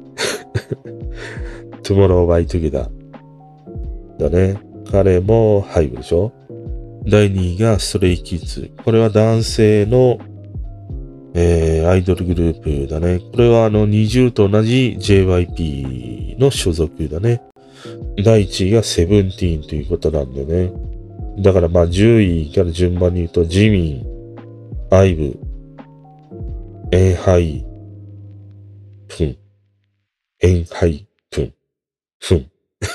[1.83, 2.89] tomorrow by together.
[4.19, 4.61] だね。
[4.91, 6.33] 彼もハイブでしょ？
[7.09, 8.71] 第2位がストレイキッズ。
[8.85, 10.19] これは男性の、
[11.35, 13.19] えー、アイドルグループだね。
[13.19, 17.43] これはあの20と同じ JYP の所属だね。
[18.23, 20.73] 第1位がセブンティーンということなんでね。
[21.39, 24.07] だからまあ10位から順番に言うとジミン、
[24.91, 25.39] アイブ、
[26.93, 27.65] エンハイ、
[29.09, 29.37] フン、
[30.41, 31.55] エンハイ、フン、
[32.21, 32.51] フン、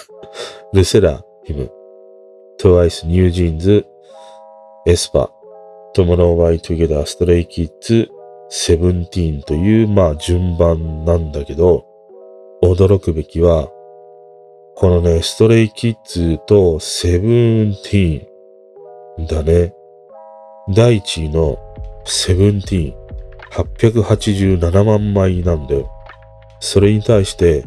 [0.73, 1.71] ルセラ、ヒム、
[2.59, 3.85] トワイス、ニュージーンズ、
[4.85, 5.31] エスパ、
[5.93, 8.09] トモノーバイトゥゲダー、ストレイキッズ、
[8.49, 11.85] セブンティーンという、まあ順番なんだけど、
[12.63, 13.69] 驚くべきは、
[14.75, 19.73] このね、ストレイキッズとセブンティーンだね。
[20.73, 21.57] 第1位の
[22.05, 23.07] セブンティーン、
[23.51, 25.89] 887万枚なんだよ。
[26.59, 27.65] それに対して、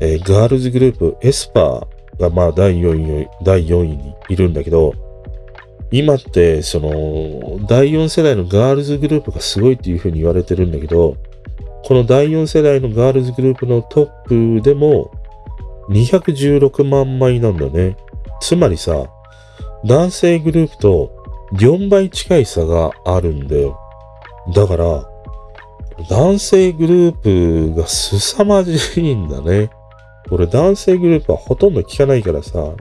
[0.00, 4.92] えー、ガールズグループエスパーがまあ第4位、第4位にいるんだけど、
[5.90, 11.16] 今って、その、第4世代のガールズグループがすごいっていう風に言われてるんだけど、
[11.84, 15.12] この第4世代のガールズグループのトップでも
[15.90, 17.96] 216万枚なんだね。
[18.40, 19.06] つまりさ、
[19.84, 21.12] 男性グループと
[21.54, 23.78] 4倍近い差があるんだよ。
[24.52, 25.08] だから、
[26.10, 29.70] 男性グループが凄まじいんだね。
[30.30, 32.74] 俺男性グループはほとんど聞かないからさ、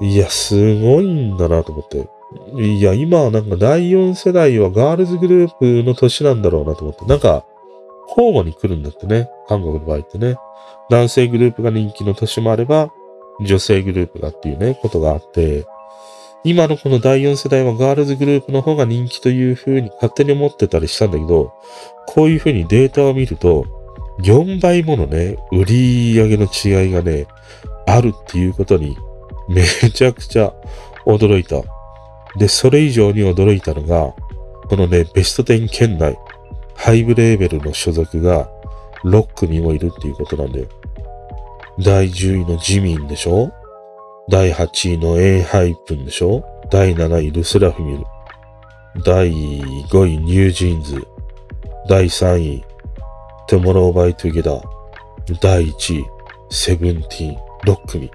[0.00, 2.08] いや、すごいんだなと思って。
[2.56, 7.04] いや、今はなんか第4世代はガールズグループの年なんだろうなと思って。
[7.04, 7.44] なんか、
[8.08, 9.30] 交互に来るんだってね。
[9.48, 10.36] 韓国の場合ってね。
[10.90, 12.92] 男性グループが人気の年もあれば、
[13.40, 15.64] 女性グループがっていうね、ことがあって、
[16.44, 21.54] 今のこの第4世代はガールズグループの方が人気という風に勝手に思ってたりしたんだけど、
[22.06, 23.64] こういう風にデータを見ると、
[24.20, 27.26] 4倍ものね、売り上げの違いがね、
[27.86, 28.96] あるっていうことに
[29.48, 30.52] めちゃくちゃ
[31.06, 31.62] 驚いた。
[32.36, 34.14] で、それ以上に驚いたのが、
[34.68, 36.18] このね、ベスト10圏内、
[36.74, 38.48] HYBE レーベルの所属が
[39.04, 40.66] 6組もいるっていうことなんだよ。
[41.78, 43.52] 第10位のジミンでしょ？
[44.30, 46.42] 第8位の ENHYPEN でしょ？
[46.70, 48.04] 第7位 LE SSERAFIM。
[49.04, 51.06] 第5位 NewJeans。
[51.88, 52.64] 第3位
[53.46, 54.62] TOMORROW X TOGETHER。
[55.40, 56.04] 第1位
[56.50, 57.36] SEVENTEEN。
[57.66, 58.10] 6組。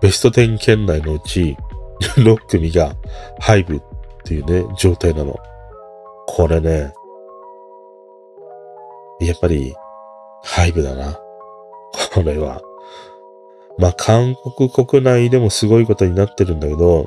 [0.00, 1.56] ベスト10圏内のうち、
[2.16, 2.94] 6組が
[3.40, 3.80] ハイブっ
[4.24, 5.36] ていうね、状態なの。
[6.26, 6.92] これね、
[9.20, 9.74] やっぱり、
[10.44, 11.18] ハイブだな。
[12.14, 12.60] これは。
[13.78, 17.06] まあ、韓国国内でもすごいことになってるんだけど、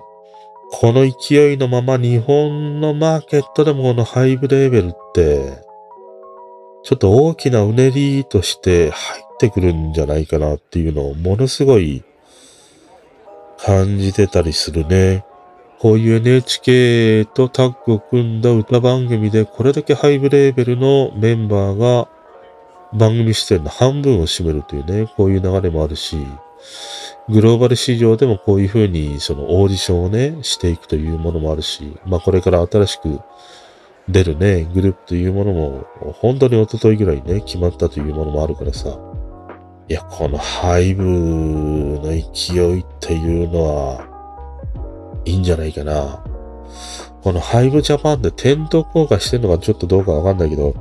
[0.72, 5.64] この勢いのまま日本のマーケットでもこのハイブレーベルって、
[6.84, 12.04] ちょっと大きなうねりとして入ってくるんじゃないかなっていうのをものすごい
[13.64, 15.24] 感じてたりするね。
[15.80, 22.08] こういう NHK とタッグを組んだ歌番組でこれだけハイブレーベルのメンバーが
[22.94, 26.18] 番組出演の半分を占めるというね、こういう流れもあるし、
[27.30, 33.20] グローバル市場でもこういうふうにそのオーディションをね、していくというものもあるし、まあこれから新しく
[34.10, 38.98] 出るね、グループというものも本当に一昨日ぐらいね、決まったというものもあるからさ、
[39.92, 46.24] いや、このハイブの勢いっていうのは、いいんじゃないかな。
[47.22, 50.74] このハイブジャパンで店頭効果してんのかちょっとどうかわかんないけど、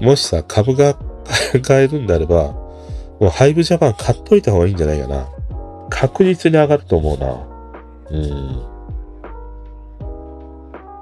[0.00, 0.96] もしさ、株が
[1.62, 2.54] 買えるんであれば、
[3.20, 5.28] もうハイブジャパン買っといた方がいいんじゃないかな。
[5.88, 7.46] 確実に上がると思うな。
[8.10, 8.20] うん。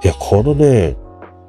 [0.03, 0.99] いや、このね、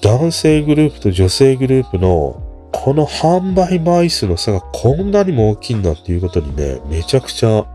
[0.01, 2.41] 男性グループと女性グループの
[2.77, 7.65] この販売枚数の差がこんなにも大きいんだっていうことにね、めちゃくちゃ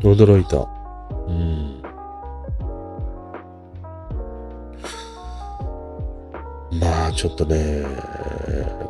[0.00, 0.68] 驚いた。
[1.26, 1.82] うん。
[6.78, 7.86] まあちょっとね、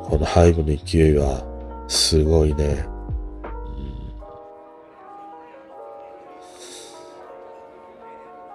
[0.04, 1.44] このハイブの勢いは
[1.86, 2.84] すごいね。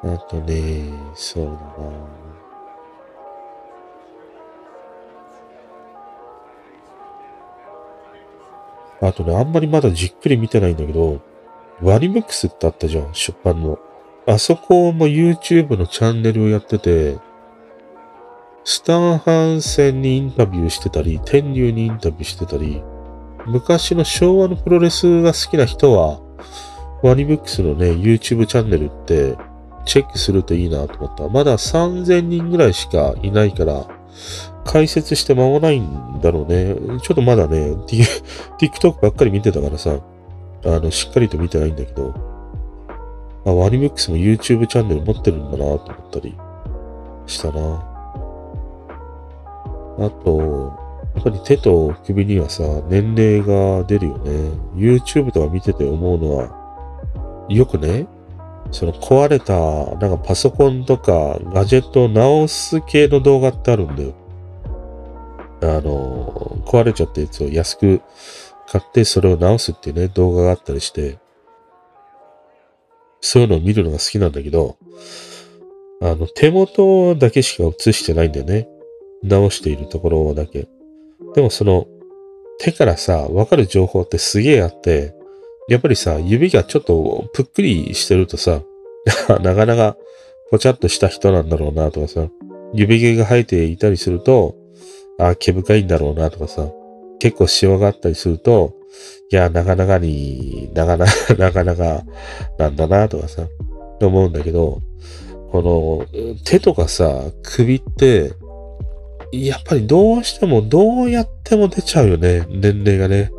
[0.03, 0.83] うん、あとね、
[1.15, 2.20] そうだな。
[9.01, 11.21] あとね、あんまりまだじっくり見てないんだけど、
[11.81, 13.79] ワニブックスってあったじゃん、出版の。
[14.27, 17.17] あそこも YouTube のチャンネルをやってて、
[18.63, 22.83] スタンハンセンにインタビューしてたり、天竜にインタビューしてたり、
[23.47, 26.21] 昔の昭和のプロレスが好きな人は、
[27.01, 29.35] ワニブックスのね、YouTube チャンネルって
[29.85, 31.27] チェックするといいなと思った。
[31.27, 33.87] まだ3000人ぐらいしかいないから、
[34.65, 36.75] 解説して間もないんだろうね。
[37.01, 37.73] ちょっとまだね、
[38.59, 39.99] TikTok ばっかり見てたからさ、
[40.65, 42.13] あの、しっかりと見てないんだけど、
[43.45, 45.77] あ、ワニブックスも YouTube チャンネル持ってるんだなと思っ
[46.11, 46.35] たり
[47.25, 47.87] したな。
[49.99, 50.77] あと、
[51.15, 54.51] やっぱり手と首にはさ、年齢が出るよね。
[54.75, 58.07] YouTube とか見てて思うのは、よくね、
[58.71, 59.53] その壊れた、
[59.99, 64.13] なんかパソコンとかガジェットを直す系の動画ってあるんだよ。
[65.61, 68.01] あの、壊れちゃったやつを安く
[68.67, 71.19] 買ってそれを直すっていうね、動画があったりして、
[73.21, 74.77] そういうのを見るのが好きなんだけど、
[76.01, 78.67] あの、手元だけしか映してないんだよね。
[79.23, 80.67] 直しているところだけ。
[81.35, 81.87] でもその、
[82.59, 85.13] 手からさ、わかる情報ってすげえあって、
[85.67, 88.63] やっぱりさ、指がちょっとぷっくりしてるとさ、
[89.41, 89.97] なかなか
[90.49, 92.27] ぽちゃっとした人なんだろうなとかさ、
[92.73, 94.55] 指毛が生えていたりすると、
[95.29, 96.67] あ、毛深いんだろうなとかさ、
[97.19, 98.73] 結構シワがあったりすると、
[99.31, 102.03] いや、なかなかに、なかなか、 なかなか
[102.57, 103.47] なんだなとかさ、
[104.01, 104.81] 思うんだけど、
[105.51, 108.31] この手とかさ、首って、
[109.31, 113.31] やっぱりどうしてもどうやっても出ちゃうよね、年齢がね。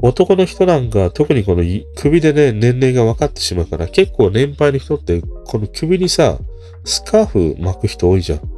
[0.00, 1.62] 男の人なんか特にこの
[1.96, 6.38] 首でね、年齢が分かってしまうから結構年配の人ってこの首にさ、
[6.84, 8.53] スカーフ巻く人多いじゃん。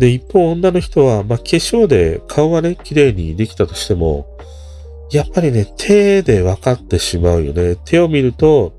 [0.00, 4.26] で、一方女の人は、まあ、化粧で顔がね、綺麗にできたとしても、
[5.12, 7.76] やっぱりね、手で分かってしまうよね。
[7.84, 8.72] 手を見ると、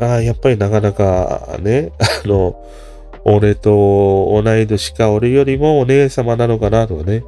[0.00, 1.92] ああ、やっぱりなかなかね、
[2.24, 2.56] あの、
[3.24, 7.22] 俺と同い年か、俺よりもお姉様なのかなとかね、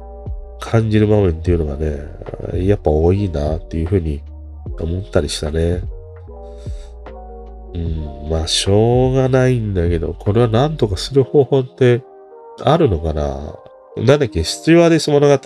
[0.59, 4.21] 感じる場面っていうのがね、やっぱ多いなっていうふうに
[4.77, 5.83] 思ったりしたね。
[7.73, 12.03] うん、まあ、しょうがないんだけど、これは何とかする方法って
[12.59, 13.55] あるのかな？
[13.97, 15.39] なんだっけ、スチュワーデス物語だっ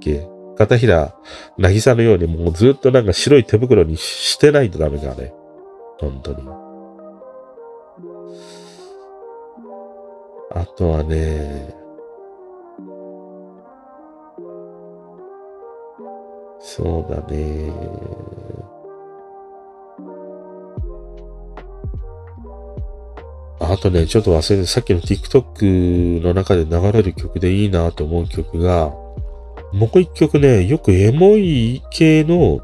[0.00, 0.28] け？
[0.56, 1.14] 片平、
[1.56, 5.32] なぎさのようにもうずっとなんか白い手袋にしてないとダメかね。
[5.98, 6.38] 本当に。
[10.50, 11.74] あとはね、
[16.60, 17.72] そうだね。
[23.60, 28.90] あとね、ちょっと忘れて、さっきの TikTok の中で流れる曲でいいなと思う曲が、
[29.72, 32.60] もう一曲ね、よくエモい系の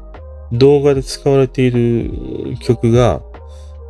[0.51, 3.21] 動画で使われている曲が、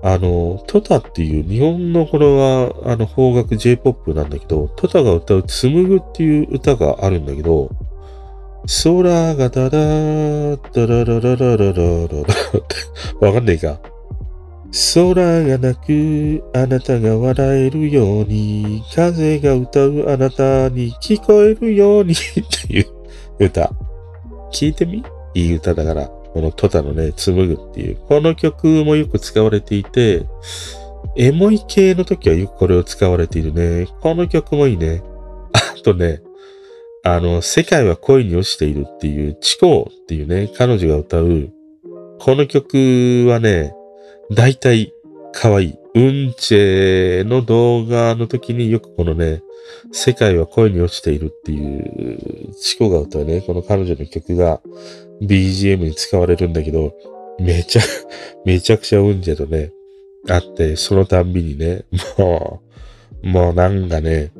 [0.03, 7.69] あの、トタっていう日本のこれはあの邦楽 J-POP なんだけど、トタが歌う紡ぐっていう歌があるんだけど、
[8.83, 12.25] 空がダダーダラララララララっ
[13.19, 13.79] てわかんないか？
[14.93, 22.85] 空がなくあなたが笑えるように風が歌うあなたに聞こえるように っていう
[23.39, 23.71] 歌。
[24.51, 25.01] 聞いてみ？
[25.33, 26.07] いい歌だから。
[26.07, 27.97] このトタのね、紡ぐっていう。
[28.09, 30.25] この曲もよく使われていて、
[31.15, 33.87] エモい系の時はよくこれを使われているね。
[34.01, 35.01] この曲もいいね。
[35.53, 36.21] あとね、
[37.03, 41.49] あの、世界は恋に落ちているっていう、チコっていうね、彼女が歌う、
[42.19, 43.73] この曲はね、
[44.31, 44.93] 大体
[45.33, 45.75] 可愛い。
[45.95, 49.41] うんちェの動画の時によくこのね、
[49.93, 54.61] 世界は恋に落ちているっていう、チコが歌うね、この彼女の曲が
[55.21, 56.93] BGM に使われるんだけど、
[57.39, 57.81] めちゃ、
[58.45, 59.71] めちゃくちゃうんちェとね、
[60.27, 61.85] あって、そのたんびにね、
[62.17, 62.61] も
[63.23, 64.31] う、もうなんかね、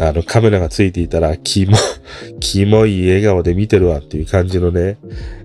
[0.00, 1.76] あのカメラがついていたら、キモ、
[2.40, 4.98] キモい笑顔で見てるわっていう感じのね、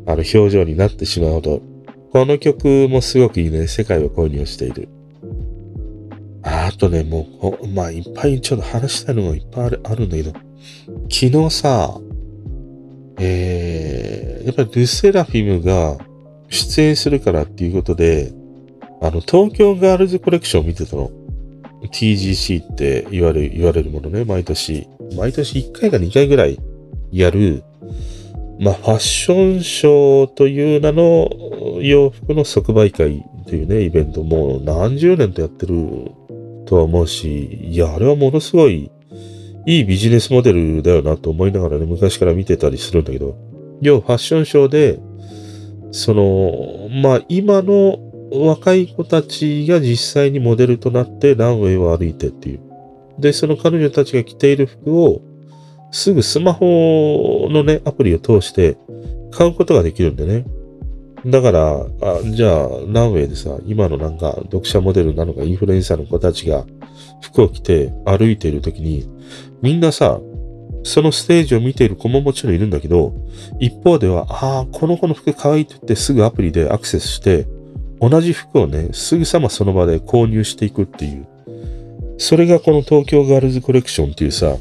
[0.06, 1.62] あの表情になってしまうほど、
[2.14, 4.88] この曲もすごくいいね、世界は恋に落ちている。
[6.44, 10.32] あとね、もう、まあ、いっぱいちょっと話したいのがいっぱいあるあるんだけど、
[11.10, 12.00] 昨日さ、
[13.18, 15.98] えー、やっぱりルセラフィムが
[16.50, 18.32] 出演するからっていうことで、
[19.02, 21.10] あの、東京ガールズコレクションを見てたの。
[21.92, 24.88] TGC って言われる、言われるものね、毎年。
[25.18, 26.60] 毎年1回か2回ぐらい
[27.12, 27.64] やる、
[28.64, 31.30] まあ、ファッションショーという名の
[31.82, 36.12] 洋服の即売会というね、イベントもう何十年とやってる
[36.66, 38.90] とは思うし、いや、あれはものすごい
[39.66, 43.38] いいビジネスモデルだよなと思いながらね、昔から見てたりするんだけど、
[43.82, 45.00] 要はファッションショーで、
[45.92, 48.00] その、まあ今の
[48.32, 52.62] 若い子たちが実際にモデルとなってランウェイを歩いてっていう。
[53.20, 55.22] で、その彼女たちが着ている服を、
[55.94, 58.78] すぐスマホのね、アプリを通して
[59.32, 60.44] 買うことができるんでね。
[61.24, 66.66] だから、あじゃあ、ランウェイでさ、今のなんか読者モデルなのかインフルエンサーの子たちが
[67.22, 69.08] 服を着て歩いているときに、
[69.62, 70.20] みんなさ、
[70.82, 73.14] そのステージを見ている子ももちろんいるんだけど、
[73.60, 77.46] 一方では、ああ、この子の服可愛いって言ってすぐアプリでアクセスして、
[78.02, 81.28] 同じ服をね、すぐさまその場で購入していくっていう。
[82.18, 84.58] それがこの東京ガールズコレクションっていうさ、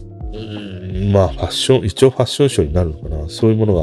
[1.10, 3.28] まあファッション、一応ファッションショーになるのかな。
[3.28, 3.74] そういうもの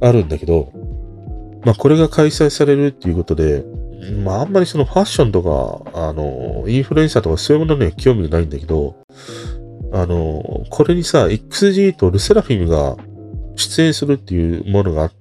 [0.00, 0.72] があるんだけど、
[1.64, 3.64] まあこれが開催されるっていうことで、
[4.24, 8.96] まああんまりそのファッションとか、あの、インフルエンサーとかそういうものには興味がないんだけど、
[9.92, 12.96] あの、これにさ、XG とルセラフィムが
[13.56, 15.12] 出演するっていうものがあっ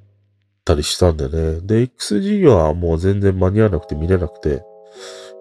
[0.66, 1.62] たりしたんだよね。
[1.62, 4.64] で、XG はもう全然間に合わなくて見れなくて、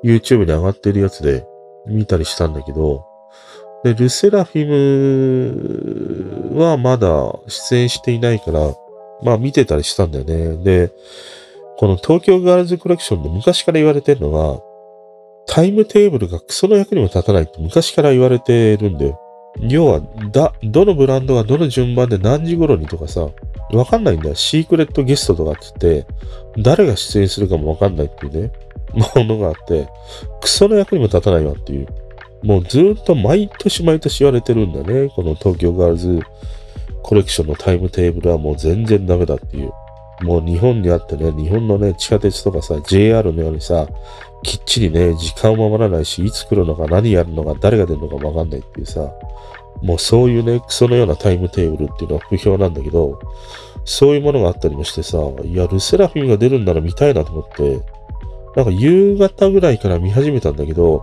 [0.05, 1.47] YouTube に上がってるやつで
[1.87, 3.07] 見たりしたんだけど、
[3.85, 4.67] で、ルセラフィ
[6.55, 7.09] ムはまだ
[7.49, 8.75] 出演していないから、
[9.23, 10.57] まあ見てたりしたんだよね。
[10.63, 10.93] で、
[11.79, 14.63] この東京ガールズコレクションで昔から言われてるのが、
[15.47, 19.19] タイムテーブルがクソの役にも立たないって昔から言われてるんだよ。
[19.61, 20.01] 要は、
[20.31, 23.29] だ、どのブランドがどの順番で何時頃にとかさ、
[23.73, 24.35] わかんないんだよ。
[24.35, 28.53] シークレットゲストとかって言って、誰が出演するかもわかんないっていうね、
[29.17, 29.89] ものがあって、
[30.41, 31.87] クソの役にも立たないわっていう。
[32.43, 35.11] もうずっと毎年毎年言われてるんだね。
[35.15, 36.21] この東京ガールズ
[37.03, 39.73] コレクションのタイムテーブルはもう全然ダメだっていう。
[40.23, 43.89] もう日本にあってね、日本のね、地下鉄とかさ、JR のようにさ、
[44.43, 49.13] きっちりね、時間を守らないし、いつ来るのか何やるのか誰が出るのかわかんないっていうさ、
[49.83, 53.19] もうそういうね、クソのようなタイムテーブルっていうのは不評なんだけど、
[53.85, 57.81] そういうものがあったりもしてさ、いや、ルセラフィムが出るんなら見たいなと思って、
[58.55, 61.03] なんか夕方ぐらいから見始めたんだけど、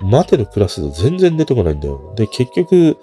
[0.00, 2.14] 待てるクラスで全然出てこないんだよ。
[2.16, 2.96] で、結局、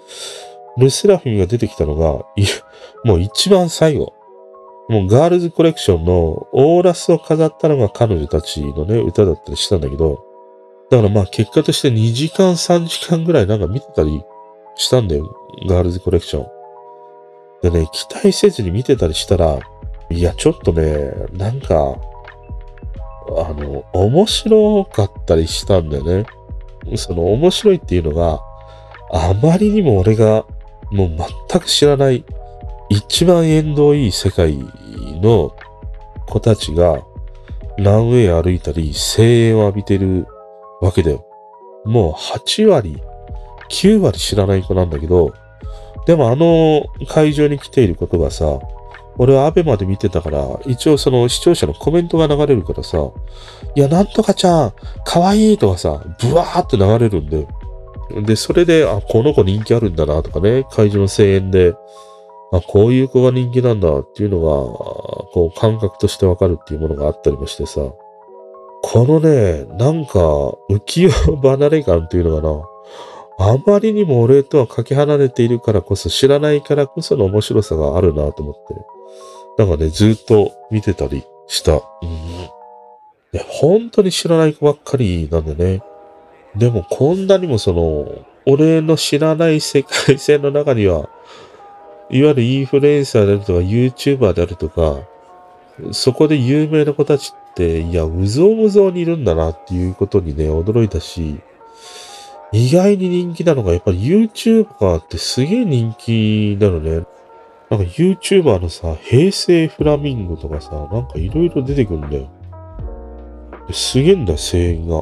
[0.78, 2.46] ルセラフィムが出てきたのが、い
[3.04, 4.14] もう一番最後。
[4.88, 10.24] もうガールズコレクションのオーラスを飾ったのが彼女たちのね、歌だったりしたんだけど、
[10.90, 14.22] だからまあ結果として2時間3時間ぐらいなんか見てたり
[14.74, 15.34] したんだよ。
[15.66, 16.46] ガールズコレクション。
[17.62, 19.58] でね、期待せずに見てたりしたら、
[20.10, 21.96] いや、ちょっとね、なんか、
[23.38, 26.26] あの、面白かったりしたんだよね。
[26.96, 28.40] その面白いっていうのが、
[29.12, 30.44] あまりにも俺が
[30.90, 31.16] もう
[31.50, 32.24] 全く知らない
[32.88, 34.58] 一番縁遠い世界
[35.20, 35.54] の
[36.26, 37.02] 子たちが
[37.78, 40.26] ランウェイ歩いたり声援を浴びてる
[40.80, 41.24] わけだよ。
[41.84, 43.02] もう8割、
[43.70, 45.32] 9割知らない子なんだけど、
[46.06, 48.58] でもあの会場に来ていることがさ、
[49.18, 52.98] 俺はアベマで見てたから、一応その視聴者のコメントが流れるからさ、
[53.74, 54.72] いや、なんとかちゃん、
[55.04, 57.46] かわいいとかさ、ブワーって流れるんで、
[58.22, 61.74] で、それで、あ、この子人気あるんだなとかね、会場の声援で、
[62.52, 64.46] あ、こういう子が人気なんだっていうのが、
[65.32, 67.80] こう感覚としてわかるっていうものがあったりもしてさ、
[68.82, 70.18] このね、なんか
[70.68, 78.74] 浮世離れ感っていうのかな、あまりにも俺とはかけ離れているからこそ、知らないからこその面白さがあるなと思って。
[79.58, 81.74] なんかね、ずっと見てたりした。
[81.74, 81.76] う
[82.06, 82.12] ん。
[83.32, 85.82] ね、本当に知らない子ばっかりなんでね。
[86.56, 91.08] でもこんなにもその、俺の知らない世界線の中には、
[92.10, 95.00] いわゆるインフルエンサーであるとか、YouTuber であるとか、
[95.92, 101.40] そこで有名な子たちって、いや、うぞうむぞうにいるんだなっていうことにね、驚いたし、
[102.52, 107.06] 意外に人気なのが、やっぱり YouTuber ってすげえ人気なのね。
[107.72, 112.30] なんか YouTuber のさ、平成フラミンゴとかさ、なんかいろいろ出てくるんだよ。
[113.72, 115.00] すげえんだよ、声援が。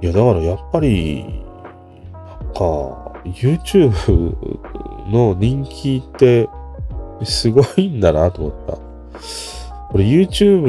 [0.00, 3.90] いや、だからやっぱり、なんか、YouTube
[5.10, 6.48] の人気って
[7.24, 8.78] すごいんだなと思った。
[9.90, 10.60] これ YouTube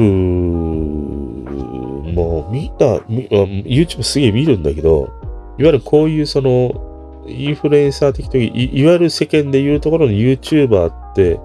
[2.12, 5.10] もみんな、YouTube すげえ見るんだけど、
[5.58, 6.95] いわゆるこういうその、
[7.28, 11.40] インフルエンサー的とい、いわゆる世間で言うところの YouTuber って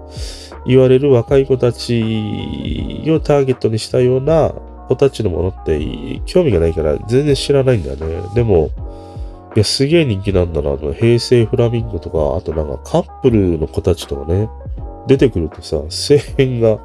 [0.66, 2.02] 言われる若い子たち
[3.08, 4.54] をターゲットにしたような
[4.88, 8.30] 子たちのものって興味がないから全然知らないんだよね。
[8.36, 8.72] でも、
[9.56, 10.78] いや、すげえ人気なんだな。
[10.78, 14.50] 平成フラミンゴとか、あとなんかカップルの子たちとかね、
[15.08, 16.80] 出てくるとさ、声援が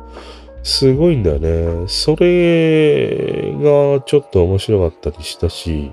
[0.62, 1.85] すごいんだよね。
[1.86, 5.93] それがちょっと面白かったりしたし、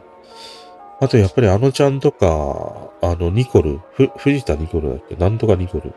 [1.00, 5.16] あとやっぱりあのちゃんとか、あのニコル、ふ、藤田ニコルだっけ？
[5.16, 5.94] なんとかニコル。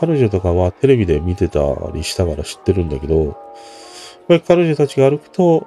[0.00, 1.60] 彼女とかはテレビで見てた
[1.92, 3.34] りしたから知ってるんだけど、やっ
[4.28, 5.66] ぱり彼女たちが歩くと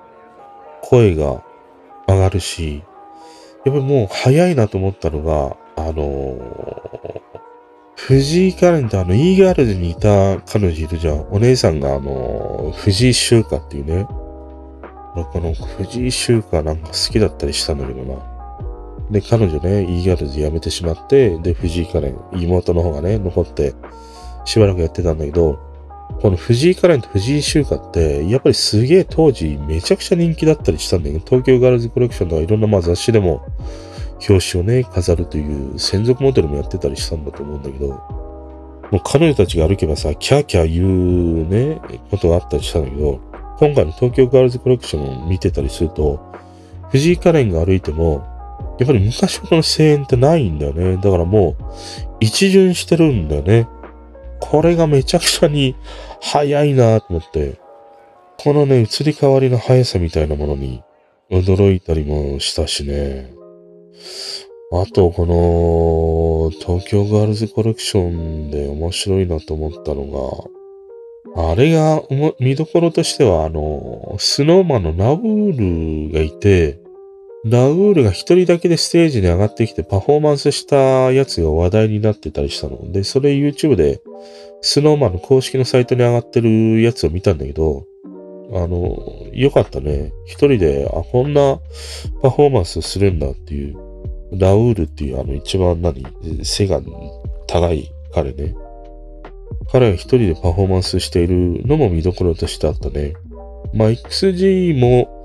[0.81, 1.43] 声が
[2.07, 2.81] 上がるし、
[3.65, 7.21] やっぱりもう早いなと思ったのが、あのー、
[7.95, 11.27] 藤井カレンとあの、イーガールズにいた彼女いるじゃん。
[11.29, 14.05] お姉さんがあのー、藤井修華っていうね。
[14.05, 18.32] この藤井修華なんか好きだったりしたんだけどな。
[19.11, 23.73] で、彼女ね、イーガールズ辞めてしまって、で、藤井カレン、妹の方がね、残って、
[24.45, 25.59] しばらくやってたんだけど、
[26.21, 33.45] この藤井カレンと藤井修華って、やっぱりすげえ当時めちゃくちゃ人気だったりしたんだけど、東京ガールズコレクションとかいろんなまあ雑誌でも
[34.29, 43.19] 表紙をね、飾るという専属モデルもやってたりしたんだと思うんだけど、もう彼女たちが歩けばさ、キャーキャー言うね、ことがあったりしたんだけど、
[43.59, 46.19] 今回の東京ガールズコレクションを見てたりすると、
[46.89, 48.32] 藤井カレンが歩いても、
[48.79, 50.97] やっぱり昔ほどの声援ってないんだよね。
[50.97, 51.63] だからもう、
[52.19, 53.67] 一巡してるんだよね。
[54.39, 55.75] これがめちゃくちゃに
[56.21, 57.59] 早いなと思って、
[58.37, 60.83] このね、移り変わりの速さみたいなものに
[61.29, 63.33] 驚いたりもしたしね。
[64.71, 70.51] あと、この、東京ガールズコレクションで面白いなと思ったの
[71.35, 72.01] が、あれが、
[72.39, 76.82] 見どころとしては、あの、スノーマンのナウールがいて、
[77.45, 82.91] ナウールが一人だけでステージに上がってきてパフォーマンスしたやつが話題になってたりしたの。
[82.91, 84.01] で、それ YouTube で
[84.61, 87.85] スノーマンの公式のサイトに上がってるやつを見たんだけど、
[88.53, 90.13] あの、よかったね。
[90.25, 91.59] 一人で、あ、こんな
[92.21, 93.75] パフォーマンスするんだっていう、
[94.31, 96.05] ラウールっていうあの一番何、
[96.43, 96.81] 背が
[97.47, 98.55] 高い彼ね。
[99.71, 103.13] 彼が一人でパフォーマンスしているのも見どころとしてあったね。
[103.73, 105.22] まあ、XG も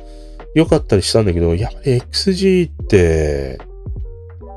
[0.55, 3.59] 良かったりしたんだけど、やっぱり XG って、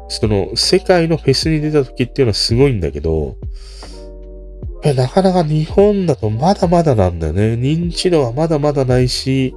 [0.09, 3.37] その世界のフェスに出た時っていうのはすごいんだけど、
[4.83, 7.53] なかなか日本だとまだまだなんだよね。
[7.53, 9.53] 認知度はまだまだないし、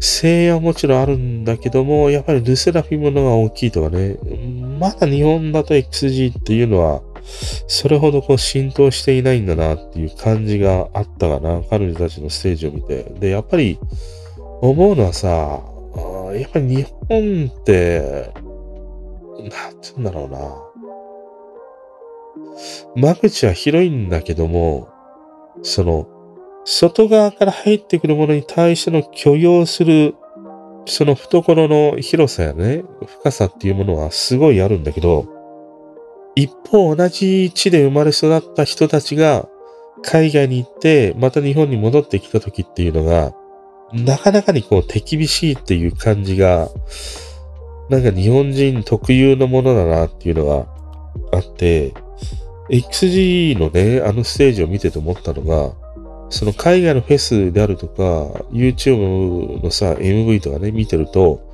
[0.00, 4.16] 声援はもちろんあるんだけども、やっぱりルセラフィムのが大きいとかね、
[4.78, 7.02] まだ日本だと XG っていうのは、
[7.66, 11.62] それほどこう浸透していないんだなっていう感じがあったかな。
[11.68, 13.04] 彼女たちのステージを見て。
[13.18, 13.78] で、やっぱり
[14.70, 15.28] 思うのはさ、
[16.34, 18.32] やっぱり日本って、
[19.38, 20.28] なんつうんだろう
[22.96, 23.12] な。
[23.12, 24.88] 間口は広いんだけども、
[25.62, 26.08] その、
[26.64, 30.14] 外側から入ってくるものに対しての許容する、
[30.86, 35.26] その懐の広さやね、深さっていうものはすごいあるんだけど、
[36.36, 39.46] 一方同じ地で生まれ育った人たちが
[40.02, 43.34] 海外に行って、また日本に戻ってきた時っていうのが、
[43.92, 46.68] なかなかにこう手厳しいっていう感じが、
[47.90, 50.66] なんか日本人特有のものだなっていうのが
[51.32, 51.92] あって、
[52.70, 55.74] XG のね、あのステージを見てて思ったのが、
[56.30, 58.02] その海外のフェスであるとか、
[58.50, 61.52] YouTube のさ、MV とかね、見てると、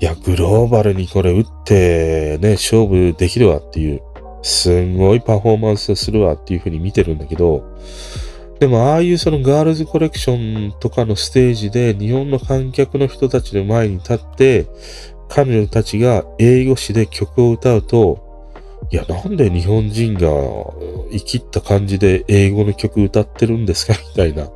[0.00, 4.02] いや、グローバルにこれ打ってね、勝負できるわっていう、
[4.42, 7.64] すんごいパフォーマンスするわっていう風に見てるんだけど、
[8.64, 14.66] でもああいうそのガールズコレクションとかのステージで日本の観客の人たちの前に立って、
[15.28, 18.48] 彼女たちが英語詞で曲を歌うと、
[18.90, 20.30] いや、なんで日本人が
[21.12, 24.48] 生きった感じで英語の曲歌ってるんですかみたいな。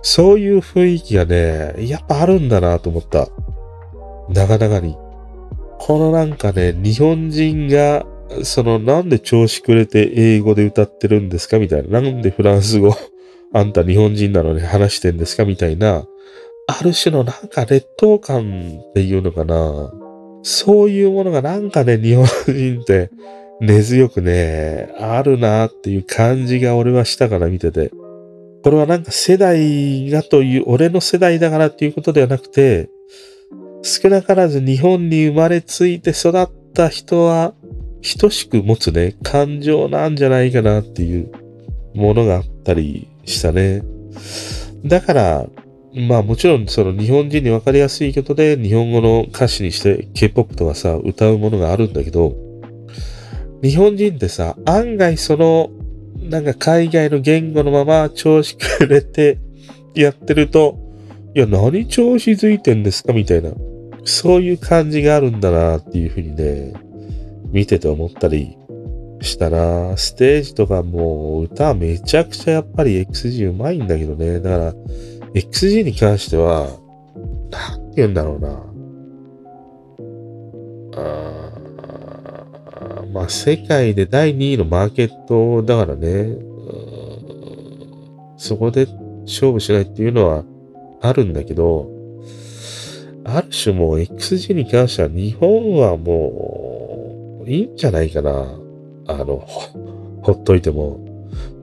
[0.00, 3.28] そういう雰囲気がね、やっぱあるんだなと思った。
[4.30, 4.96] なかなかに。
[5.78, 8.06] このなんかね、日本人が、
[8.42, 12.00] そのなんで調子くれて英語で歌ってるんですかみたいな。
[12.00, 12.96] なんでフランス語、
[13.52, 15.44] あんた日本人なのに話してんですか？
[15.44, 16.06] みたいな。
[16.68, 19.92] ある種のなんか劣等感っていうのかな。
[20.42, 23.10] そういうものがなんかね、日本人って
[23.60, 27.90] 根強くね、あるなっていう感じが俺はしたから見てて。
[28.62, 32.88] これはなんか世代がという、俺の世代だからっていうことではなくて、
[33.82, 37.54] 少なからず日本に生まれついて育った人は、
[38.18, 41.32] 等しく持つね、感情なんじゃないかなっていう
[41.94, 43.82] ものがあったりしたね。
[44.84, 45.46] だから、
[45.94, 52.34] まあもちろんその日本人にわかりやすいことで日本語の歌詞にして K-POP とかさ、歌うものがあるんだけど、
[53.62, 55.70] 日本人ってさ、案外その、
[56.22, 59.38] なんか海外の言語のまま調子くれて
[59.94, 60.78] やってると、
[61.34, 63.12] いや、何調子づいてんですか？
[63.12, 63.52] みたいな。
[64.04, 66.72] そういう感じがあるんだなっていうふうにね、
[67.52, 68.56] 見てて思ったり
[69.20, 69.96] したな。
[69.96, 74.40] ステージとかもう歌めちゃくちゃやっぱり XG うまいんだけどね。
[74.40, 74.74] だから、
[75.34, 76.68] XG に関しては、
[77.50, 78.62] なんて言うんだろうな。
[80.96, 81.50] あ
[83.12, 86.36] まあ、世界で第2位のマーケットだからね、
[88.36, 88.86] そこで
[89.26, 90.44] 勝負しないっていうのは
[91.02, 91.90] あるんだけど、
[93.24, 98.59] ある種もう XG に関しては日本はもういいんじゃないかな。
[99.10, 99.44] あの、
[100.22, 101.00] ほっといても。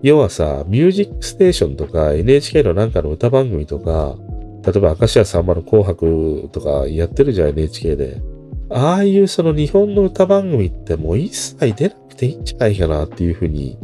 [0.04, 4.16] 要はさ、ミュージックステーションとか NHK のなんかの歌番組とか、
[4.64, 8.22] 例えば明石家さんまの紅白とかやってるじゃん NHK で。
[8.70, 13.78] ああいうその日本の歌番組ってもう一切出なくていいんじゃないかなっていうふうに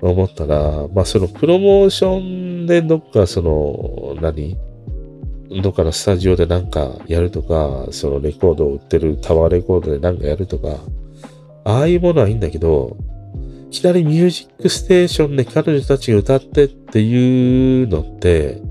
[0.00, 4.56] 思ったら、まあそのプロモーションでどっかその、何？
[5.62, 10.76] どっかのスタジオでなんかやるとか、そのレコードを売ってるタワーレコードでなんかやるとか、
[11.68, 12.96] ああいうものはいいんだけど、
[13.68, 18.62] いきなりミュージックステーションで彼女たちが歌ってっていうのって、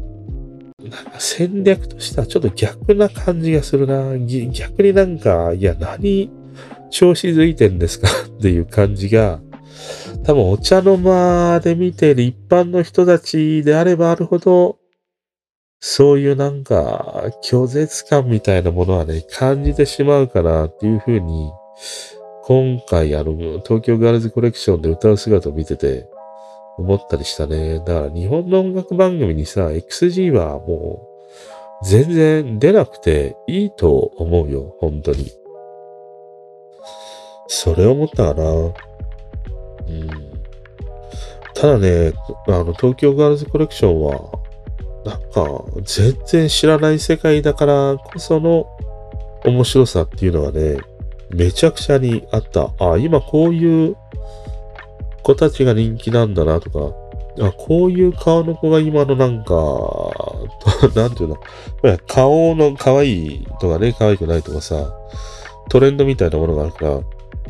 [0.79, 4.17] なんか戦略としてはちょっと逆な感じがするな。
[4.49, 6.31] 逆になんか、いや、何
[6.89, 9.41] 調子づいてんですかっていう感じが、
[10.23, 14.79] 多分お茶の間で見ている一般の人たちであればあるほど、
[15.79, 21.51] そういうなんか拒絶感みたいなものはね、感じてしまうかなっていうふうに
[22.47, 26.07] 今回あの、東京ガールズコレクションで歌う姿を見てて、
[26.77, 27.79] 思ったりしたね。
[27.79, 31.09] だから日本の音楽番組にさ、XG はも
[31.83, 35.29] う、全然出なくていいと思うよ、本当に。
[37.47, 38.43] それ思ったかな。
[38.45, 38.73] うん。
[41.53, 42.13] ただね、
[42.47, 44.31] あの、東京ガールズコレクションは、
[45.03, 48.67] なんか、全然知らない世界だからこその
[49.43, 50.77] 面白さっていうのはね、
[51.31, 52.71] めちゃくちゃにあった。
[52.79, 53.95] あ、今こういう
[55.23, 56.95] 子たちが人気なんだなとか、
[57.45, 59.53] あ、こういう顔の子が今のなんか、
[60.95, 61.37] なんていうの、
[62.07, 64.91] 顔の可愛いとかね、可愛くないとかさ、
[65.69, 67.01] トレンドみたいなものがあるか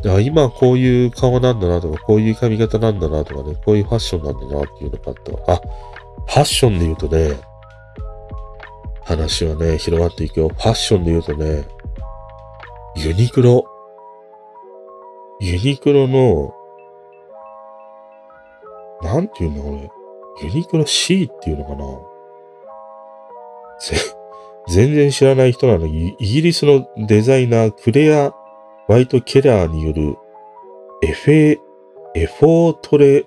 [0.04, 5.14] ら、あ今こういう顔なんだなとか、こういう髪型なんだなとかね、こういうファッションなんだなっていうのがあっ
[5.46, 5.52] た。
[5.52, 5.60] あ、
[6.26, 7.36] ファッションで言うとね、
[9.04, 10.48] 話はね、広がっていくよ。
[10.48, 11.64] ファッションで言うとね、
[13.00, 13.64] ユニクロ。
[15.38, 16.52] ユニクロの、
[19.02, 19.70] なんていうのこ
[20.42, 20.48] れ。
[20.48, 21.84] ユニクロ C っていうのかな
[24.68, 28.32] 全然知らない人なのに、イギリスのデザイナー、クレア・
[28.88, 30.16] ワイト・ケラーによる、
[31.02, 31.58] エフェ、
[32.16, 33.26] エフォートレ、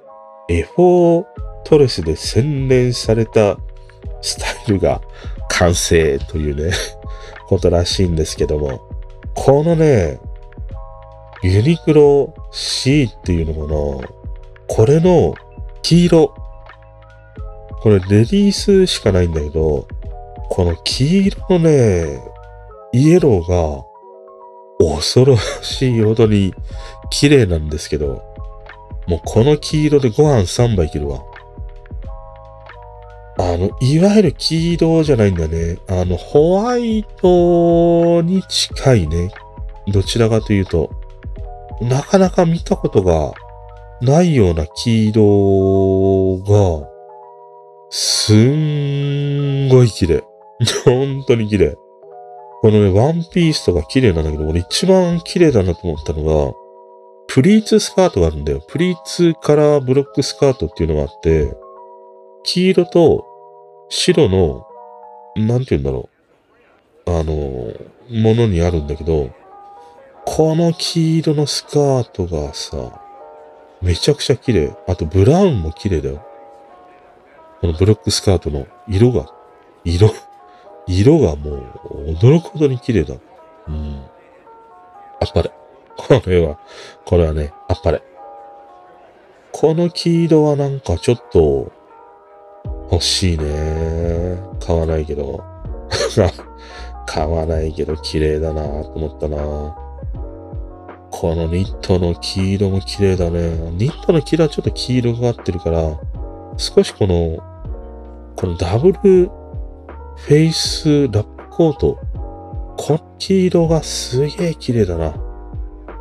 [0.49, 1.25] エフォー
[1.63, 3.55] トレスで洗練された
[4.21, 4.99] スタイルが
[5.49, 6.73] 完成というね、
[7.47, 8.90] ことらしいんですけども。
[9.35, 10.19] このね、
[11.43, 14.15] ユニクロ C っていうのかな
[14.67, 15.33] これの
[15.81, 16.35] 黄色。
[17.81, 19.87] これレディースしかないんだけど、
[20.49, 22.21] この黄色のね、
[22.93, 23.85] イエローが
[24.95, 26.53] 恐ろしいほどに
[27.09, 28.23] 綺麗なんですけど、
[29.07, 31.23] もうこの黄色でご飯3杯いけるわ。
[33.41, 35.79] あの、いわゆる黄色じゃないんだね。
[35.87, 39.31] あの、ホワイトに近いね。
[39.87, 40.91] どちらかというと、
[41.81, 43.33] なかなか見たことが
[43.99, 46.37] ないような黄色
[46.83, 46.87] が、
[47.89, 50.23] すんごい綺麗。
[50.85, 51.75] 本当に綺麗。
[52.61, 56.53] このね、ワンピースとか綺麗なんだけど、俺一番綺麗だなと思ったのが、
[57.27, 58.61] プリーツスカートがあるんだよ。
[58.67, 61.51] プリーツカラーブロックスカートっていうのがあって、
[62.43, 63.30] 黄色と
[63.91, 64.65] 白の、
[65.35, 66.09] なんて言うんだろ
[67.05, 67.11] う。
[67.11, 67.33] あの、
[68.09, 69.31] ものにあるんだけど、
[70.25, 73.01] この黄色のスカートがさ、
[73.81, 74.73] めちゃくちゃ綺麗。
[74.87, 76.25] あと、ブラウンも綺麗だよ。
[77.59, 79.25] このブロックスカートの色が、
[79.83, 80.13] 色、
[80.87, 83.15] 色がもう驚くほどに綺麗だ。
[83.67, 84.05] うん。
[85.19, 85.51] あっぱれ。
[85.97, 86.59] これは、
[87.05, 88.01] これはね、あっぱれ。
[89.51, 91.80] この黄色はなんかちょっと、
[92.91, 94.37] 欲しいね。
[94.59, 95.43] 買わないけど。
[97.07, 99.37] 買わないけど綺麗だなと思ったな
[101.09, 103.71] このニットの黄色も綺麗だね。
[103.73, 105.99] ニットの黄色はちょっと黄色がかってるから、
[106.57, 107.37] 少しこの、
[108.35, 111.99] このダブルフェイスラップコート。
[112.77, 115.13] この黄色がすげえ綺麗だな。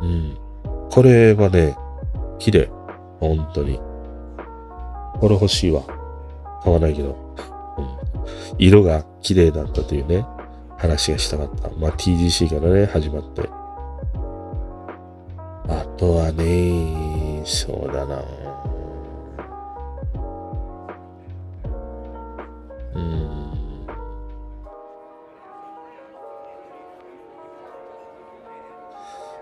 [0.01, 0.37] うん。
[0.89, 1.75] これはね、
[2.39, 2.69] 綺麗。
[3.19, 3.79] 本当に。
[5.19, 5.83] これ欲しいわ。
[6.63, 7.35] 買わないけど、
[7.77, 7.87] うん、
[8.57, 10.25] 色が綺麗だったというね、
[10.77, 11.69] 話がしたかった。
[11.77, 13.49] まあ TGC からね、始まって。
[15.67, 18.23] あとはね、そうだな。
[22.95, 23.51] うん。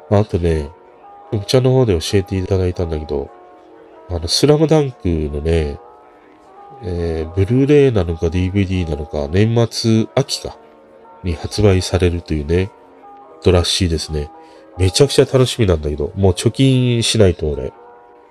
[0.09, 0.69] あとね、
[1.31, 3.29] お茶の方で教えていただいたんだけど、
[4.09, 5.79] あの、スラムダンクのね、
[6.81, 10.57] えー、ブルーレイなのか DVD なのか、年末、秋か。
[11.23, 12.71] に発売されるというね、
[13.37, 14.31] ことらしいですね。
[14.77, 17.73] めちゃくちゃ楽しみなんだけど、もう貯金しないと俺、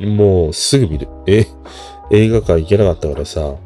[0.01, 1.09] もうすぐ見る。
[1.27, 1.47] え、
[2.11, 3.57] 映画館行けなかったからさ、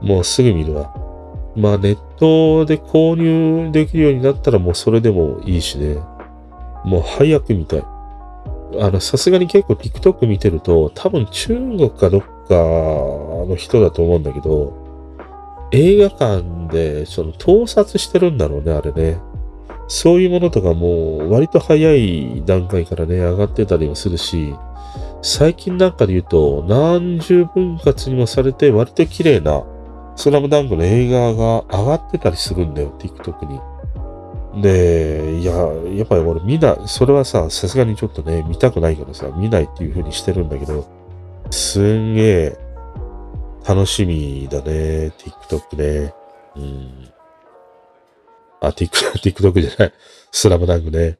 [0.00, 0.92] もうすぐ見るわ。
[1.54, 5.98] まあネットで購入できるようになったらもうそれでもいいしね。
[6.84, 7.84] もう早く見たい。
[8.80, 12.22] あの、さすがに結構 TikTok 見てると、多分中国かどっ
[12.52, 14.72] かの人だと思うんだけど、
[15.72, 19.18] 映画館でその盗撮してるんだろうね、あれね。
[19.88, 24.54] そういうものとかも割と早い段階からね、上がってたりもするし、
[25.22, 29.64] 最近なんかで言うと、何十分割にもされて割と綺麗な
[30.16, 33.60] スラムダンクの映画が上がってたりするんだよ、TikTok に。
[34.62, 35.52] で、いや、
[35.96, 40.84] やっぱり俺見ない、それはさ、さすがにちょっとね、見たくないからさ、見ないっていう風にしてるんだけど、
[41.52, 42.56] すんげえ
[43.68, 46.14] 楽しみだね、TikTok ね。
[46.56, 47.12] うん。
[48.62, 49.92] あ、 TikTok じゃない。
[50.30, 51.18] スラムダンクね。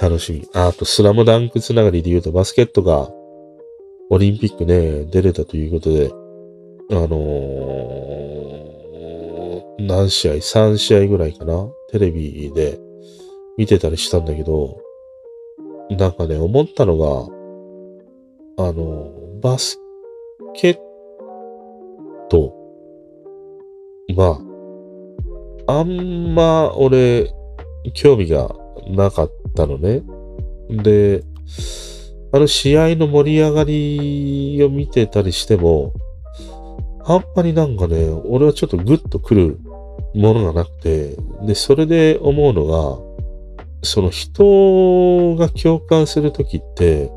[0.00, 0.48] 楽しみ。
[0.54, 3.10] あ、あと、スラムダンクつながりで言うと、バスケットが、
[4.08, 6.12] オリンピックね、出れたということで、
[6.92, 11.68] あのー、何試合 ?3 試合ぐらいかな？
[11.90, 12.78] テレビで
[13.56, 14.80] 見てたりしたんだけど、
[15.90, 16.96] なんかね、思ったの
[18.56, 19.80] が、あの、バス
[20.54, 20.74] ケッ
[22.28, 22.54] ト
[24.16, 24.40] は、
[25.66, 27.32] あんま俺、
[27.94, 28.54] 興味が
[28.88, 30.02] なかったのね。
[30.68, 31.22] で、
[32.32, 35.92] あの試合の盛り上がりを見てたりしても、
[37.04, 39.58] あんまりなんかね、俺はちょっとグッとくる
[40.14, 43.10] ものがなくて、で、それで思うのが、
[43.82, 47.10] その人が共感するときって、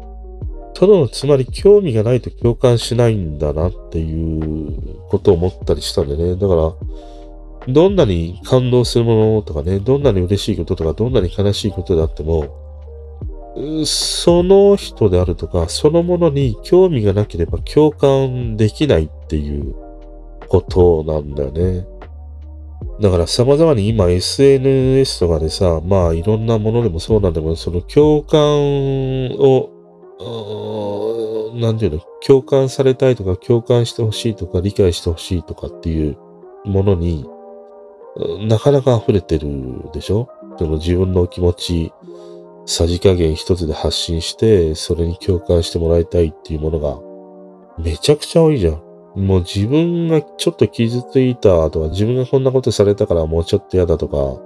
[0.74, 6.36] ただつまり興味がないと共感しないんだなっていうことを思ったりしたんでね。
[6.36, 6.74] だから、
[7.68, 12.64] どんなに感動するものとかね、どんなに嬉しいこととか、どんなに悲しいことであっても、
[13.86, 19.76] その人であるとか、そのものに興味がなければ共感できないっていう
[20.50, 21.86] ことなんだよね。
[23.00, 28.40] だから様々に今 SNS とかでさ、まあいろんなものでもそうなんだけど、その共感
[29.40, 29.70] を、
[31.56, 36.18] なんていうの、共感されたいとか共感してほしいとか理解してほしいとかっていう
[36.66, 37.30] ものに
[38.48, 40.30] なかなか溢れてるでしょ？
[40.58, 41.94] その自分の気持ち、
[42.66, 47.00] さじ加減一つで発信して、それに共感してもらいたいっていうものが
[47.84, 48.74] めちゃくちゃ多いじゃん。
[49.16, 54.42] もう自分がちょっと傷ついたとか、自分がこんなことされたからもうちょっと嫌だとか、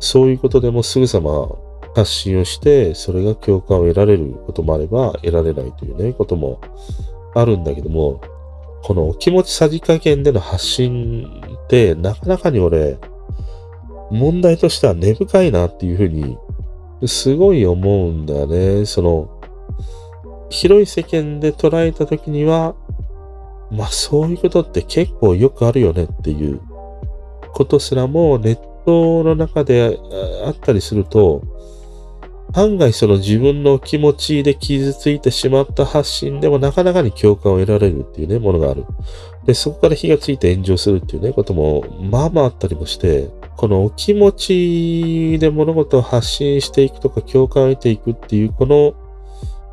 [0.00, 1.48] そういうことでもすぐさま
[1.94, 6.60] 発信をして、それが共感を得られることもあれば、得られないというね、ことも
[7.34, 8.20] あるんだけども、
[8.82, 11.26] この気持ちさじ加減での発信
[11.64, 12.98] って、なかなかに俺、
[14.10, 16.36] 問題としては根深いなっていうふうに、
[17.06, 18.84] すごい思うんだよね。
[18.86, 19.40] その、
[20.50, 22.74] 広い世間で捉えたときには、
[23.70, 26.60] まあそういうことって結構よくあるよねっていう
[27.52, 28.54] ことすらもネッ
[28.84, 29.98] トの中で
[30.44, 31.42] あったりすると、
[32.56, 38.84] 案外その自分の気持ちで傷ついてしまった発信でもなかなかに共感を得られるっていうね、ものがある。
[39.44, 48.94] で、そこから火がついて炎上するっていうね、ことも、まあまああったりもして、このお気持ちで物事を発信していくとか共感を得ていくっていう、この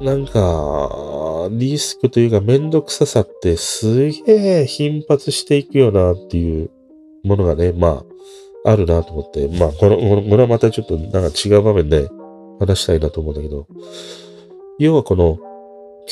[0.01, 6.71] なんか、リスクというかめんどくささってすげえ頻発していくよなっていう
[7.23, 8.03] ものがね、ま
[8.65, 12.09] あ、あるなと思って、まあ、この、これはまたちょっとなんか違う場面で
[12.61, 13.67] 話したいなと思うんだけど、
[14.79, 15.39] 要はこの、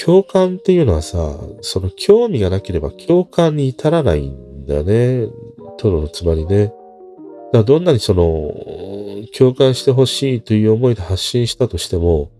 [0.03, 5.27] 共感っていうのはさ、その興味がなければ共感に至らないんだよね。
[5.77, 6.65] とのつまりね。
[6.67, 6.77] だか
[7.53, 8.53] らどんなにその、
[9.37, 12.31] 共感してほしいという思いで発信したとしても、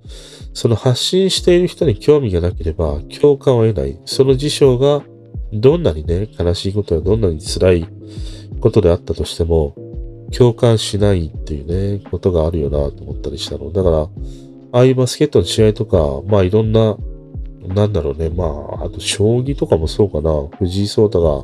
[0.53, 3.99] その発信している人に興味がなければ共感を得ない。
[4.06, 5.03] その事象が
[5.53, 7.88] どんなにね、悲しいことやどんなに辛い
[8.60, 9.76] ことであったとしても、
[10.35, 13.72] 共感しないっていうね、ことがあるよなと思ったりしたの。
[13.72, 14.07] だから、
[14.72, 16.97] ああいうバスケットの試合とか、まあいろんな、
[17.68, 21.43] なんだろうね、まあ、あと将棋とかもそうかな、藤井聡太が、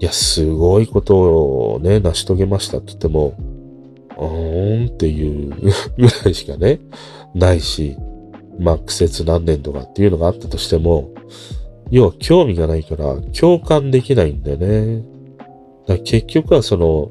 [0.00, 3.34] いや、すごいことをね、成し遂げましたって言っても、
[4.18, 5.50] うーんっていう
[5.98, 6.80] ぐらいしかね、
[7.34, 7.96] ないし、
[8.58, 11.10] まあ苦節何年とかっていうのがあったとしても、
[11.90, 15.04] 要は興味がないから共感できないんだよね。
[15.86, 17.10] だ結局はその、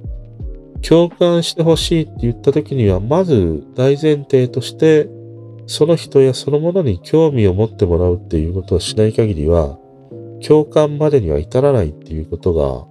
[0.88, 5.10] 共感してほしいって言った時には、まず大前提として、
[5.68, 9.78] その人やそのものに興味を持ってもらうっていうことをしない限りは、
[10.46, 12.88] 共感までには至らないっていうこと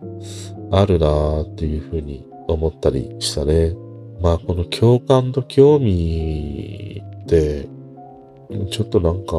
[0.70, 3.74] があるなーっていうふうに思ったりしたね。
[4.20, 7.68] まあこの共感と興味って、
[8.70, 9.36] ちょっとなんか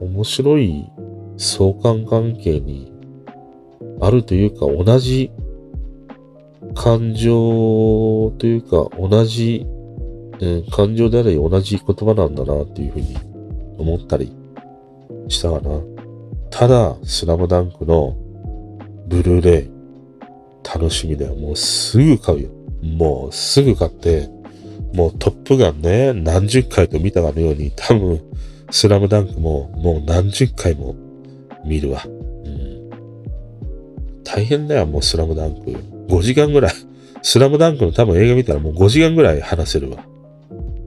[0.00, 0.86] 面白い
[1.36, 2.92] 相関関係に
[4.00, 5.30] あるというか同じ
[6.76, 9.66] 感情というか同じ、
[10.38, 13.16] うん感情であり同じ言葉なんだなっていうふうに
[13.78, 14.30] 思ったり
[15.28, 15.80] したかな。
[16.50, 18.14] ただ、スラムダンクの
[19.08, 19.70] ブルーレイ
[20.62, 21.34] 楽しみだよ。
[21.34, 22.50] もうすぐ買うよ。
[22.82, 24.28] もうすぐ買って、
[24.92, 28.20] もうトップガンね、何十回と見たかのように、多分、
[28.70, 30.94] スラムダンクももう何十回も
[31.64, 32.02] 見るわ。
[32.06, 32.90] うん、
[34.24, 35.95] 大変だよ、もうスラムダンク。
[36.08, 36.72] 5時間ぐらい。
[37.22, 40.04] スラムダンクの多分映画見たらもう5時間ぐらい話せるわ。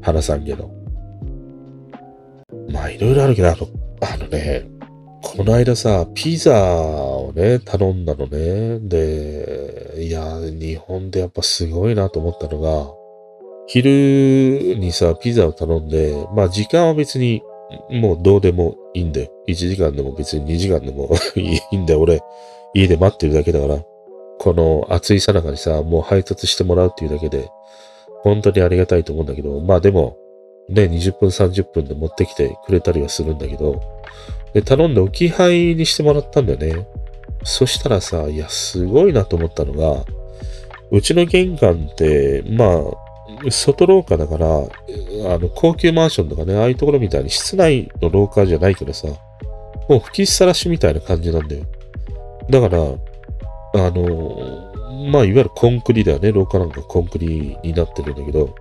[0.01, 0.71] 話さんけど。
[2.71, 3.67] まあいろいろあるけど、あの、
[4.01, 4.65] あのね、
[5.21, 8.79] この間さ、ピザをね、頼んだのね。
[8.79, 12.93] で、いや、日本でやっぱすごいなと思ったのが、
[13.67, 17.43] 昼にさ、ピザを頼んで、まあ時間は別に
[17.89, 19.31] もうどうでもいいんだよ。
[19.47, 22.01] 1時間でも別に2時間でも いいんだよ。
[22.01, 22.21] 俺、
[22.73, 23.83] 家で待ってるだけだから。
[24.39, 27.49] この暑いさなかにさ、もう配達してもらうっていうだけで、
[28.23, 30.17] 本当にありがたいと思うんだけど、まあでも、
[30.69, 33.81] ね、20分30分で持ってきてくれたりはするんだけど、
[34.53, 36.87] で、頼んで置き配にしてもらったんだよね。
[37.43, 40.05] そしたらさ、いや、すごいなと思ったのが、
[40.91, 44.59] うちの玄関って、まあ、外廊下だから、あ
[45.37, 49.07] の、高級マンションとかね、ああいうところみたいに室内の廊下じゃないけどさ、
[49.87, 51.63] もう吹きさらしみたいな感じなんだよ。
[52.49, 53.08] だから、
[53.73, 56.31] あの、まあ、いわゆるコンクリだよね。
[56.31, 58.55] 廊下なんかコンクリになってるんだけど、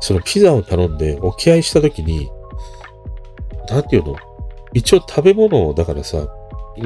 [0.00, 2.30] そのピザを頼んで置き配した時に、
[3.68, 4.16] なんていうの？
[4.72, 6.28] 一応食べ物だからさ、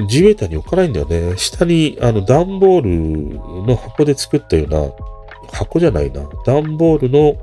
[0.09, 1.37] 地べたに置かないんだよね。
[1.37, 4.93] 下に、あの、段ボールの箱で作ったような、
[5.53, 6.23] 箱じゃないな。
[6.47, 7.37] 段ボールの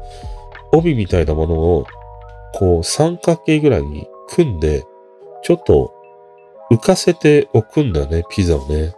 [0.71, 1.85] 帯みたいなものを、
[2.53, 4.85] こう、三角形ぐらいに組んで、
[5.43, 5.93] ちょっと
[6.71, 8.93] 浮かせておくんだよね、ピザをね。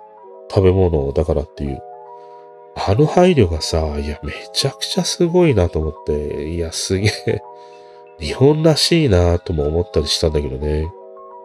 [0.49, 1.81] 食べ物だからっていう。
[2.75, 7.41] あの配慮がさ、いや、めちゃくちゃすごいなと思って、いや、すげえ、
[8.19, 10.91] 日本らしいなとも思ったりしたんだけどね。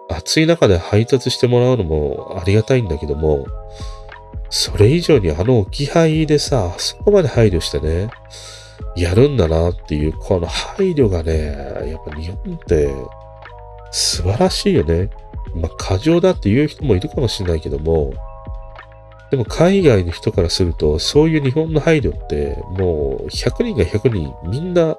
[0.09, 3.47] 暑い中で配達してもらうのもありがたいんだけども、
[4.51, 8.11] それ以上にあの置き配でさ、あそこまで配慮してね、
[8.97, 12.95] やるんだなっていう、この配慮がね、やっぱ日本って
[13.91, 15.11] 素晴らしいよね。
[15.55, 18.13] まあ、過剰だって言う人もいるかもしれないけども、
[19.35, 24.97] でも海外の人からすると、そういう日本の配慮って、もう100人が100人みんな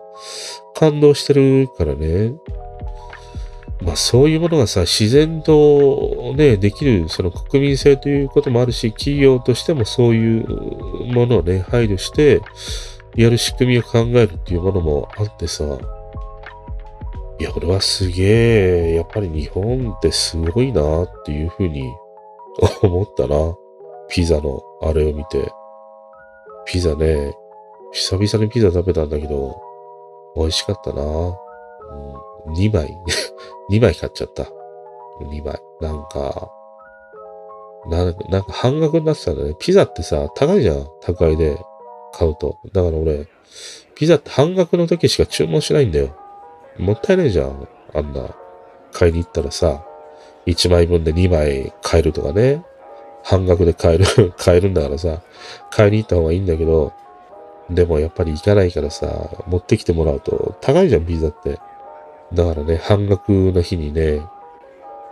[0.74, 2.34] 感動してるからね。
[3.82, 10.46] まあそういうものがさ、自然とね、できる、その国民性ということもあるし、企業としてもそういう
[11.14, 12.42] ものをね、配慮して、
[13.16, 15.64] やる仕組みを考えるっていうものもあってさ、
[17.40, 21.90] いや、俺はすげえ、やっぱり日本ってすごいなっていうふうに
[22.82, 23.56] 思ったな。
[24.10, 25.52] ピザのあれを見て。
[26.66, 27.34] ピザね、
[27.92, 29.62] 久々にピザ食べたんだけど、
[30.36, 31.02] 美味しかったな。
[31.02, 32.98] うん、2枚、
[33.72, 34.44] 2枚買っちゃった。
[35.22, 35.60] 2枚。
[35.80, 36.52] なんか、
[37.88, 39.56] な、なんか半額になってたんだね。
[39.60, 40.88] ピザってさ、高いじゃん。
[41.02, 41.58] 高いで
[42.14, 42.58] 買うと。
[42.74, 43.28] だから俺、
[43.96, 46.16] ピザって半額の時しか注文しないんだよ。
[46.78, 47.68] もったいないじゃん。
[47.94, 48.36] あんな、
[48.92, 49.86] 買いに行ったらさ、
[50.46, 52.64] 1枚分で2枚買えるとかね。
[53.26, 54.06] 半額で買える、
[54.38, 55.22] 買えるんだからさ、
[55.72, 56.94] 買いに行った方がいいんだけど、
[57.72, 59.08] でもやっぱり行かないからさ、
[59.48, 61.60] 持ってきてもらうと高いじゃん、ピザって。
[62.34, 64.22] だからね、半額の日にね、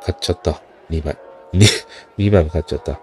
[0.05, 0.61] 買っちゃった。
[0.91, 1.17] 2枚。
[1.53, 1.65] 2,
[2.19, 2.99] 2 枚も買っちゃった。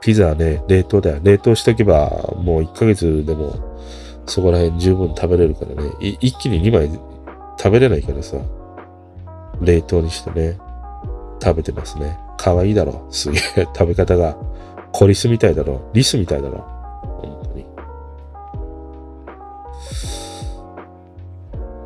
[0.00, 1.20] ピザはね、冷凍だよ。
[1.22, 3.52] 冷凍しとけば、もう1ヶ月でも、
[4.24, 5.90] そこら辺十分食べれるからね。
[6.00, 6.90] 一気に2枚
[7.58, 8.38] 食べれないからさ、
[9.60, 10.58] 冷凍にしてね、
[11.42, 12.18] 食べてますね。
[12.38, 13.06] 可愛いだろ。
[13.10, 13.42] すげえ。
[13.76, 14.36] 食べ方が。
[14.92, 15.82] コリスみたいだろ。
[15.92, 16.64] リスみたいだろ。
[17.20, 17.66] 本当に。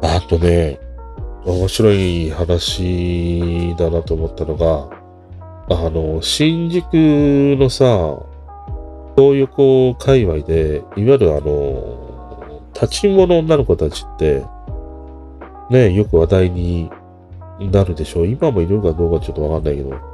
[0.03, 0.79] あとね、
[1.45, 4.89] 面白い話だなと思ったのが、
[5.69, 6.95] あの、新宿
[7.59, 8.19] のさ、
[9.17, 14.45] 東横界隈で、いわゆるあの、立ち物女の子たちって、
[15.71, 16.91] ね、よく話題に
[17.59, 18.27] なるでしょう。
[18.27, 20.12] 今もいるかどうかちょっとわかんないけど、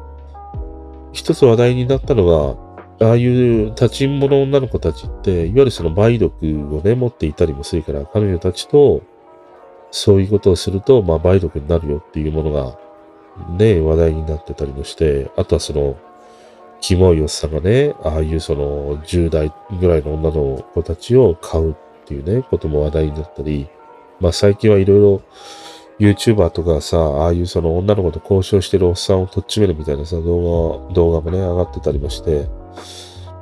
[1.12, 2.26] 一つ話題になったの
[2.98, 6.34] が、ああいう立ちんぼの女の子たちって、いわゆるその梅毒
[6.76, 9.02] をね、持っていたりもするから、彼女たちと、
[9.90, 12.78] そういうことをすると、まあ、梅毒になるよっていうものが、
[13.56, 15.96] ね、話題になってたりもして、あとはその、
[16.80, 21.74] キモいおっさんがね、ああいうその10代ぐらいの女の子たちを買うっ
[22.04, 23.68] ていうね、ことも話題になったり、
[24.20, 25.22] まあ最近はいろいろ
[25.98, 32.48] YouTuber とかさ、ああいうその女の子と交渉してるおっさんをとっちめるみたいなさ、動画、動画もね、上がってたりもして、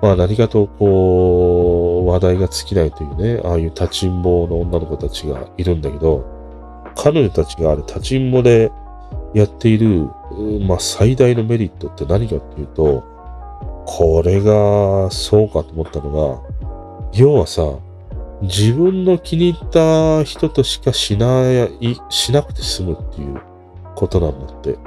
[0.01, 6.24] まあ何かとこう、話題が尽きないというね、ああいう立ちんぼの女の子たちがいるんだけど、
[6.95, 8.73] 彼女たちがあれ立ちんぼで
[9.35, 10.09] やっている、
[10.66, 13.05] まあ最大のメリットって何かっていうと、
[13.87, 17.78] これがそうかと思ったのが、要はさ、
[18.43, 21.51] 自分の気に入った人としかしな
[21.81, 23.41] い、しなくて済むっていう
[23.95, 24.79] ことなんだって。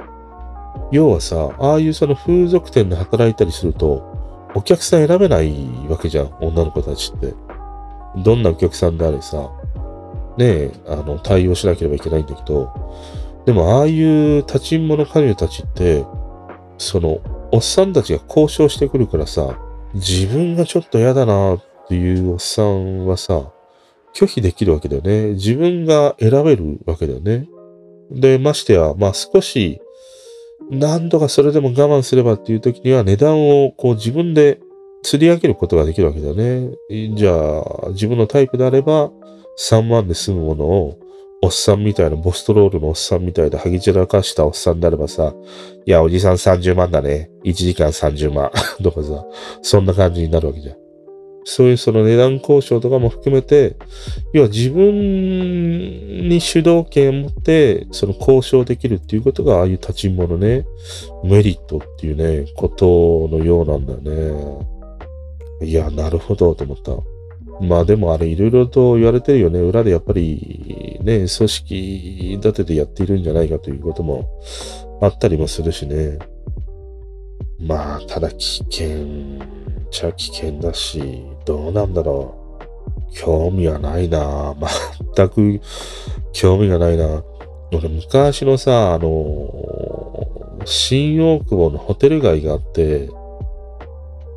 [0.92, 4.08] 要はさ、ああいうその風俗店で働いたりすると、
[4.54, 5.52] お客さん選べない
[5.88, 7.34] わけじゃん、女の子たちって。
[8.16, 9.50] どんなお客さんであれさ、
[10.36, 12.70] ねえ、あの、対応しなければいけないんだけど、
[13.46, 16.04] でもああいう立ちんぼの彼女たちって、
[16.78, 17.20] その、
[17.52, 19.58] おっさんたちが交渉してくるからさ、
[19.94, 23.50] 自分がちょっと嫌だなっっていうおっさんはさ、
[24.14, 25.30] 拒否できるわけだよね。
[25.30, 27.48] 自分が選べるわけだよね。
[28.12, 29.80] で、ましてや、まあ少し、
[30.70, 34.60] 何度かそれでも我慢すればっていう時には値段をこう自分で
[35.02, 36.76] 釣り上げることができるわけだよね。
[37.16, 39.10] じゃあ、自分のタイプであれば、
[39.58, 41.00] 3万で済むものを、
[41.42, 45.34] おっさんみたいな、ボストロールのおっさんみたいで、はぎ散らかしたおっさんであればさ、
[45.86, 47.32] いや、おじさん30万だね。
[47.44, 48.52] 1時間30万。
[48.80, 49.24] とかさ、
[49.62, 50.79] そんな感じになるわけじゃん。
[51.44, 53.76] そういうその値段交渉とかも含めて、
[54.32, 60.66] 要は自分に主導権を持って、その交渉できるっていうことが、ああいう立ちんぼのね、
[61.24, 64.00] メリットっていうね、ことのようなんだよ
[65.60, 65.66] ね。
[65.66, 66.92] いや、なるほど、と思った。
[67.60, 69.60] まあでもあれいろいろと言われてるよね。
[69.60, 74.26] 裏でやっぱりね、組織立ててやっているんじゃないかということも
[75.02, 76.18] あったりもするしね。
[77.60, 78.88] まあ、ただ危険
[79.90, 82.40] ちゃ危険だし、どうなんだろう。
[83.12, 84.54] 興味はないな。
[85.16, 85.60] 全く
[86.32, 87.22] 興味がないな。
[87.72, 90.28] 俺昔のさ、あの
[90.64, 93.08] 新大久保のホテル街があって、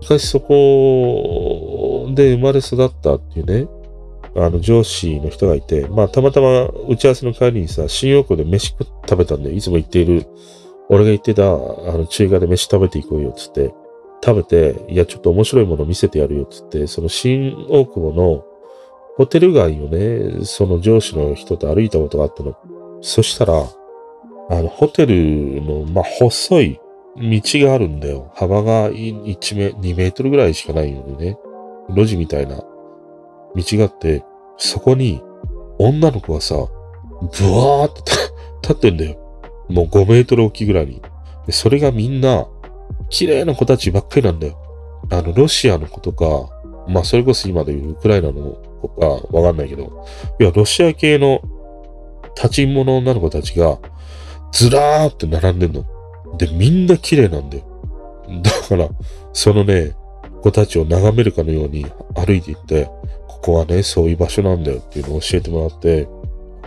[0.02, 3.68] 昔そこで生まれ育ったっていうね、
[4.36, 10.26] あの上司の人がいて、まあたまたま打ち合わせの帰りにさ、新大久保で飯食べたんで、いつも行っている、
[10.94, 13.74] 俺が言ってた、あの中華で飯食べていこうよつって、
[14.24, 18.46] 食べて、いや、ちょっと面白いもの見せてやるよ、つって、その新大久保の
[19.18, 22.56] ホテル街をね、その上司の人と歩いたことがあったの。
[23.02, 23.54] そしたら、
[24.50, 26.80] あの、ホテルの、まあ、細い
[27.16, 28.32] 道があるんだよ。
[28.36, 31.38] 幅が1メ、2メートルぐらいしかないのでね。
[31.90, 32.66] 路地みたいな道
[33.56, 34.24] があって、
[34.58, 35.22] そこに
[35.78, 36.60] 女の子がさ、ブ
[37.52, 38.02] ワーって
[38.62, 39.23] 立ってんだよ。
[39.74, 41.02] もう5メートル大きぐらいに。
[41.46, 42.48] でそれがみんな、
[43.10, 44.58] 綺麗な子たちばっかりなんだよ。
[45.10, 46.50] あの、ロシアの子とか、
[46.88, 50.06] まあ、それこそ今でいうウクライナの子かわかんないけど、
[50.40, 51.42] いや、ロシア系の
[52.36, 53.80] 立ちんぼの女の子たちが、
[54.52, 55.86] ずらーって並んでんの。
[56.38, 57.66] で、みんな綺麗なんだよ。
[58.42, 58.90] だから、
[59.34, 59.96] そのね、
[60.42, 61.86] 子たちを眺めるかのように
[62.16, 62.86] 歩いていって、
[63.28, 66.08] ここはね、そういう場所なんだよっていうのを教えてもらって、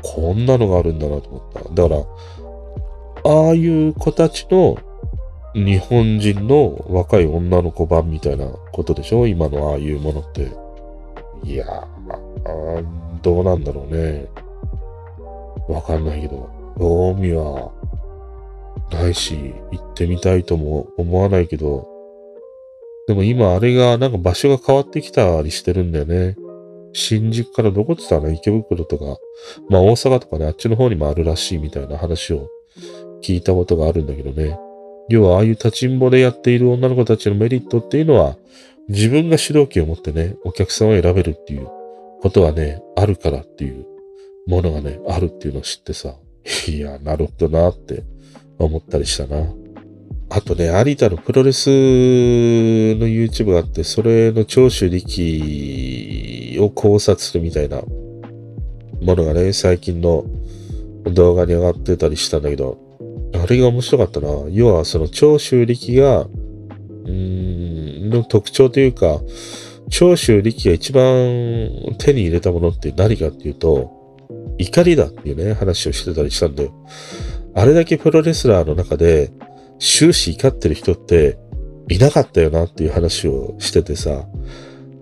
[0.03, 1.83] こんなのがあるんだなと思った。
[1.83, 2.05] だから、
[3.27, 4.79] ああいう子たちの
[5.55, 9.27] 日本人の若い女の子版みたいなことでしょ？
[9.27, 10.53] 今のああいうものって。
[11.43, 12.87] いやー、
[13.23, 14.27] どうなんだろうね。
[15.69, 16.49] わかんないけど、
[16.79, 17.73] 興味は
[18.93, 21.89] ないし、行ってみたいとも思わないけど、
[23.09, 26.37] でも今あれがなんか場所が変わってきたりしてるんだよね。
[26.93, 29.05] 新宿からどこって言ったら池袋とか、
[29.69, 32.49] まあ大阪とかね、あっちの方にもあるらしいみたいな話を
[33.23, 34.59] 聞いたことがあるんだけどね。
[35.09, 38.37] 要はああいう立ちんぼでやっている女の子たちのメリットっていうのは、
[38.89, 41.67] 自分が主導権を持ってね、お客さんを選べるっていう
[42.21, 43.87] ことはね、あるからっていう
[44.47, 46.17] ものがね、あるっていうのを知ってさ、
[46.69, 48.05] いや、なるほどなって
[48.59, 49.53] 思ったりしたな。
[50.29, 57.83] あとね、有田のプロレスの YouTube があって、それの長州力を考察するみたいな
[59.01, 60.25] ものがね、最近の
[61.05, 62.86] 動画に上がってたりしたんだけど、
[63.43, 64.29] あれが面白かったな。
[64.51, 69.21] 要はその長州力が、うーん、の特徴というか、
[69.91, 73.93] 長州力が一番手に入れたものって何かっていうと、
[74.59, 76.73] 怒りだっていうね、話をしてたりしたんだよ。
[77.55, 79.31] あれだけプロレスラーの中で
[79.79, 81.39] 終始怒ってる人って
[81.89, 84.27] いなかったよなっていう話をしててさ、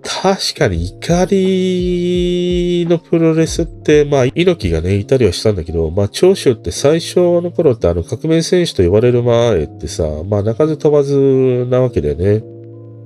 [0.04, 12.42] 確かに怒りのプロレスって、まあ、猪木がね、いたりはしたんだけど、まあ、長州って最初の頃ってあの革命戦士と呼ばれる前ってさ、まあ、鳴かず飛ばずなわけだよね。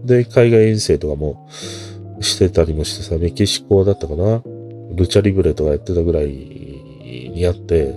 [0.04, 1.48] で、海外遠征とかも
[2.20, 4.42] してたりもしてさ、メキシコだったかな。
[4.94, 7.94] ルチャリブレとかやってたぐらいにあって、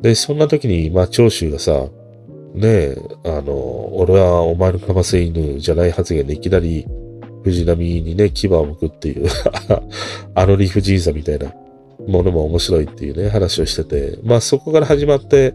[0.00, 1.88] で、そんな時に、まあ、長州がさ、
[2.54, 6.86] ねえ、あの、俺はお前のかませ犬じゃない発言でいきなり
[7.42, 9.28] 藤波にね、牙を向くっていう
[10.34, 11.52] あの理不尽さみたいな
[12.06, 15.54] ものも面白いっていうね、話をしてて、まあそこから始まって、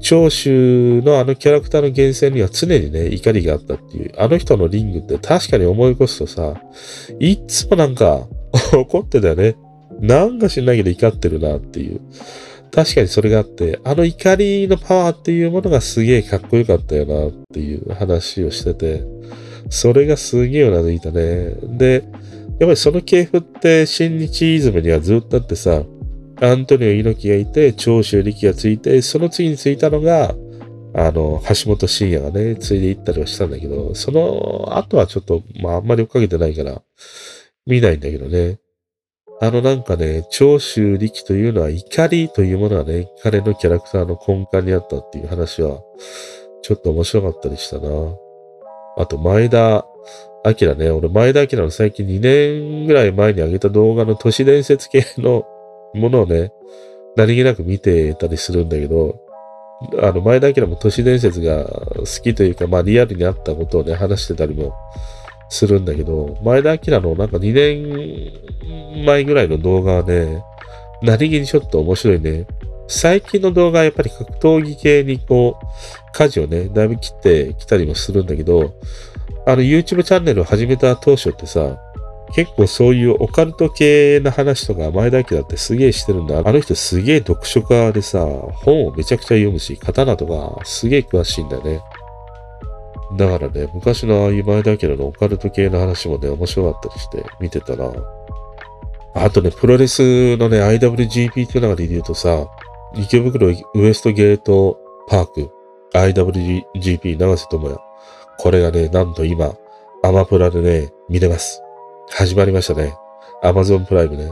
[0.00, 4.12] 長州のあのキャラクターの源泉には常にね、怒りがあったっていう。
[4.16, 6.54] あの人のリングって確かに思い起こすとさ、
[7.18, 8.28] いつもなんか
[8.72, 9.56] 怒ってたよね。
[10.00, 12.00] なんかしないけど怒ってるなっていう。
[12.70, 19.04] 確かにそれがあって、あの怒りのパワーっていうものがすげえかっこよかったよなっていう話をしてて、
[19.70, 21.54] それがすげえうなずいたね。
[21.62, 25.82] で、やっぱりその系譜って新日イズムにはずっとあってさ、
[26.40, 30.34] アントニオ猪木がいて、長州力がついて、その次についたのが、
[30.94, 36.80] あの、橋本真也がね、ついでいったりはしたんだけど、その後はちょっと、まああんまり追っかけてないから、
[37.66, 38.58] 見ないんだけどね。
[39.40, 45.80] あのなんかね、長州力というのは怒りというものはね、彼のキャラクターの根幹にあったっていう話は、
[46.62, 47.88] ちょっと面白かったりしたな。
[48.98, 49.86] あと、前田
[50.44, 55.44] 明ね、俺前田明の最近2年ぐらい前に上げた動画の都市伝説系の
[55.94, 56.52] ものをね、
[57.16, 59.20] 何気なく見てたりするんだけど、
[60.02, 64.74] あの、前田明も都市伝説が好きというか、まあリアルにあったことをね、話してたりも
[65.48, 70.42] するんだけど、前田明のなんか2年前ぐらいの動画はね、
[71.02, 72.46] 何気にちょっと面白いね。
[72.88, 75.66] 最近の動画はやっぱり格闘技系にこう、
[76.12, 78.74] 舵をね、だいぶ切ってきたりもするんだけど、
[79.46, 81.78] あの YouTube チャンネルを始めた当初ってさ、
[82.34, 86.38] 結構そういうオカルト系の話とか前田明だってすげえしてるんだ。
[86.38, 91.80] あの人すげえ読書家でさ、本をめちゃくちゃ読むし、刀とかすげえ詳しいんだよね。
[93.16, 97.90] だからね、昔のああいう前田明のオカルト系の話もね、面白かったりして見てたな。
[99.14, 102.46] あとね、プロレスのね、IWGP っていうのがで言うとさ、
[102.94, 103.54] 池袋ウ
[103.86, 105.50] エストゲートパーク、
[105.94, 107.78] IWGP 長瀬智也。
[108.38, 109.54] これがね、なんと今、
[110.02, 111.62] アマプラでね、見れます。
[112.10, 112.94] 始まりましたね。
[113.42, 114.30] アマゾンプライムね。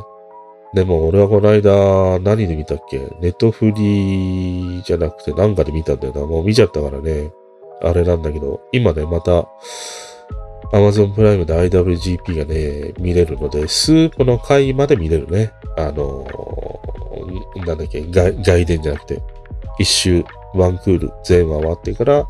[0.75, 2.99] でも俺はこの間、何で見たっけ？
[3.21, 6.27] ネットフリーじゃなくてなんかで見たんだよな。
[6.27, 7.31] もう見ちゃったからね。
[7.83, 9.49] あれなんだけど、今ね、また、
[10.73, 15.53] Amazon プライムで IWGP がね、見れるので、スープの回まで見れるね。
[15.77, 16.27] あの、
[17.67, 19.23] なんだっけ、外伝じゃなくて、
[19.79, 22.27] 一周、ワンクール、全話終わってから、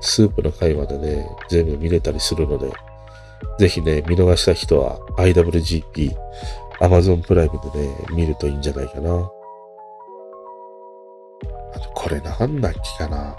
[0.00, 2.70] スープの回までね、全部見れたりするので、
[3.58, 6.14] ぜひね、見逃した人は IWGP、
[6.80, 9.30] Amazon プライムでね、見るといいんじゃないかな。
[11.74, 13.36] あと、これなんだっけかな。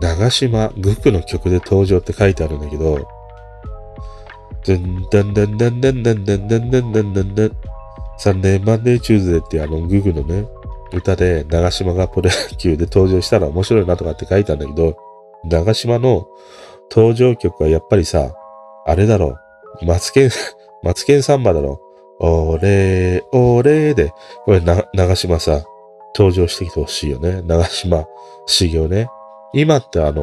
[0.00, 3.06] 長島グクの曲で登場って書いてあるんだけど、
[4.66, 7.50] ドンダンダンダンダンダンダンダンダンダンダンダン
[8.20, 10.46] サンデーマンデーチューズデーっていうあのググのね、
[10.92, 14.94] 歌で長島がプロ野球で登場したら面白いなとかって書いたんだけど、
[15.44, 16.28] 長島の
[16.90, 18.34] 登場曲はやっぱりさ、
[18.84, 19.38] あれだろ
[19.80, 19.86] う。
[19.86, 20.30] マツケン、
[20.84, 21.80] マツケンサンバだろ
[22.20, 22.26] う。
[22.26, 24.12] おれ、おれで、
[24.44, 25.64] これな、長島さ、
[26.14, 27.40] 登場してきてほしいよね。
[27.46, 28.06] 長島
[28.44, 29.08] 茂雄ね。
[29.54, 30.22] 今ってあの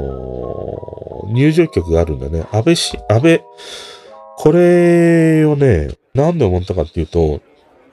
[1.30, 2.46] ー、入場曲があるんだね。
[2.52, 3.44] 安倍し、安倍、
[4.38, 7.40] これをね、なんで思ったかっていうと、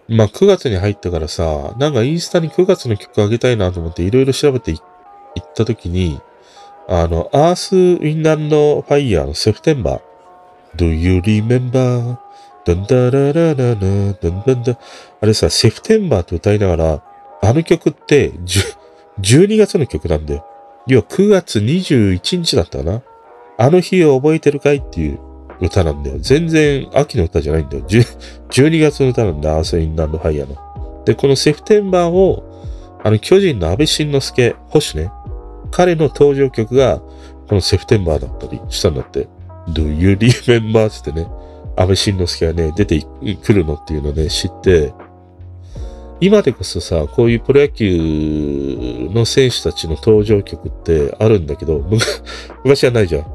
[0.09, 4.79] まあ9月に入ってからさ、なんかインスタに9月の曲あげたいなと思っていろいろ調べていっ
[5.55, 6.21] たときに、
[6.89, 10.01] あの、アース・ウィンランド・ファイヤーのセプテンバー。
[10.77, 12.17] Do you remember?
[12.65, 14.79] ダンダララララダンダンダ
[15.21, 17.03] あれさ、セプテンバーって歌いながら、
[17.43, 18.33] あの曲って
[19.21, 20.47] 12月の曲なんだよ。
[20.87, 23.03] 要は9月21日だったかな。
[23.57, 25.21] あの日を覚えてるかいっていう
[25.61, 26.19] 歌なんだよ。
[26.19, 27.85] 全然秋の歌じゃないんだよ。
[27.85, 31.05] 12月の歌なんだ、アース・インランド・ファイヤーの。
[31.05, 32.43] で、このセプテンバーを、
[33.03, 35.11] あの、巨人の安倍晋之助、星ね。
[35.71, 37.01] 彼の登場曲が、
[37.49, 39.29] このセプテンバーだったりしたんだって。
[39.69, 40.89] Do you remember?
[40.89, 41.27] ってね、
[41.77, 43.03] 安倍晋之助がね、出て
[43.43, 44.93] くるのっていうのをね、知って、
[46.21, 51.85] 今でこそさ、こういうプロ野球の選手たちの登場曲ってあるんだけど、
[52.65, 53.34] 昔はないじゃん。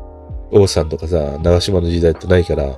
[0.51, 2.69] 王さんとかさ、長島の時代ってないから、い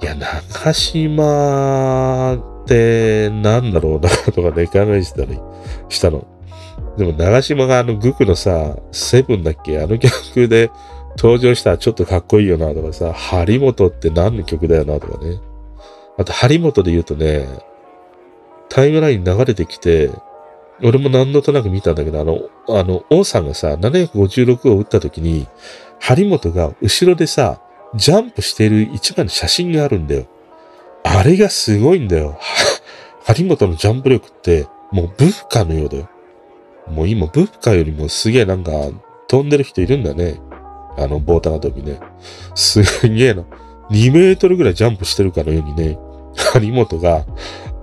[0.00, 5.38] や、長島ってなんだろうなとかね、考えてたり
[5.88, 6.26] したの。
[6.96, 9.80] でも長島があのグクのさ、セブンだっけ？
[9.80, 10.70] あの曲で
[11.16, 15.38] 登場したらちょっとかっこいいよなとかさ、張本って何の曲だよなとかね。
[16.18, 17.46] あと、張本で言うとね、
[18.68, 20.10] タイムライン流れてきて、
[20.82, 25.46] 俺も何度となく見たんだけど、あの、あの、王さんがさ、756を打った時に、
[26.00, 27.60] 張本が後ろでさ、
[27.94, 30.26] ジャンプしている一枚の写真があるんだよ。
[31.04, 32.38] あれがすごいんだよ。
[33.24, 36.08] 張本のジャンプ力って、もうブフカのようだよ。
[36.88, 38.72] もう今、ブフカよりもすげえなんか、
[39.28, 40.40] 飛んでる人いるんだね。
[40.96, 41.98] あの、棒高跳びね。
[42.54, 43.42] すげえな。
[43.90, 45.98] 2メートルぐらいジャンプしてるかのようにね、
[46.34, 47.24] 張本が、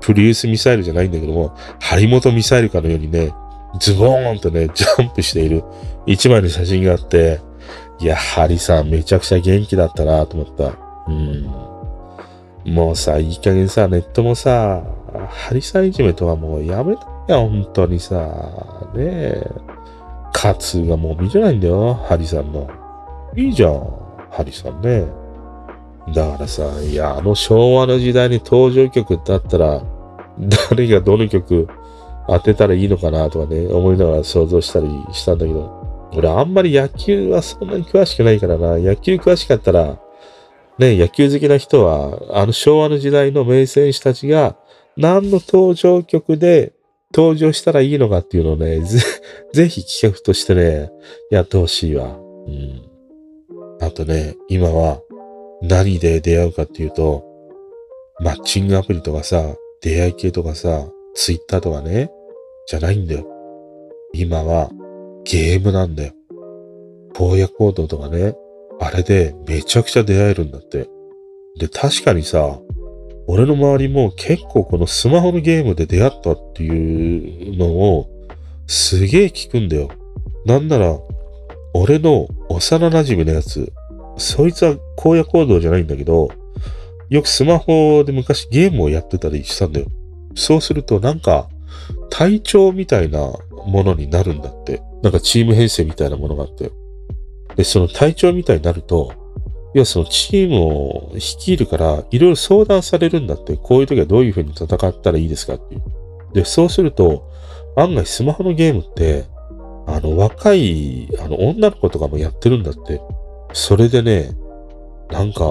[0.01, 3.33] プリウスミサイルじゃないんだけども、張本ミサイルかのようにね、
[3.79, 5.63] ズボーンとね、ジャンプしている
[6.05, 7.39] 一枚の写真があって、
[7.99, 10.77] や、ハリさめちゃくちゃ元気だったなと思った。
[11.07, 12.73] うん。
[12.73, 14.83] もうさ、いい加減さ、ネットもさ、
[15.29, 18.15] ハリさんいじめとはもうやめたよ、本当にさ。
[18.95, 19.51] ねえ。
[20.33, 22.69] カツがもう見てないんだよ、ハリさんの。
[23.35, 23.73] いいじゃん、
[24.31, 25.05] ハリさんね。
[26.13, 29.81] だからさ、いや、あの昭和の時代に登場曲ってあったら、
[30.69, 31.67] 誰がどの曲
[32.27, 35.82] 当てたらいいのかなとかね、思いながら想像したりしたんだけど、
[36.15, 38.77] 俺あんまり野球はそんなに詳しくないからな。
[38.77, 39.99] 野球詳しかったら、
[40.77, 44.55] ね、野球好きな人は、あの昭和の時代の名選手たちが
[44.97, 46.73] 何の登場曲で
[47.13, 48.99] 登場したらいいのかっていうのをね、ぜ、
[49.53, 50.91] ぜひ企画としてね、
[51.29, 52.17] やってほしいわ。
[52.47, 52.81] うん。
[53.79, 55.01] あとね、今は
[55.61, 57.23] 何で出会うかっていうと、
[58.19, 62.11] マッチングアプリとかさ、出会い系とかさ、ツイッターとかね、
[62.67, 63.27] じゃないんだよ。
[64.13, 64.69] 今は
[65.23, 66.13] ゲームなんだよ。
[67.15, 68.35] 荒野行動とかね、
[68.79, 70.89] あれでめちゃくちゃ出会えるんだって。
[71.57, 72.59] で、確かにさ、
[73.27, 78.09] 俺の周りも結構このスマホのゲームで出会ったっていうのを
[78.67, 79.89] すげえ聞くんだよ。
[80.45, 80.99] なんなら、
[81.73, 83.71] 俺の幼馴染のやつ、
[84.17, 86.29] そいつは荒野行動じゃないんだけど、
[87.09, 89.87] よくスマホで昔ゲームをやってたりしたんだよ。
[90.35, 91.47] そうするとなんか
[92.09, 93.19] 体調みたいな
[93.65, 94.81] ものになるんだって。
[95.03, 96.71] なんかチーム編成みたいなものがあって。
[97.55, 99.13] で、その隊長みたいになると、
[99.73, 105.81] 要はそのチームを率いるから、いろいろ相談されるんだって、こういう時はどういう風に戦ったらいいですかっていう。
[106.33, 107.29] で、そうすると、
[107.75, 109.25] 案外スマホのゲームって、
[109.87, 113.01] あの、若い、あの、女の子とかもやってるんだって。
[113.51, 114.37] それでね、
[115.11, 115.43] なんか、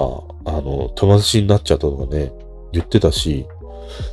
[0.45, 2.33] あの、友達になっちゃったとかね、
[2.71, 3.45] 言ってたし、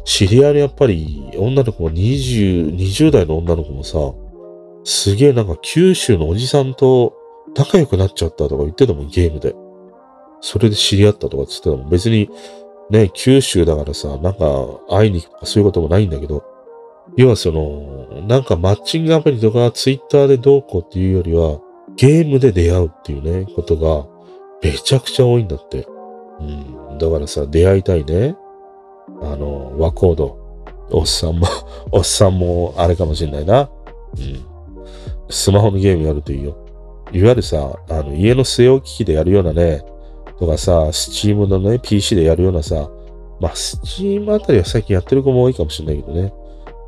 [0.05, 3.99] 知り合いのやっぱり女の子も20、20代の女の子もさ、
[4.85, 7.15] すげえなんか九州のおじさんと
[7.57, 9.55] 仲良くなっちゃったとか言ってたもん、ゲームで。
[10.41, 11.91] それで知り合ったとかって言ってたもん。
[11.91, 12.31] 別に、
[12.91, 16.45] ね、九州だからさ、なんか会いに行くとかそういうこともないんだけど、
[17.17, 21.61] 要はその、なんかマッチングアプリとかツイッターでどうこうっていうよりは、
[21.97, 24.07] ゲームで出会うっていうね、ことが
[24.63, 25.87] めちゃくちゃ多いんだって。
[26.41, 26.99] うん。
[26.99, 28.37] だからさ、出会いたいね。
[29.23, 30.39] あの、和コード。
[30.93, 31.47] おっさんも
[31.93, 33.71] おっさんもあれかもしれないな。
[34.19, 34.50] うん。
[35.31, 36.57] スマホのゲームやるといいよ。
[37.13, 39.83] いわゆるさ、あの、家の据え置き機でやるようなね、
[40.39, 42.89] とかさ、スチームのね、PC でやるようなさ、
[43.41, 46.33] まあ、スチームあたりは最近やってる子も多いかもしれないけどね。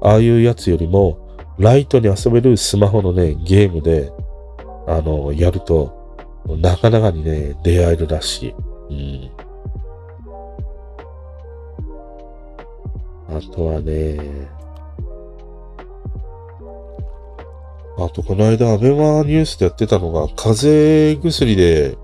[0.02, 1.18] ああいうやつよりも、
[1.58, 4.12] ライトに遊べるスマホのね、ゲームで、
[4.86, 6.18] あの、やると、
[6.58, 8.54] なかなかにね、出会えるらしい。
[8.90, 9.30] うん。
[13.36, 14.18] あとはね、
[18.04, 21.96] あとこの間アベマニュースでやってたのが、風邪薬で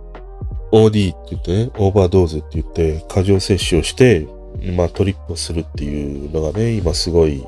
[0.73, 4.29] OD って言ってね、オーバードーズって言って過剰摂取をして、
[4.77, 7.43] まあトリップをするっていうのがね、今すごい、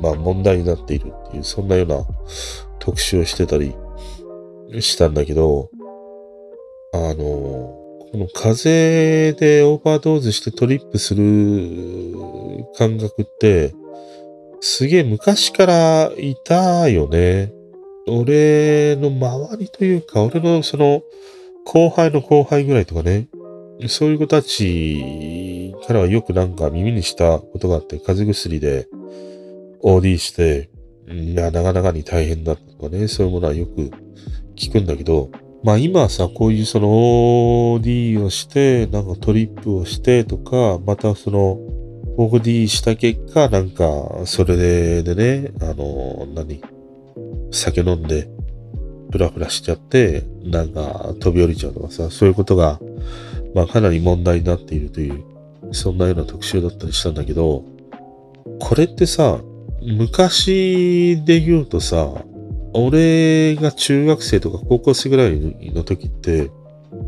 [0.00, 2.04] まあ問題になっているっていう、そんなような
[2.78, 3.74] 特集をしてたり
[4.80, 5.70] したんだけど、
[6.92, 12.14] あの、この風邪でオーバードーズしてトリップする
[12.76, 13.74] 感覚って、
[14.60, 17.55] すげえ昔からいたよね。
[18.08, 21.02] 俺の周りというか、俺のその
[21.64, 23.28] 後輩の後輩ぐらいとかね、
[23.88, 28.86] そういう子たちからはよくなんか耳にしたことがあって、風邪薬で
[29.82, 30.70] OD して、
[31.08, 33.90] いや、なかなかに大変だとかね、そういうものはよく
[34.54, 35.30] 聞くんだけど、
[35.64, 41.58] まあ今はさ、こういうその OD をして、なんかトリップをしてとか、またその
[42.18, 46.75] OD した結果、なんか、それでね、あの、何？
[47.50, 48.28] 酒飲んで、
[49.10, 52.80] ふらふらしちゃって、なんか飛び降りちゃうとかさ、そういうことが、
[53.54, 55.24] まあかなり問題になっているという、
[55.72, 57.64] そんなような特集だったりしたんだけど、
[58.60, 59.40] これってさ、
[59.82, 62.24] 昔で言うとさ、
[62.72, 65.38] 俺が中学生とか高校生ぐらい
[65.72, 66.50] の時って、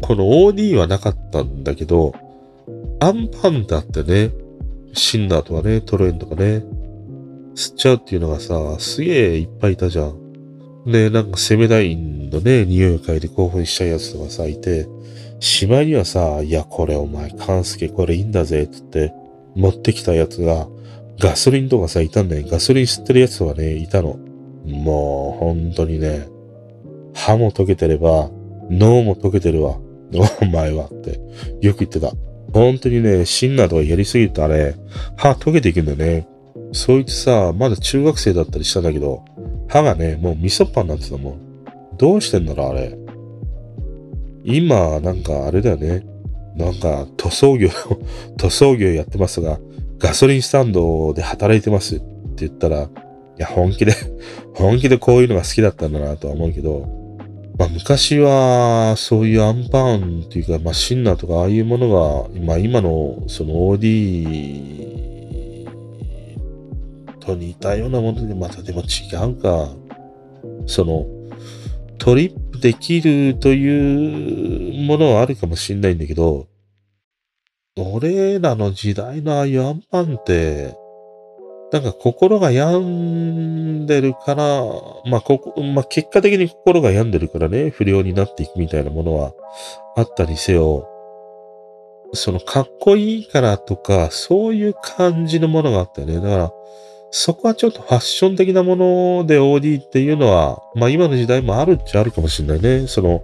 [0.03, 2.15] この OD はなかったんだけど、
[3.01, 4.31] アンパンだってね、
[4.93, 6.65] シンナーとかね、トレーンとかね、
[7.55, 10.28] 吸っちゃうっていうのがさ、すげえいっぱいいたじゃん。
[10.89, 14.89] で、なんかセメダインのね、匂いを嗅いで興奮しちゃうやつとかさ、いて、
[15.41, 19.13] しまいにはさ、いや、これお前、カンスケこれいいんだぜ、つって、
[19.55, 20.67] 持ってきたやつが、
[21.21, 22.47] ガソリンとかさ、いたんだよ。
[22.49, 24.19] ガソリン吸ってるやつとかね、いたの。
[24.65, 26.27] もう、本当にね、
[27.15, 28.31] 歯も溶けてれば、
[28.71, 29.79] 脳も溶けてるわ。
[30.41, 31.21] お前はって、
[31.61, 32.13] よく言ってた。
[32.53, 34.75] 本当にね、シンナーとかやりすぎるとあれ、
[35.17, 36.27] 歯溶けていくんだよね。
[36.73, 39.25] そいつさ、まだ中学生だったりしたんだけど、
[39.69, 41.49] 歯がね、もう味噌パンになってたもん。
[41.99, 42.97] どうしてんだろ、あれ。
[44.45, 46.05] 今、なんかあれだよね。
[46.57, 47.69] なんか塗装業、
[48.37, 49.61] 塗装業やってますが、
[49.99, 52.05] ガソリンスタンドで働いてますって
[52.39, 52.89] 言ったら、い
[53.37, 53.93] や、本気で
[54.55, 56.89] 本気でこういうのが好きだったんだなとは思うけど、
[57.59, 64.98] まあ昔はそういうアンパンっていうか、まあシンナーとかああいうものが、まあ今のその OD
[67.29, 69.69] と似たようなものでまたでも違うか。
[70.67, 71.07] その
[71.99, 76.47] トリップできるというものはあるかもしんないんだけど、
[77.77, 80.77] 俺らの時代のああいうアンパンって、
[81.73, 84.63] なんか心が病んでるから、
[85.05, 89.35] まあ、ここ、まあ、結果的に心が病んでるからね、不良になっていくみたいなものは
[89.97, 90.89] あったにせよ、
[92.15, 96.15] そのかっこいいからとか、そういう感じのものがあったよね。
[96.17, 96.53] だから、
[97.11, 102.87] そこはちょっとファッション的なもので OD っていうのは、まあ今の時代もあるっちゃあるかもしれないね。
[102.87, 103.23] その、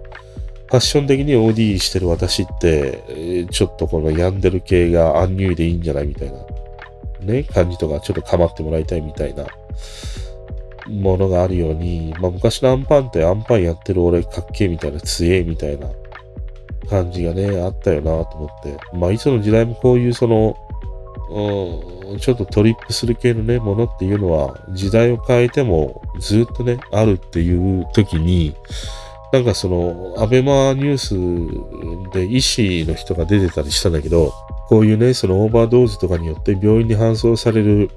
[0.67, 6.39] ファッション的に OD してる私って、ちょっとこの病んでる系がアンニュイでいいんじゃないみたいな。
[7.21, 9.47] ね、感じとかちょっと構ってもらいたいみたいな
[10.87, 15.87] ものがあるように、まあ昔のアンパンってアンパンやってる俺かっけえみたいな強えみたいな
[16.89, 18.77] 感じがね、あったよなと思って。
[18.95, 20.55] まあいつの時代もこういうその、
[21.29, 28.55] うん、ちょっとトリップする系のね、ものっていうのは時代を変えてもずっとね、あるっていう時に、
[29.33, 34.33] なんかその、アベマニュースで医師の人が出てたりしたんだけど、
[34.69, 37.89] こういうね、そのオーバードーズとかによって病院に搬送される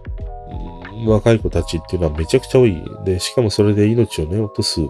[1.06, 2.82] 若い子たちっていうのはめちゃくちゃ多い。
[3.04, 4.80] で、しかもそれで命をね、落とす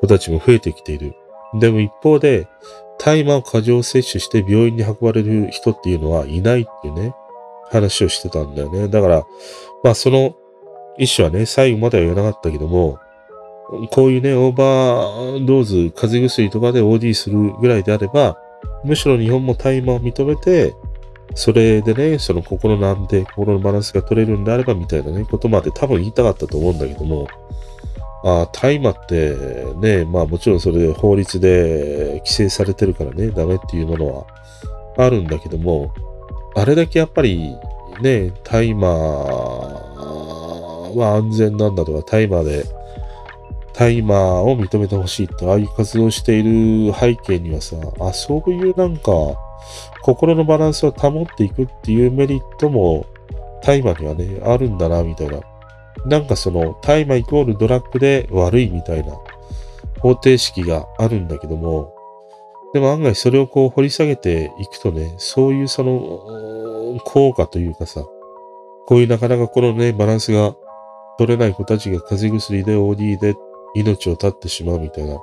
[0.00, 1.14] 子たちも増えてきている。
[1.58, 2.46] でも一方で、
[2.98, 7.14] 大麻を過剰摂取して病院に運ばれる人っていうのはいないっていうね、
[7.72, 8.88] 話をしてたんだよね。
[8.88, 9.26] だから、
[9.82, 10.36] まあその
[10.98, 12.98] 医師はね、最後までは言わなかったけども、
[13.90, 18.38] こういうね、オーバードーズ、風邪薬とかで OD するぐらいであれば、
[18.84, 20.74] むしろ日本も大麻を認めて、
[21.34, 27.26] それでね、その心の安定、心のバランスが取れるんであればみたいなね、ことまで多分言いたかったと思うんだけども、
[28.24, 29.34] あ大麻って
[29.76, 34.26] ね、まあもちろんそれで法律で規制されてるからね、ダメっていうものは
[34.98, 35.92] あるんだけども、
[36.54, 37.56] あれだけやっぱり
[38.00, 38.86] ね、大麻
[40.96, 42.64] は安全なんだとか、大麻で、
[43.74, 49.12] 大麻を認めてほしいってああいう活動している背景にはさ、あ、そういうなんか、
[50.02, 53.06] 心のバランスを保っていくっていうメリットも
[53.62, 55.40] 大麻にはね、あるんだな、みたいな。
[56.04, 59.12] なんかその大麻イコールドラッグで悪いみたいな
[60.00, 61.94] 方程式があるんだけども、
[62.72, 68.02] でも案外それをこう掘り下げていくとね、そういうその効果というかさ、
[68.86, 70.54] こういうなかなかこのね、バランスが
[71.18, 73.34] 取れない子たちが風邪薬で OD で
[73.74, 75.18] 命を絶ってしまうみたいな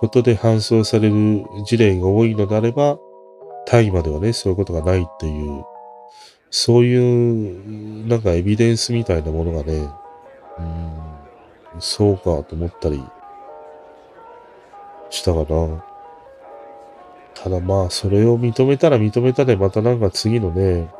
[0.00, 2.98] ことで搬送される事例が多いのであれば、
[3.66, 5.64] 大麻ではね、そういうことがないっていう、
[6.50, 9.88] そういう、なんかエビデンスみたいなものがね、
[10.58, 13.02] うん、そうかと思ったり
[15.10, 15.87] したかな。
[17.42, 20.90] ただまあ、それを認めたら認めたで、またなんか次のね、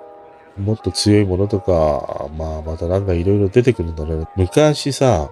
[0.57, 4.27] もっと強いものとか、まあまたなんかいろいろ出てくるんだね。
[4.37, 5.31] 昔さ、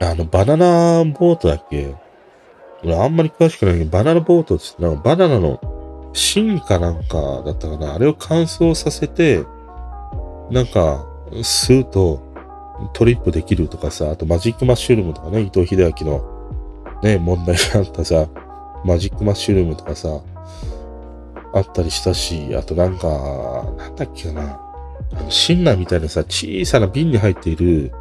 [0.00, 1.94] あの、バナナボートだっけ？
[2.84, 5.60] 俺あんまり詳しくないけど、バナナボートってなんかバナナの
[6.14, 7.94] 芯かなんかだったかな？
[7.94, 9.44] あれを乾燥させて、
[10.50, 12.22] なんか、吸うと
[12.94, 18.28] トリップできるとかさ、あとマジックマッシュルームとかね、伊藤秀明のね、問題があったさ、
[18.84, 20.20] マジックマッシュルームとかさ、
[21.52, 23.08] あったりしたし、あとなんか、
[23.76, 24.60] なんだっけな。
[25.12, 27.92] あの、シンナーみたいなさ、小さな瓶に入っている、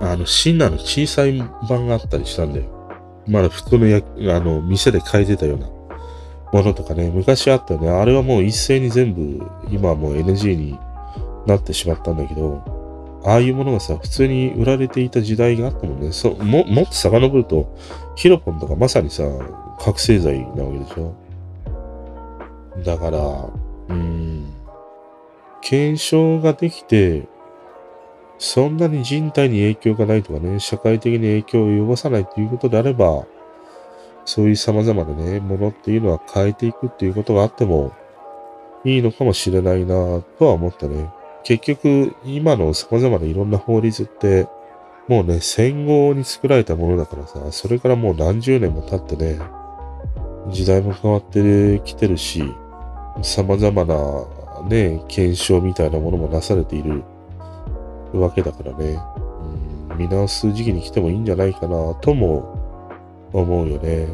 [0.00, 1.38] あの、シンナーの小さい
[1.68, 2.66] 版があったりしたんだよ。
[3.26, 4.02] まだ普通のや、
[4.36, 5.68] あの、店で買えてたような
[6.52, 7.88] ものとかね、昔あったよね。
[7.88, 10.78] あれはもう一斉に全部、今はもう NG に
[11.46, 12.62] なってしまったんだけど、
[13.24, 16.12] ああいうものがさ、普通に売られていた時代があったもんね。
[16.12, 17.76] そう、も、もっと遡ると、
[18.16, 19.22] ヒロポンとかまさにさ、
[19.78, 21.14] 覚醒剤なわけでしょ？
[22.84, 23.50] だから、
[23.88, 24.52] うん、
[25.60, 27.28] 検証ができて、
[28.38, 33.24] そんなに人体に影響がないとかね、社会的に影響を及ぼさないということであれば、
[34.24, 37.92] そういう様々なね、ものっていうのは変えていくっていうことがあっても
[38.84, 41.10] いいのかもしれないなとは思ったね。
[41.44, 44.48] 結局、今の様々ないろんな法律って、
[45.08, 49.40] もうね、戦後に作られたものだからさ、それからもう何十年も経ってね、
[50.50, 52.42] 時代も変わってきてるし、
[53.22, 54.26] 様々な
[54.68, 57.02] ね、検証みたいなものもなされている
[58.12, 58.98] わけだからね、
[59.90, 64.08] うん、見直す時期に来てもいいんじゃないかなとも思うよね。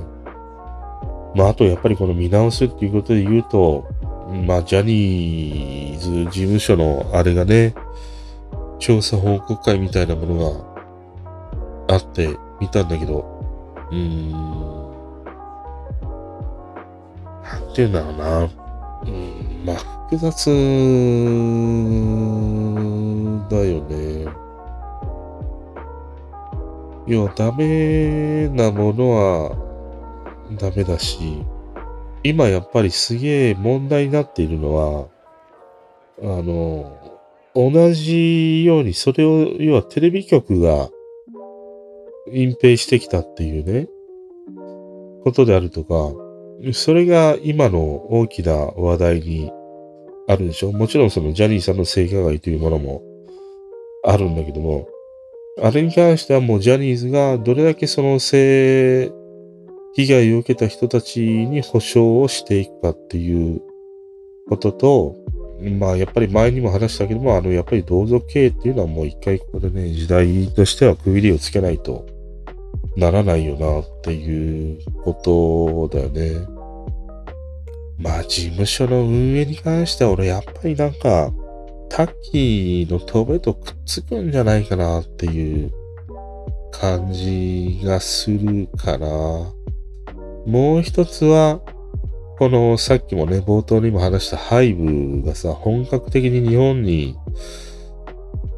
[1.34, 3.86] まあ、あとやっぱりこの見直すっていうことで言うと、
[4.46, 7.74] まあ、ジャニーズ事務所のあれがね、
[8.78, 10.74] 調査報告会みたいなもの
[11.88, 13.26] があって見たんだけど、
[13.90, 14.77] うーん、
[17.78, 18.40] ていうんだろうな。
[18.40, 19.76] うん、まあ、
[20.10, 20.50] 複雑
[23.48, 24.26] だよね。
[27.06, 29.56] 要はダメなものは
[30.58, 31.44] ダメだし、
[32.24, 35.06] 今やっぱりすげえ問題になっているのは、
[36.20, 36.98] あの、
[37.54, 40.90] 同じようにそれを、要はテレビ局が
[42.32, 43.88] 隠蔽してきたっていうね、
[45.22, 46.27] ことであるとか、
[46.72, 49.52] それが今の大きな話題に
[50.26, 50.72] あるでしょ？
[50.72, 53.02] もちろんそのジャニーさんの性加害というものも
[54.04, 54.88] あるんだけども、
[55.62, 59.10] あれに関してはもうジャニーズがどれだけその性
[59.94, 63.62] 被害を受けた人たちに保証をしていくかっていう
[64.48, 65.16] ことと、
[65.78, 72.06] まあやっぱり前にも話したけども、あのやっぱり同族経営っていうのはもう一回ここでね、時代としては区切りをつけないと
[72.98, 76.46] ならないよなっていうことだよね。
[77.96, 81.32] まあ事務所の運営に関しては俺やっぱりなんか、
[81.88, 85.72] タッキーの飛べとくっつくんじゃないかなっていう
[86.72, 89.06] 感じがするから、
[90.44, 91.60] もう一つは、
[92.38, 97.16] このさっきもね、冒頭にも話したハイブがさ、本格的に日本に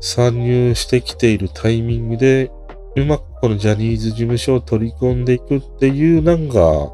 [0.01, 2.51] 参入してきているタイミングで、
[2.97, 6.93] うまくこのジャニーズ事務所を取り込んでいくっていうなんか、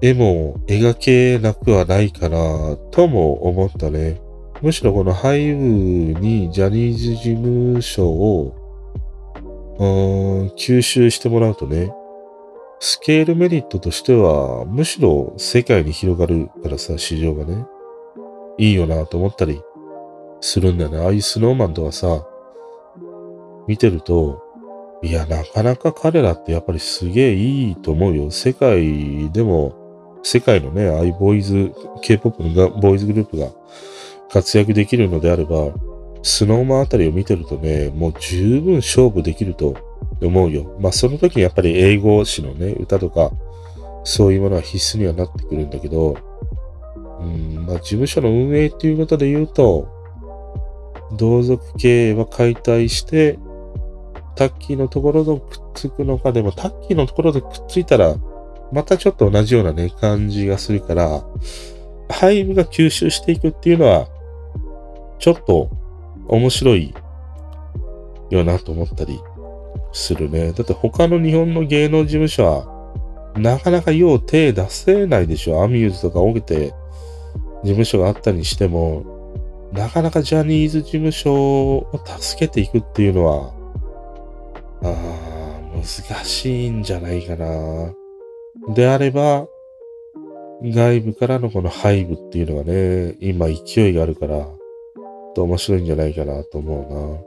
[0.00, 4.20] 絵も描けなくはないかなとも思ったね。
[4.62, 8.54] むしろこのハイブにジャニーズ事務所を
[10.56, 11.92] 吸収してもらうとね、
[12.78, 17.66] スケールメリットとしては、むしろ世界に広がるからさ、市場がね、
[18.58, 19.60] いいよなと思ったり
[20.40, 20.98] するんだよね。
[20.98, 22.26] ああいうスノーマンとかさ、
[23.66, 24.42] 見てると、
[25.02, 28.30] いや、なかなか彼らってやっぱりすげえいいと思うよ。
[28.30, 29.74] 世界でも、
[30.22, 33.48] 世界のね、ああいうボーイズ、K-POP のボーイズグループが
[34.30, 35.72] 活躍できるのであれば、
[36.22, 39.74] スノーマンあたりを見てるとね、もう十分勝負できると
[40.20, 40.76] 思うよ。
[40.80, 43.30] まあその時にやっぱり英語詞のね、歌とか、
[44.02, 46.16] そういうものは必須にはなってくるんだけど、
[47.20, 49.88] うん、まあ事務所の運営っていうことで言うと、
[51.12, 53.38] 同族経営は解体して、
[54.36, 58.14] タッキーのところとくっつくのか、でもタッキーのところでくっついたら、
[58.72, 61.24] またちょっと同じようなね、感じがするから、
[62.08, 64.08] ハイブが吸収していくっていうのは、
[65.18, 65.70] ちょっと
[66.28, 66.94] 面白い
[68.30, 69.18] よなと思ったり
[69.92, 70.52] するね。
[70.52, 72.76] だって他の日本の芸能事務所は、
[73.36, 75.62] なかなかよう手出せないでしょ。
[75.62, 76.74] アミューズとか起きて
[77.62, 79.04] 事務所があったにしても、
[79.72, 83.52] なかなかジャニーズ事務所を助けていくっていうのは、
[84.82, 85.84] ああ難
[86.24, 87.94] しいんじゃないかな。
[88.74, 89.46] であれば、
[90.62, 94.48] 外部からのこの背部っていうのがね、今勢いがあるから、
[95.34, 97.26] と面白いんじゃないかなと思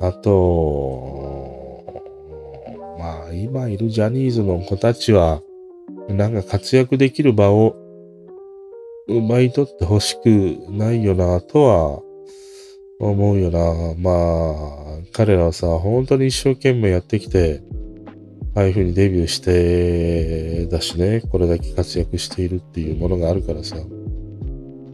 [0.00, 0.08] な。
[0.08, 1.48] あと、
[2.98, 5.42] まあ今いるジャニーズの子たちは、
[6.08, 7.74] なんか活躍できる場を
[9.08, 12.02] 奪い取ってほしくないよなとは
[12.98, 13.94] 思うよな。
[13.98, 17.62] まあ、彼らはさ、本当に一生懸命やってきて、
[18.54, 23.76] ああいう風にデビューしてだしね、これだけ活躍しているっていうものがあるからさ。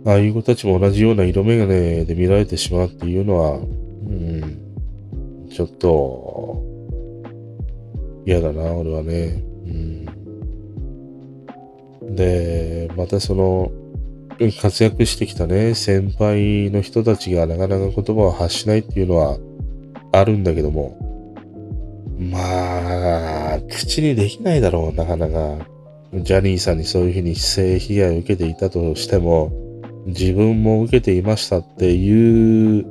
[0.07, 6.63] ああいう子たちも同じような色眼鏡で見られてしまうっていうのは、うん、ちょっと、
[8.27, 9.43] 嫌だな、俺はね。
[12.03, 13.73] うん、で、またその、
[14.61, 19.39] 活躍してきたね、先輩の人たちがなかなか言葉を発しないっていうのは
[20.13, 20.99] あるんだけども、
[22.19, 25.67] まあ、口にできないだろう、なかなか。
[26.15, 29.53] ジャニーさんにそういうふうに性被害を受けていたとしても、
[30.07, 32.87] 自分も受けていましたっていう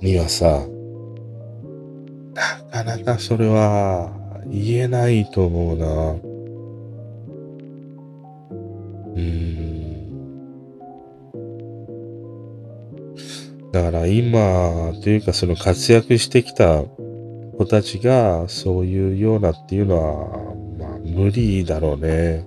[0.00, 0.66] にはさ、
[2.34, 4.12] なかなかそれは
[4.46, 6.28] 言えないと思うな。
[9.16, 9.67] うん。
[13.72, 22.46] だから今、というかその活躍してきた子たちがそういうようなっていうのは、まあ無理だろうね。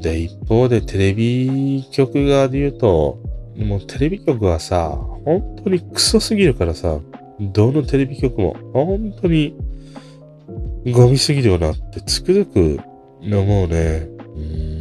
[0.00, 3.18] で、一方でテレビ局側で言うと、
[3.56, 4.90] もうテレビ局はさ、
[5.24, 6.98] 本当にクソすぎるからさ、
[7.40, 9.56] どのテレビ局も本当に
[10.92, 12.80] ゴミすぎるよなってつくづく
[13.24, 14.08] 思うね。
[14.36, 14.71] うん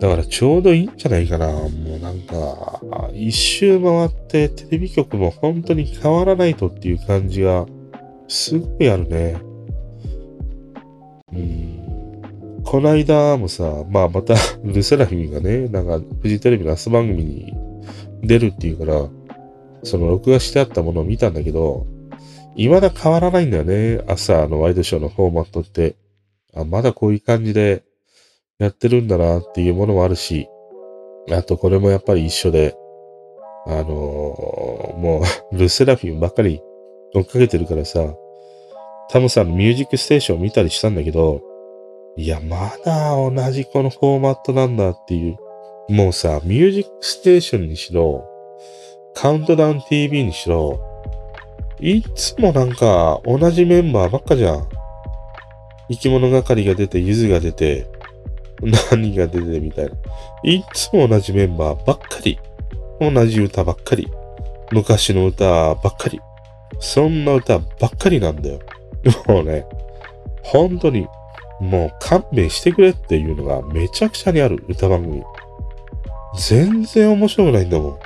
[0.00, 1.48] だからちょうどいいんじゃないかな。
[1.48, 2.80] もうなんか、
[3.12, 7.66] 一周回ってテレビ局も本当に変わらないとっていう感じが
[8.28, 9.40] すごいあるね。
[11.32, 11.78] うん
[12.64, 17.54] この間もさ、まあまた ルセラフィミがね、なんかフジテレビの朝番組に
[18.22, 19.08] 出るっていうから、
[19.84, 21.86] その録画してあったものを見たんだけど、
[22.56, 24.02] 未だ変わらないんだよね。
[24.06, 25.96] 朝のワイドショーのフォーマットって。
[26.54, 27.84] あ、まだこういう感じで
[28.58, 30.48] やってるんだなっていうものもあるし、
[31.30, 32.76] あとこれもやっぱり一緒で、
[33.66, 33.86] あのー、
[34.98, 35.22] も
[35.52, 36.60] う ルセラフィムばっかり
[37.14, 38.14] 追っかけてるからさ、
[39.10, 41.40] タムさんのミュージックステーションを見たりしたんだけど、
[42.16, 45.36] いや、まだ同じこのフォーマットなんだっていう。
[45.88, 48.24] もうさ、ミュージックステーションにしろ、
[49.14, 50.80] カウントダウン TV にしろ、
[51.80, 54.68] いつもなんか同じメンバーばっかじゃん。
[55.90, 57.86] 生き物係が出て、ゆずが出て、
[58.90, 59.92] 何が出てみたいな。
[60.42, 62.38] いつも同じメンバーばっかり。
[63.00, 64.08] 同じ歌ばっかり。
[64.72, 66.20] 昔の歌ばっかり。
[66.80, 68.60] そんな歌ばっかりなんだよ。
[69.26, 69.64] もうね、
[70.42, 71.06] 本当に、
[71.60, 75.22] もう勘弁してくれっていうのがめちゃくちゃにある歌番組。
[76.38, 77.98] 全然面白くないんだもん。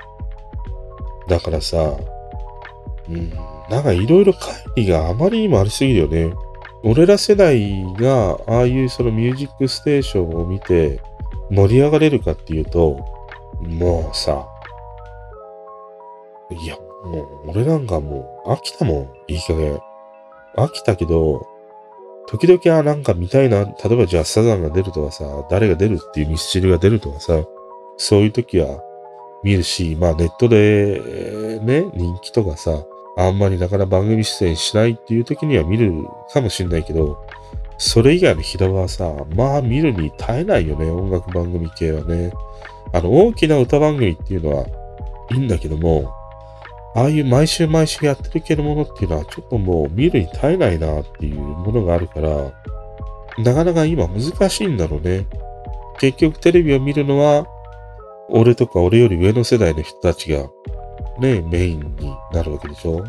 [1.29, 1.97] だからさ、
[3.09, 3.31] うん、
[3.71, 6.35] なんかいろいろ会議があまりにもありすぎるよね。
[6.85, 11.01] 俺ら世代がああいうそのミュージックステーションを見て
[11.51, 13.05] 盛り上がれるかっていうと、
[13.61, 14.49] もうさ、
[16.51, 19.79] いや、もう俺なんかもう飽きたもん、いい加減。
[20.57, 21.47] 飽きたけど、
[22.27, 27.45] 時々はなんか見たいな、例えばじゃあサザンが出るとかさ、誰が出るっていうミスチルが出るとかさ、
[27.97, 28.81] そういう時は
[29.45, 32.85] 見るし、まあネットでね、人気とかさ、
[33.17, 35.93] あんまりなかなか番組出演しないっていう時には見る
[36.33, 37.19] かもしれないけど、
[37.79, 42.33] それ以外の平場はさ、まあ見るに耐えないよね、音楽番組系はね。
[42.93, 44.67] あの、大きな歌番組っていうのは
[45.31, 46.13] いいんだけども、
[46.95, 52.53] ああいう毎週毎週やってる系のものっていうのはちょっともう見るに耐えないなっていうものがあるから、
[53.39, 55.27] なかなか今難しいんだろうね。
[55.99, 57.47] 結局テレビを見るのは
[58.29, 60.49] 俺とか俺より上の世代の人たちが
[61.19, 63.05] ね、メインになるわけでしょ？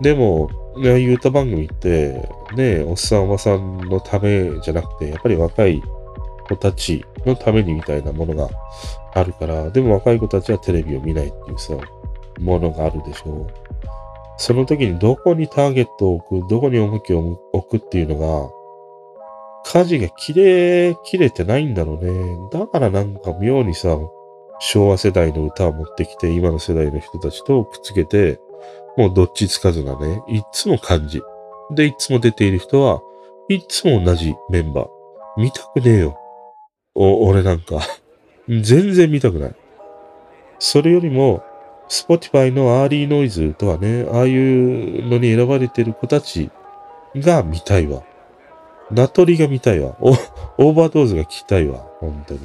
[0.00, 5.82] でも、ね、ああいう歌番組って、ね、おっさんおばさんのためじゃなくて、やっぱり若い
[6.48, 8.48] 子たちのためにみたいなものが
[9.14, 11.74] あるから、でも若い子たちはテレビを見ないっていうさ、
[12.38, 13.46] ものがあるでしょ？
[14.38, 18.50] その時にどこにターゲットを置く、どこに重きを置くっていうのが、
[19.64, 22.36] 舵が切れ、切れてないんだろうね。
[22.52, 23.96] だからなんか妙にさ、
[24.58, 28.40] 昭和世代の歌を持ってきて、今の世代の人たちとくっつけて、
[28.96, 31.22] もうどっちつかずなね、いつも感じ。
[31.70, 33.00] で、いつも出ている人は、
[33.48, 34.88] いつも同じメンバー。
[35.36, 36.18] 見たくねえよ。
[36.94, 37.80] お、俺なんか
[38.48, 39.54] 全然見たくない。
[40.58, 41.42] それよりも、
[41.88, 46.50] Spotify のアーリーノイズとはね、ああいうのに選ばれてる子たち
[47.14, 48.02] が見たいわ。
[48.90, 49.96] ナトリが見たいわ。
[50.00, 51.78] オーバードーズが聞きたいわ。
[52.00, 52.40] 本当に。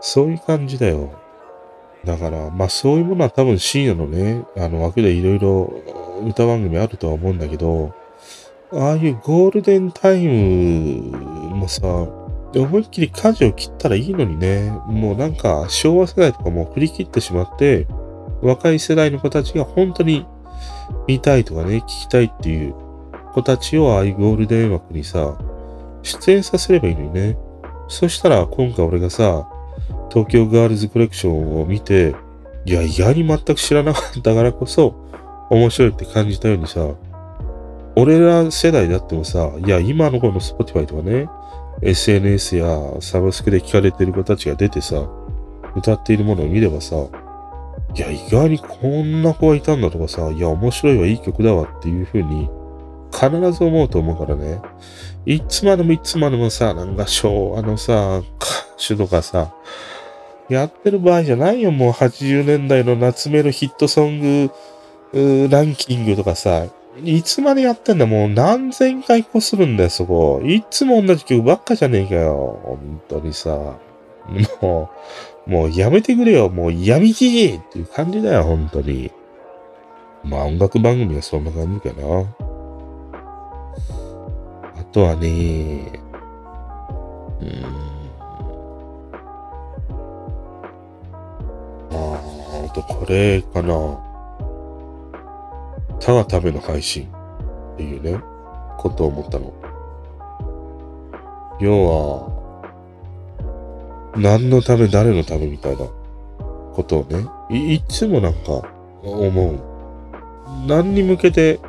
[0.00, 1.12] そういう感じだよ。
[2.04, 5.82] だから、まあそういうものは多分深夜のね、あの枠でいろいろ
[6.26, 7.94] 歌番組あるとは思うんだけど、
[8.72, 11.82] ああいうゴールデンタイムもさ、
[12.54, 17.86] 思いっきり舵を切ったらいいのにね、もうなんか昭和世代とかも振り切ってしまって、
[18.42, 20.26] 若い世代の子たちが本当に
[21.06, 22.74] 見たいとかね、聞きたいっていう
[23.32, 25.38] 子たちをああいうゴールデン枠にさ、
[26.02, 27.36] 出演させればいいのにね。
[27.88, 29.48] そしたら今回俺がさ、
[30.10, 32.14] 東京ガールズコレクションを見て、
[32.64, 34.94] いや、意外に全く知らなかったからこそ、
[35.50, 36.86] 面白いって感じたようにさ、
[37.96, 41.28] 俺ら世代だってもさ、いや、今のこの Spotify とかね、
[41.82, 42.66] SNS や
[43.00, 45.08] サブスクで聞かれてる子たちが出てさ、
[45.76, 46.96] 歌っているものを見ればさ、
[47.94, 52.50] いや、意外にこんな子がいたんだとかさ、いや、面白いわ、いい曲だわっていう風に、
[53.12, 54.60] 必ず思うと思うからね。
[55.26, 58.26] いつまでもいつまでもさ、なんか昭和のさ、歌
[58.78, 59.52] 手とかさ、
[60.48, 66.66] やってる場合じゃないよ、もう80年代の夏メロヒットソングランキングとかさ、
[67.04, 70.40] いつまでやってんだもう何千回こするんだよ、そこ。
[70.44, 72.58] いつも同じ曲ばっかじゃねえかよ。
[72.64, 73.76] 本当にさ。
[74.60, 74.90] も
[75.46, 76.48] う、もうやめてくれよ。
[76.48, 79.10] もう闇じじいっていう感じだよ、本当に。
[80.24, 82.57] まあ音楽番組はそんな感じかな。
[84.98, 85.92] とはね、
[87.40, 87.48] うん。
[91.92, 92.20] あ
[92.66, 93.96] あとこれかな。
[96.00, 97.08] たがための配信
[97.74, 98.20] っていうね、
[98.76, 99.54] ことを思ったの。
[101.60, 102.28] 要は、
[104.16, 105.86] 何のため、誰のためみたいな
[106.74, 108.68] ことをね、いいつもなんか
[109.04, 109.60] 思う。
[110.66, 111.60] 何に向けて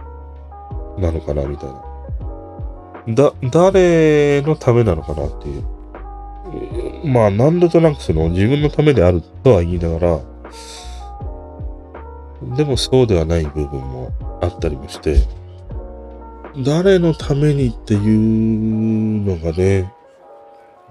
[0.97, 1.88] なのかなみたいな。
[3.07, 5.63] だ、誰のためなのかなっていう。
[7.05, 10.19] まあ、何度となくその自分のためであるとは言いながら、
[12.55, 14.11] でもそうではない部分も
[14.41, 15.17] あったりもして、
[16.65, 19.93] 誰のためにっていうのがね、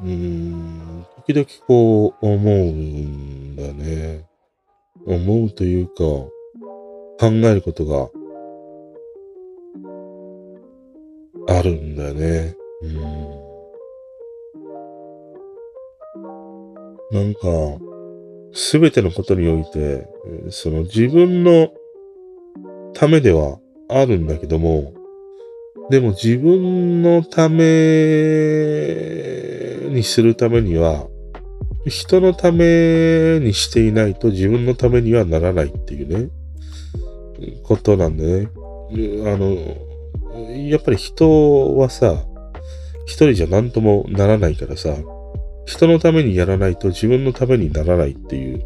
[0.03, 4.25] うーん、時々こう思うんだね。
[5.07, 6.31] 思うというか、考
[7.23, 8.09] えることが
[11.49, 12.55] あるんだね。
[12.83, 12.95] うん。
[17.11, 17.41] なんか、
[18.53, 20.07] すべてのことにおいて、
[20.51, 21.69] その自分の
[22.93, 24.93] ためではあるんだけども、
[25.91, 27.65] でも自分のため
[29.89, 31.07] にするためには、
[31.87, 36.29] 人のためにしていないと自分のためにはならないっていうね、
[37.63, 38.51] ことなんでね。
[38.53, 39.88] あの、
[40.67, 42.25] やっぱり人はさ、
[43.07, 44.97] 一人じゃ何ともならないからさ、
[45.67, 48.59] 人のためにやらないと自分のためにならないっていう、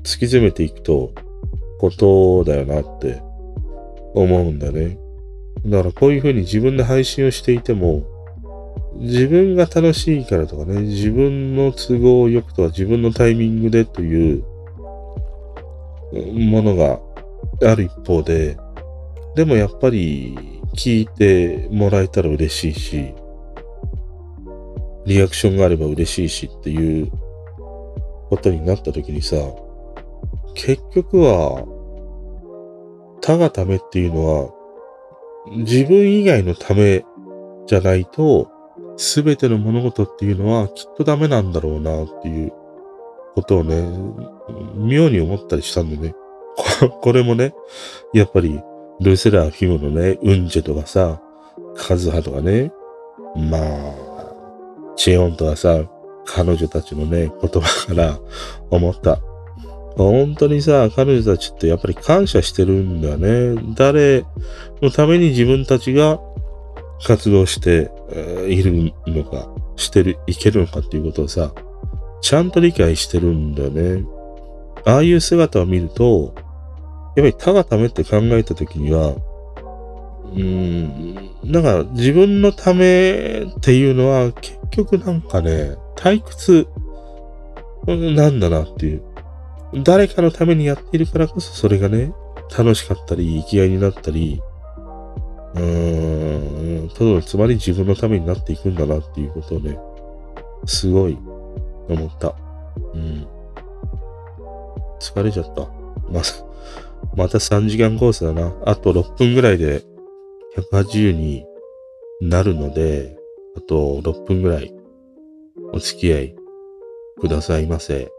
[0.00, 1.12] 突き詰めていくと、
[1.78, 3.22] ことだよなって
[4.14, 4.98] 思うんだね。
[5.64, 8.04] だからこういうふうに自分で配信をしていても、
[8.96, 14.44] 自分が楽しいからとかね、自分の都合よくとか自分のタイミングでという
[16.32, 17.00] ものが
[17.62, 18.56] ある一方で、
[19.34, 23.14] でもやっぱり聞いてもらえたら嬉しいし、
[25.06, 27.10] リアクションがあれば嬉しいしっていう
[28.28, 29.36] ことになった時にさ、
[30.54, 31.64] 結局は、
[33.22, 34.54] 他がためっていうのは、
[35.50, 37.04] 自分以外のため
[37.66, 38.50] じゃないと、
[38.96, 42.52] すべての物事っていうのはきっとダメなんだろうなっていう
[43.34, 43.88] ことをね、
[44.76, 46.14] 妙に思ったりしたんでね。
[47.00, 47.54] こ れもね、
[48.12, 48.60] やっぱり、
[49.00, 51.20] ルセラー・フィムのね、ウンジェとかさ、
[51.76, 52.72] カズハとかね、
[53.34, 54.10] まあ、
[54.96, 55.82] チェオンとはさ、
[56.26, 58.18] 彼女たちのね、言葉から
[58.70, 59.20] 思った。
[59.96, 63.60] 本当にさ、彼女たちってやっぱり感謝してるんだよね。
[63.74, 64.24] 誰
[64.82, 66.20] のために自分たちが
[67.06, 67.90] 活動して、
[68.48, 71.52] いるのか、してる、いけるのかっていうことをさ、
[72.20, 74.04] ちゃんと理解してるんだよね。
[74.84, 76.34] ああいう姿を見ると、
[77.16, 81.14] やっぱり他がためって考えたときには、うーん、
[81.44, 86.68] なんか自分のためっていうのは結局なんかね、退屈
[87.86, 89.02] なんだなっていう。
[89.84, 92.12] 誰かのためにやっているからこそそれがね、
[92.56, 94.40] 楽しかったり、生きがいになったり、
[95.54, 99.78] うーん、ただつまり自分のためになっていくんだなっていうことをね、
[100.66, 101.18] すごい
[101.88, 102.34] 思った。
[102.94, 103.26] うん。
[105.00, 105.68] 疲れちゃった。
[106.10, 106.44] まさ、
[107.16, 108.54] また3時間コースだな。
[108.64, 109.82] あと6分ぐらいで
[110.72, 111.44] 180に
[112.20, 113.16] なるので、
[113.56, 114.74] あと6分ぐらい
[115.72, 116.36] お付き合い
[117.20, 118.10] くださいませ。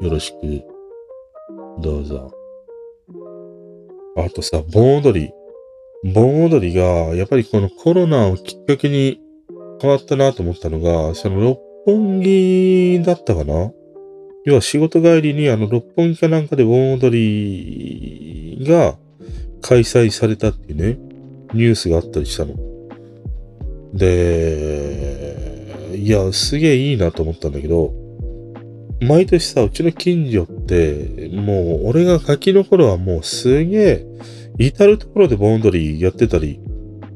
[0.00, 0.62] よろしく、
[1.80, 2.32] どうぞ。
[4.16, 5.32] あとさ、盆踊り。
[6.12, 9.20] 盆踊りが、やっぱりこのコロナをきっかけに
[9.80, 13.72] 変わったなと思ったのが、その六本木だったかな
[14.44, 18.96] 要は仕事帰りにあの六本木かなんかで盆踊りが
[19.60, 20.98] 開催されたっていうね、
[21.54, 22.54] ニュースがあったりしたの。
[23.94, 27.92] で、いや、すげえいいなと思ったんだけど、
[29.00, 34.06] 毎年さ、うちの近所って、もう、俺がガキの頃はもうすげえ、
[34.58, 36.60] 至るところで盆踊りやってたり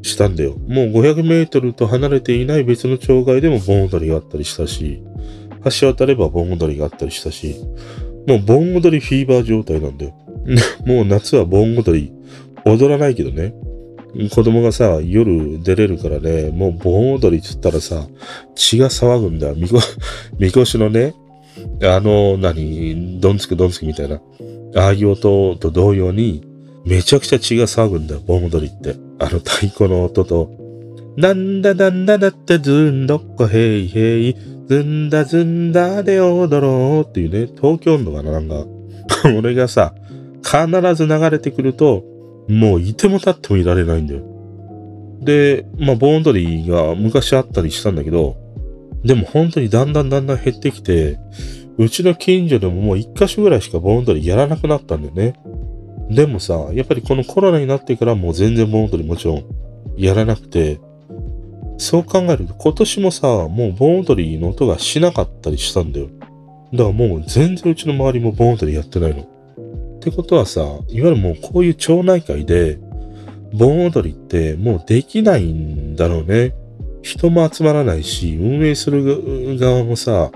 [0.02, 0.56] したんだよ。
[0.68, 5.02] もう500メートルと離れていない別の町外でも盆踊りがあったりしたし、
[5.70, 7.56] 橋渡れば盆踊りがあったりしたし、
[8.26, 10.14] もう盆踊りフィーバー状態なんだよ。
[10.86, 12.12] もう夏は盆踊り、
[12.64, 13.54] 踊らないけどね。
[14.30, 18.06] 子供がさ、夜出れるからね、もう盆踊りっつったらさ、
[18.54, 19.54] 血が騒ぐんだよ。
[19.56, 19.78] みこ、
[20.38, 21.14] みこしのね、
[21.82, 24.20] あの、何、どんつくどんつくみたいな、
[24.74, 26.42] ああいう音と同様に、
[26.84, 28.96] めちゃくちゃ血が騒ぐんだよ、盆踊りって。
[29.18, 30.50] あの太鼓の音と、
[31.16, 34.34] なんだなんだだってずんどっこへいへい、
[34.68, 38.66] ずんだずんだで踊ろうっていうね、東京のかな、なんか。
[39.38, 39.94] 俺がさ、
[40.42, 42.04] 必ず流れてくると、
[42.48, 44.22] もういても立ってもいられないんだよ。
[45.20, 48.36] で、まあ、盆踊りが昔あったりしたんだけど、
[49.04, 51.18] でも本当にだんだんだんだん減ってきて、
[51.78, 55.34] うちの近所でももう一箇所ぐらいしか盆踊りやらなくなったんだよね。
[56.10, 59.44] でもさ、やっぱりこのコロナになってからもう全然盆踊りもちろん
[59.96, 60.78] やらなくて、
[61.78, 66.08] そう考えると今年もさ、もう盆踊りの音がしなかったりしたんだよ。
[66.72, 69.22] だからもう全然うちの周りも盆踊りやってないの。
[69.22, 72.78] ってことはさ、いわゆるもうこういう町内会で、
[73.52, 76.54] 盆踊りってもうできないんだろうね。
[77.02, 80.30] 人も集まらないし、運営する側もさ、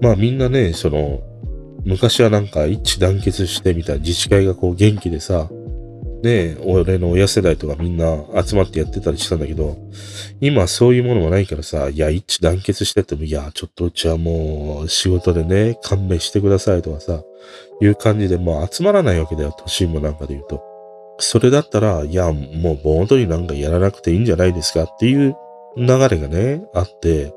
[0.00, 1.20] まあみんなね、その、
[1.84, 5.48] 昔はなんか一致団結してみたいな自治会がこう元気でさ、
[6.22, 9.76] ね俺の親世代とかみんな集まってやってたりしたんだけど、
[10.40, 17.22] 今そういうものもないからさ、いや、一致団結してても、いや、ちょっとうちはもう仕事でね、勘弁してくださいとかさ、
[17.80, 20.62] いう感じでもう集まらないわけだよ、都心部なんかで言うと。
[21.20, 25.36] それだったら、いや、もう盆踊りなんかやらなくていいんじゃないですかっていう
[25.76, 27.32] 流れがね、あって、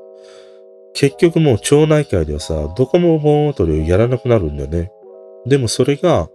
[0.94, 4.92] 結局もう町内会ではさ、どこも盆踊りをやらなくなるんだよね。
[5.46, 6.28] でもそれが、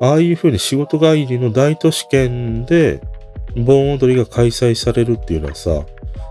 [0.00, 3.00] ああいう風に仕事帰りの大都市圏で
[3.56, 5.84] 盆踊りが開催されるっていうのはさ、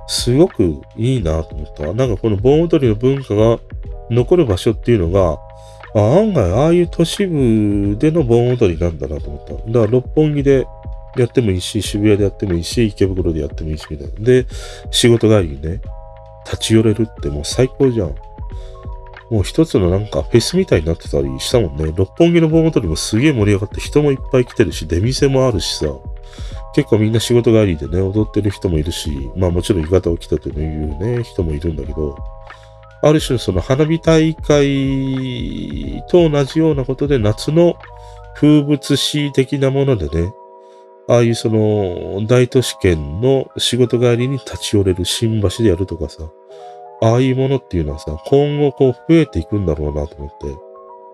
[0.08, 1.94] すごくいいなと思った。
[1.94, 3.60] なんかこの盆踊りの文化が
[4.10, 5.40] 残る場所っていうのが、
[5.96, 9.54] 案外ああいう都市部での盆踊りなんだなと思った。
[9.54, 10.66] だから六本木で
[11.18, 14.14] やってもいいし、渋谷でやってもいいし、池袋でやってもいいし、みたいな。
[14.20, 14.46] で、
[14.92, 15.82] 仕事帰りにね、
[16.46, 18.16] 立ち寄れるってもう最高じゃん。
[19.30, 21.92] もう一つのなんかフェスみたいになってたりしたもんね。
[21.96, 25.88] 六本木の盆踊りもすげえ盛り上がって人もいっぱい来てるし、出店もあるしさ。
[26.76, 32.18] 結構みんな仕事帰りでね、踊ってる人もいるし、まあもちろん浴衣を着たというね、人もいるんだけど、
[33.04, 37.76] ある種その花火大会と同じようなことで夏の
[38.36, 40.34] 風物詩的なものでね、
[41.08, 46.24] ああいうその大都市圏の仕事帰りに立ち寄れる新橋でやるとかさ、
[47.04, 50.56] ああいうものっていうのはさ、今後こう増えていくんだろうなと思って、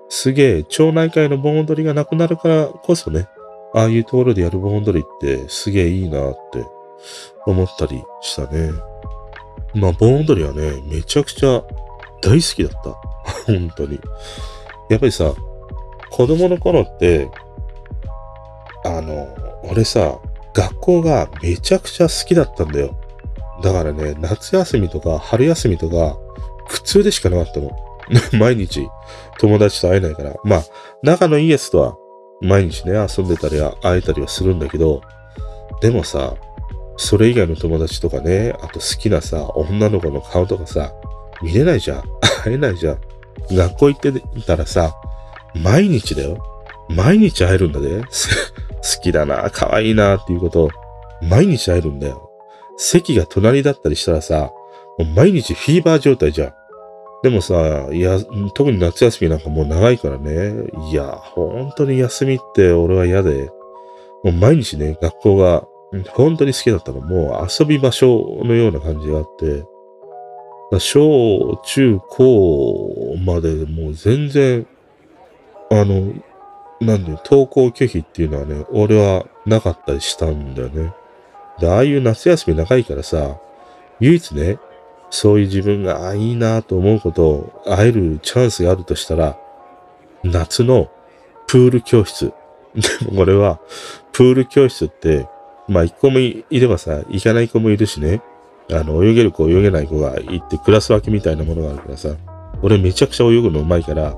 [0.07, 3.27] すげえ町内会の盆踊りがなくなるからこそね、
[3.73, 6.63] ああいうところでやる盆踊りってすげえいいなって
[7.47, 8.71] 思ったりしたね。
[9.73, 11.63] まあ盆踊りはね、めちゃくちゃ
[12.21, 12.91] 大好きだった。
[13.51, 13.99] 本当に。
[14.91, 15.33] やっぱりさ、
[16.11, 17.29] 子供の頃って、
[18.85, 19.27] あの、
[19.63, 20.19] 俺さ、
[20.53, 22.98] 学校がめちゃくちゃ好きだったんだよ。
[23.61, 26.17] だからね、夏休みとか春休みとか、
[26.67, 27.71] 苦痛でしかなかったの。
[28.39, 28.87] 毎日
[29.37, 30.33] 友達と会えないから。
[30.43, 30.63] まあ、
[31.03, 31.95] 仲のいいやつとは
[32.41, 35.01] 毎日ね、遊んでたり会えたりはするんだけど、
[35.81, 36.35] でもさ、
[36.97, 40.93] それ以外の友達とかね、あと好きなさ、女の子の顔とかさ、
[41.41, 42.03] 見れないじゃん。
[42.43, 42.99] 会えないじゃん。
[43.51, 44.11] 学校行って
[44.45, 44.95] たらさ、
[45.55, 46.37] 毎日だよ。
[46.89, 48.01] 毎日会えるんだで。
[48.81, 50.69] 好きだな、可愛いなっていうこと、
[51.21, 52.28] 毎日会えるんだよ。
[52.81, 54.53] 席が隣だったりしたらさ、
[54.97, 56.53] もう毎日フィーバー状態じゃん。
[57.21, 58.17] でもさ、いや、
[58.53, 60.69] 特に夏休みなんかもう長いからね。
[60.89, 63.49] いや、本当に休みって俺は嫌で、
[64.23, 65.67] もう毎日ね、学校が
[66.11, 67.01] 本当に好きだったの。
[67.01, 69.65] もう遊び場所のような感じがあって、
[70.79, 74.65] 小、中、高までもう全然、
[75.69, 76.13] あの、
[76.79, 80.93] なんで、登校拒否っていうのはね、俺はなかったりしたんだよね。
[81.59, 83.37] で、ああいう夏休み長いからさ、
[83.99, 84.59] 唯一ね、
[85.09, 89.37] そういう自分が、あ、いいなと思うことを会えるチャンスがあるとしたら、
[90.23, 90.89] 夏の
[91.47, 92.31] プール教室。
[92.75, 93.59] でも俺は、
[94.11, 95.27] プール教室って、
[95.67, 98.21] まあ一個もいればさ、行かない子もいるしね。
[98.71, 102.09] あの、泳げる子、泳げない子が行ってクラス分けみたいなものがあるからさ、
[102.61, 104.15] 俺めちゃくちゃ泳ぐの上手いから、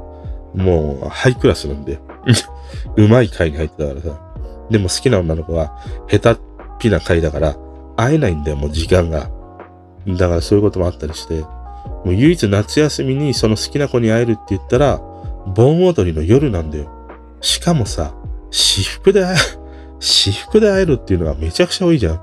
[0.53, 1.99] もうハイクラスなんで、
[2.97, 4.31] 上手い会に入ってたからさ。
[4.69, 5.77] でも好きな女の子は
[6.09, 6.43] 下手っ
[6.81, 7.55] ぴな会だから、
[7.95, 9.29] 会えないんだよ、もう時間が。
[10.07, 14.99] だからそういうこともあったりして、もう唯一夏休みにその好きな子に会えるって言ったら、
[15.55, 16.89] 盆踊りの夜なんだよ。
[17.39, 18.13] しかもさ、
[18.49, 19.25] 私服で、
[19.99, 22.21] 私服で会えるっていうのがめちゃくちゃ多いじゃん。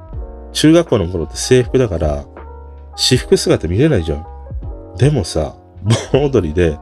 [0.53, 2.25] 中学校の頃って制服だから、
[2.97, 4.27] 私服姿見れないじゃん。
[4.97, 5.55] でもさ、
[6.12, 6.78] 盆踊りで、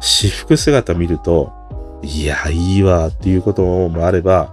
[0.00, 1.52] 私服姿見ると、
[2.02, 4.52] いや、いいわっていうこともあれば、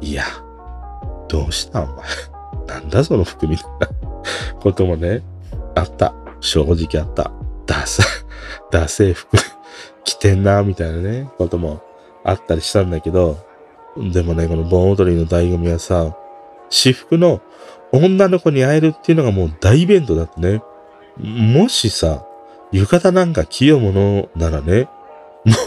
[0.00, 0.24] いや、
[1.28, 1.96] どうしたお前。
[2.66, 3.88] なんだその服みたいな
[4.60, 5.22] こともね、
[5.74, 6.14] あった。
[6.40, 7.30] 正直あった。
[7.66, 8.02] ダサ、
[8.70, 9.36] ダセ服
[10.04, 11.80] 着てんな、みたいなね、ことも
[12.24, 13.38] あったりしたんだけど、
[13.96, 16.14] でもね、この盆踊りの醍醐味はさ、
[16.70, 17.40] 私服の
[17.92, 20.62] 女の子に会えるっていうのがもう大イベントだってね。
[21.18, 22.24] もしさ、
[22.70, 24.88] 浴衣なんか着ようものならね、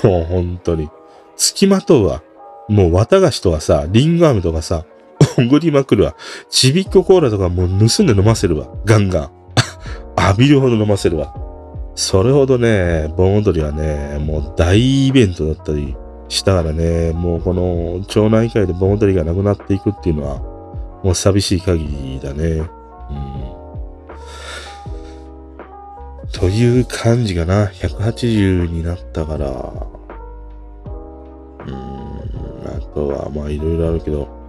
[0.03, 0.89] もう本当に、
[1.35, 2.21] 付きまとうわ。
[2.69, 4.85] もう綿菓子とかさ、リンゴ飴とかさ、
[5.37, 6.15] おぐりまくるわ。
[6.49, 8.67] ちびっこコーラとかもう盗んで飲ませるわ。
[8.85, 9.31] ガンガン。
[10.27, 11.33] 浴びるほど飲ませるわ。
[11.95, 15.95] それほどね、盆踊りはね、もう大イベントだったり
[16.29, 20.39] したからね、もうこの町内会で盆踊りがなくなっていくっていうのは、
[21.03, 22.43] もう寂しい限りだね。
[22.49, 22.67] うん。
[26.31, 27.67] という感じかな。
[27.67, 29.47] 180になったから。
[31.67, 31.73] うん。
[32.65, 34.40] あとは、まあいろいろあるけど。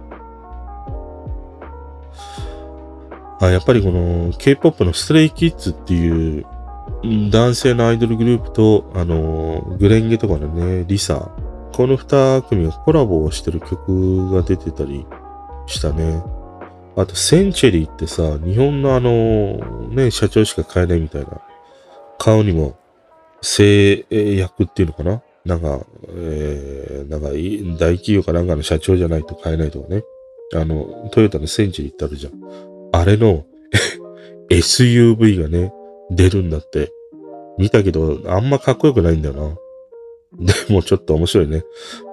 [3.43, 6.45] あ、やっぱりこの K-POP のストレイキッズっていう
[7.29, 11.29] 男性のアイドルグループと、あの、グレンゲとかのね、リサ。
[11.73, 15.05] この二組がコラボをしてる曲が出てたり
[15.65, 16.23] したね。
[16.95, 19.57] あと、センチェリーってさ、日本のあの、
[19.89, 21.41] ね、社長しか買えないみたいな。
[22.19, 22.77] 顔にも、
[23.41, 25.21] 制約っていうのかな？
[25.43, 27.29] なんか、えー、なんか、
[27.77, 30.03] 大企業かなんかの社長じゃないと買えないとかね。
[30.53, 32.72] あの、トヨタのセンチェリーってあるじゃん。
[33.03, 33.45] あれの
[34.49, 35.73] SUV がね、
[36.09, 36.89] 出るんだって。
[37.57, 39.57] 見たけど、あんまかっこよくないんだよ
[40.39, 40.45] な。
[40.45, 41.63] でもちょっと面白いね。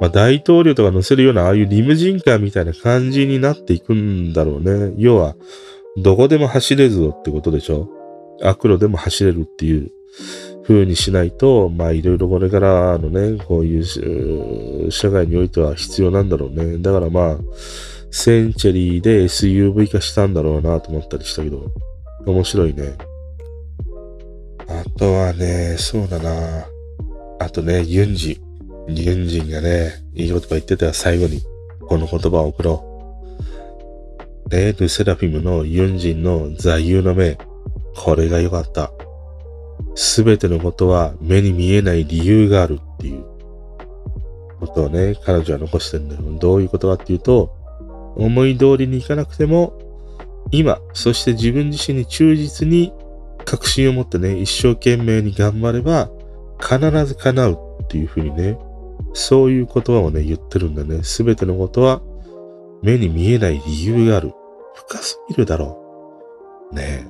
[0.00, 4.92] まあ大統領とか乗せるようなああいうリムジンカーみたいな感じになっていくんだろうね。
[4.96, 5.36] 要は、
[5.96, 7.88] どこでも走れるぞってことでしょ
[8.42, 9.92] 悪路でも走れるっていう
[10.64, 16.78] 風にしないと、まあいろいろこれからのね、こういう社会においては必要なんだろうね。
[16.78, 17.38] だからまあ、
[18.10, 21.70] センチェリーで SUV 化したんだろうなと思ったりしたけど、
[22.26, 22.96] 面白いね。
[24.68, 26.66] あとはね、そうだな。
[27.38, 28.40] あとね、ユンジ。
[28.88, 31.40] ユンジンがね、いい言葉言ってたよ、最後に。
[31.88, 32.84] この言葉を送ろ
[34.48, 34.48] う。
[34.54, 37.38] ね、ルセラフィムのユンジンの座右の銘。
[37.96, 38.90] これが良かった。
[39.94, 43.24] すべてのことは目に見えない理由があるっていう
[44.58, 46.22] ことをね、彼女は残してるんだよ。
[46.38, 47.59] どういうことかっていうと、
[48.24, 49.78] 思い通りにいかなくても、
[50.50, 52.92] 今、そして自分自身に忠実に
[53.44, 56.10] 確信を持ってね、一生懸命に頑張れば、
[56.60, 58.58] 必ず叶うっていうふうにね、
[59.12, 61.02] そういう言葉をね、言ってるんだね。
[61.02, 62.02] すべてのことは
[62.82, 64.32] 目に見えない理由がある。
[64.74, 65.78] 深すぎるだろ
[66.72, 66.74] う。
[66.74, 67.08] ねえ。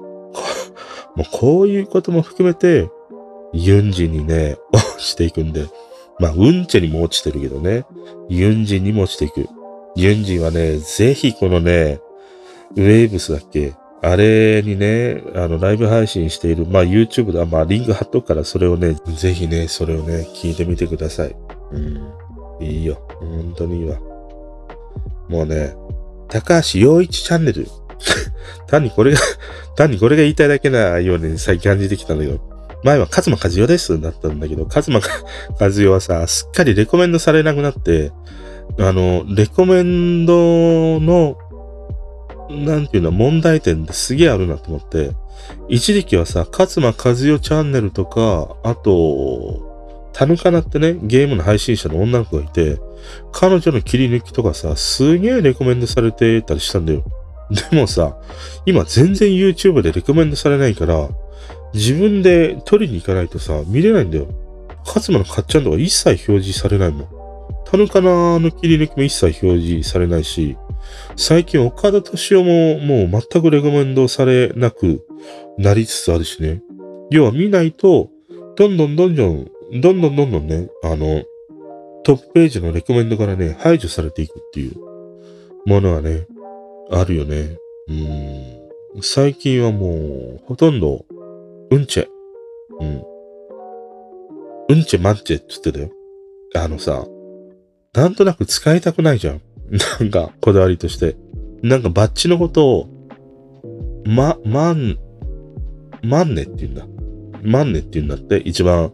[1.16, 2.88] もうこういうことも含めて、
[3.52, 5.66] ユンジンにね、落ちていくんで。
[6.18, 7.84] まあ、うんちにも落ちてるけどね。
[8.28, 9.48] ユンジンにも落ちていく。
[10.02, 12.00] ユンジンはね、ぜひこのね、
[12.76, 21.36] ウェーブスだっけあれにね、あの、ライブ配信している、まあ YouTube で、まあリンク貼っとくからそれをね、ぜひね、それをね、聞いてみてください。
[21.72, 22.64] うん。
[22.64, 23.02] いいよ。
[23.18, 23.98] 本当にいいわ。
[25.28, 25.74] もうね、
[26.28, 27.66] 高橋洋一チャンネル。
[28.68, 29.20] 単にこれが
[29.76, 32.40] 単にこれが言いたいだけなように最近感じてきたんだけど、
[32.82, 35.00] 前はカズマカズヨですだったんだけど、カズマ
[35.58, 38.12] カズヨはさ、すっかりレコメンドされなくなって、
[38.78, 41.36] あの、レコメンドの
[42.50, 45.12] なんていうの、問題点ですげえあるなと思って、
[45.68, 52.80] 一時期はさ、勝間和代チャンネルとか、あと、タヌカナってね、ゲームの配信者の女の子がいて、
[53.32, 57.04] 彼女の切り抜きとかさ、すげえレコメンドされてたりしたんだよ。
[57.70, 58.16] でもさ、
[58.66, 61.08] 今全然 YouTube でレコメンドされないから、
[61.72, 64.26] 自分で取りに行かないとさ、見れないんだよ。
[64.84, 67.19] 勝間のかっちゃんとか一切表示されないもん。
[67.70, 70.56] タヌカナの切り抜きも一切表示されないし、
[71.14, 75.06] 最近岡田敏夫ももう全くレコメンドされなく
[75.56, 76.62] なりつつあるしね。
[77.10, 78.10] 要は見ないと、
[78.56, 79.50] どんどんどんどん、
[79.80, 81.22] どんどんどんどんね、あの、
[82.02, 84.74] トップページのレコメンドからね、排除されていくっていう
[85.64, 86.26] ものがね、
[86.90, 87.56] あるよね。
[87.88, 87.92] う
[88.98, 89.02] ん。
[89.02, 91.04] 最近はもう、ほとんど、
[91.70, 92.08] うんちェ。
[92.80, 93.02] うん。
[94.70, 95.90] うんちェマッチェって言ってたよ。
[96.56, 97.04] あのさ、
[97.92, 99.40] なんとなく使いたくないじゃん。
[100.00, 101.16] なんか、こだわりとして。
[101.62, 102.88] なんかバッジのことを、
[104.04, 104.96] ま、まん、
[106.02, 106.86] まんねって言うんだ。
[107.42, 108.92] まんねって言うんだって、一番、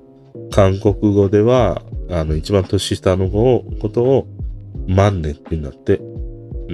[0.50, 4.26] 韓国語では、あの、一番年下の子を、ことを、
[4.88, 6.00] まんねって言うんだって。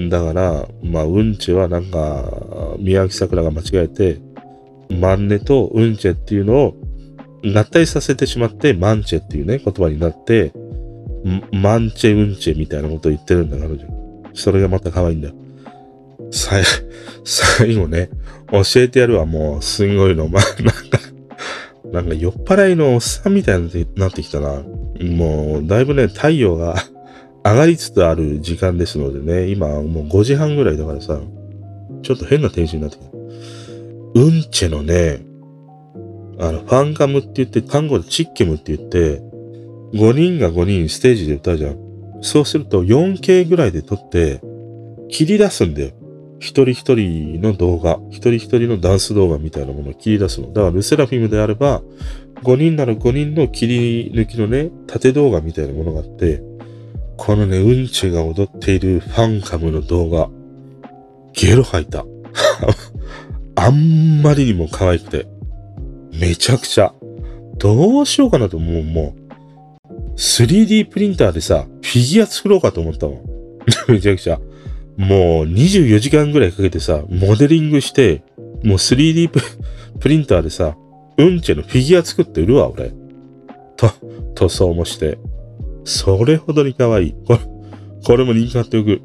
[0.09, 4.21] だから、まあ、うんちはなんか、宮城桜が間違えて、
[4.91, 6.77] まんねとうんちっていうのを、
[7.45, 10.53] 合体させてしまって、マンチェっていうね、言葉になって、
[11.53, 13.85] マンチェウンチェみたいなこと言ってるんだ、彼女。
[14.35, 15.35] それがまた可愛いんだよ。
[16.31, 16.57] さ、
[17.25, 18.11] 最後ね、
[18.51, 20.29] 教えてやるわ、もう、すんごいの。
[20.29, 21.13] まあ、なんか、
[21.93, 24.63] なんか酔っ払いのおっさんみたいになってきたな。
[25.01, 26.77] もう、だいぶね、太陽が
[27.45, 31.21] 上がりつつある時間ですのでね、今もう5時半ぐらいだからさ、
[32.03, 33.13] ちょっと変なテンションになってきた。
[34.15, 35.23] うんちェのね、
[36.39, 39.23] あの、ファンカムって言って、単語でチッケムって言って、
[39.93, 41.93] 5人が5人ステージで歌うじゃん。
[42.23, 44.41] そうすると 4K ぐらいで撮って、
[45.09, 45.91] 切り出すんだよ。
[46.39, 50.49] 一人一人の動画、一人一人のダンス動画みたいなものを切り出すの。
[50.49, 51.83] だからルセラフィムであれば、
[52.43, 56.43] 5人なら5人の切り抜きのね、縦動画みたいなものがあって、
[57.17, 60.29] このね、うんちが踊っているファンカムの動画、
[61.33, 62.05] ゲロ吐いた。
[63.55, 65.27] あんまりにも可愛くて。
[66.19, 66.93] めちゃくちゃ。
[67.59, 69.22] どうしようかなと思う、もう。
[70.17, 73.23] 3D プリンターでさ、フィギュア作ろうかと思ったもん。
[73.93, 74.39] めちゃくちゃ。
[74.97, 78.23] もう24時間ぐらいかけてさ、モデリングして、
[78.63, 79.41] もう 3D プ
[80.01, 80.77] プリンターでさ、
[81.17, 82.93] うんちのフィギュア作って売るわ、俺。
[83.77, 83.91] と、
[84.35, 85.19] 塗装もして。
[85.85, 87.15] それほどに可愛い。
[87.27, 87.39] これ、
[88.05, 89.01] これも人気あっておく。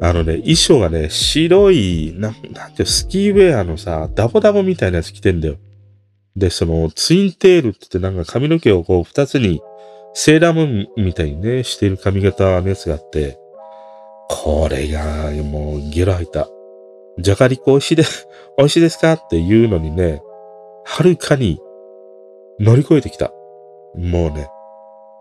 [0.00, 5.56] あのね、衣装がね、白い、ななんていうスキーウェアのさ、ダボダボみたいなやつ着てんだよ。
[6.36, 9.60] で、その、ツインテールってってなんか髪の毛をこう二つに、
[10.14, 13.36] セーラームーンみたいにね、している髪型のやつがあって、
[14.28, 16.48] これが、もう、ゲロ吐いた。
[17.18, 18.04] じゃがりこ美味しいで、
[18.56, 20.22] 美味しいですかって言うのにね、
[20.84, 21.60] はるかに
[22.60, 23.32] 乗り越えてきた。
[23.96, 24.48] もうね、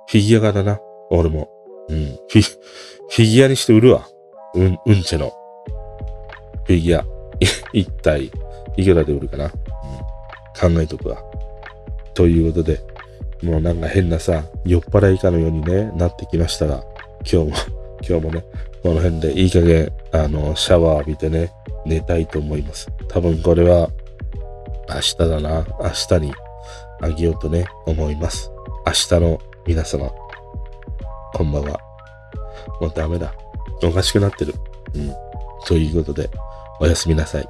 [0.07, 0.79] フィギュア画だな。
[1.09, 1.49] 俺も。
[1.89, 2.05] うん。
[2.05, 4.07] フィ、フィギュアにして売るわ。
[4.53, 5.33] うん、うんちの。
[6.65, 7.05] フィギュア。
[7.73, 8.31] 一体、
[8.77, 9.45] いくらで売るかな。
[9.45, 9.51] うん。
[10.75, 11.17] 考えとくわ。
[12.13, 12.79] ということで、
[13.43, 16.83] もうなんか変なさ、酔っ払いかのようにね、なってきましたが、
[17.29, 17.57] 今日も、
[18.07, 18.45] 今日もね、
[18.81, 21.51] この辺でいい加減、あの、シャワー浴びてね、
[21.85, 22.87] 寝たいと思います。
[23.09, 23.89] 多分これは、
[24.89, 25.65] 明日だな。
[25.79, 25.89] 明
[26.19, 26.33] 日に
[27.01, 28.49] あげようとね、思います。
[28.85, 30.09] 明日の皆様、
[31.33, 31.79] こんばんは。
[32.79, 33.33] もうダメだ。
[33.83, 34.53] おかしくなってる。
[34.95, 35.13] うん。
[35.65, 36.29] ということで、
[36.79, 37.47] おやすみなさい。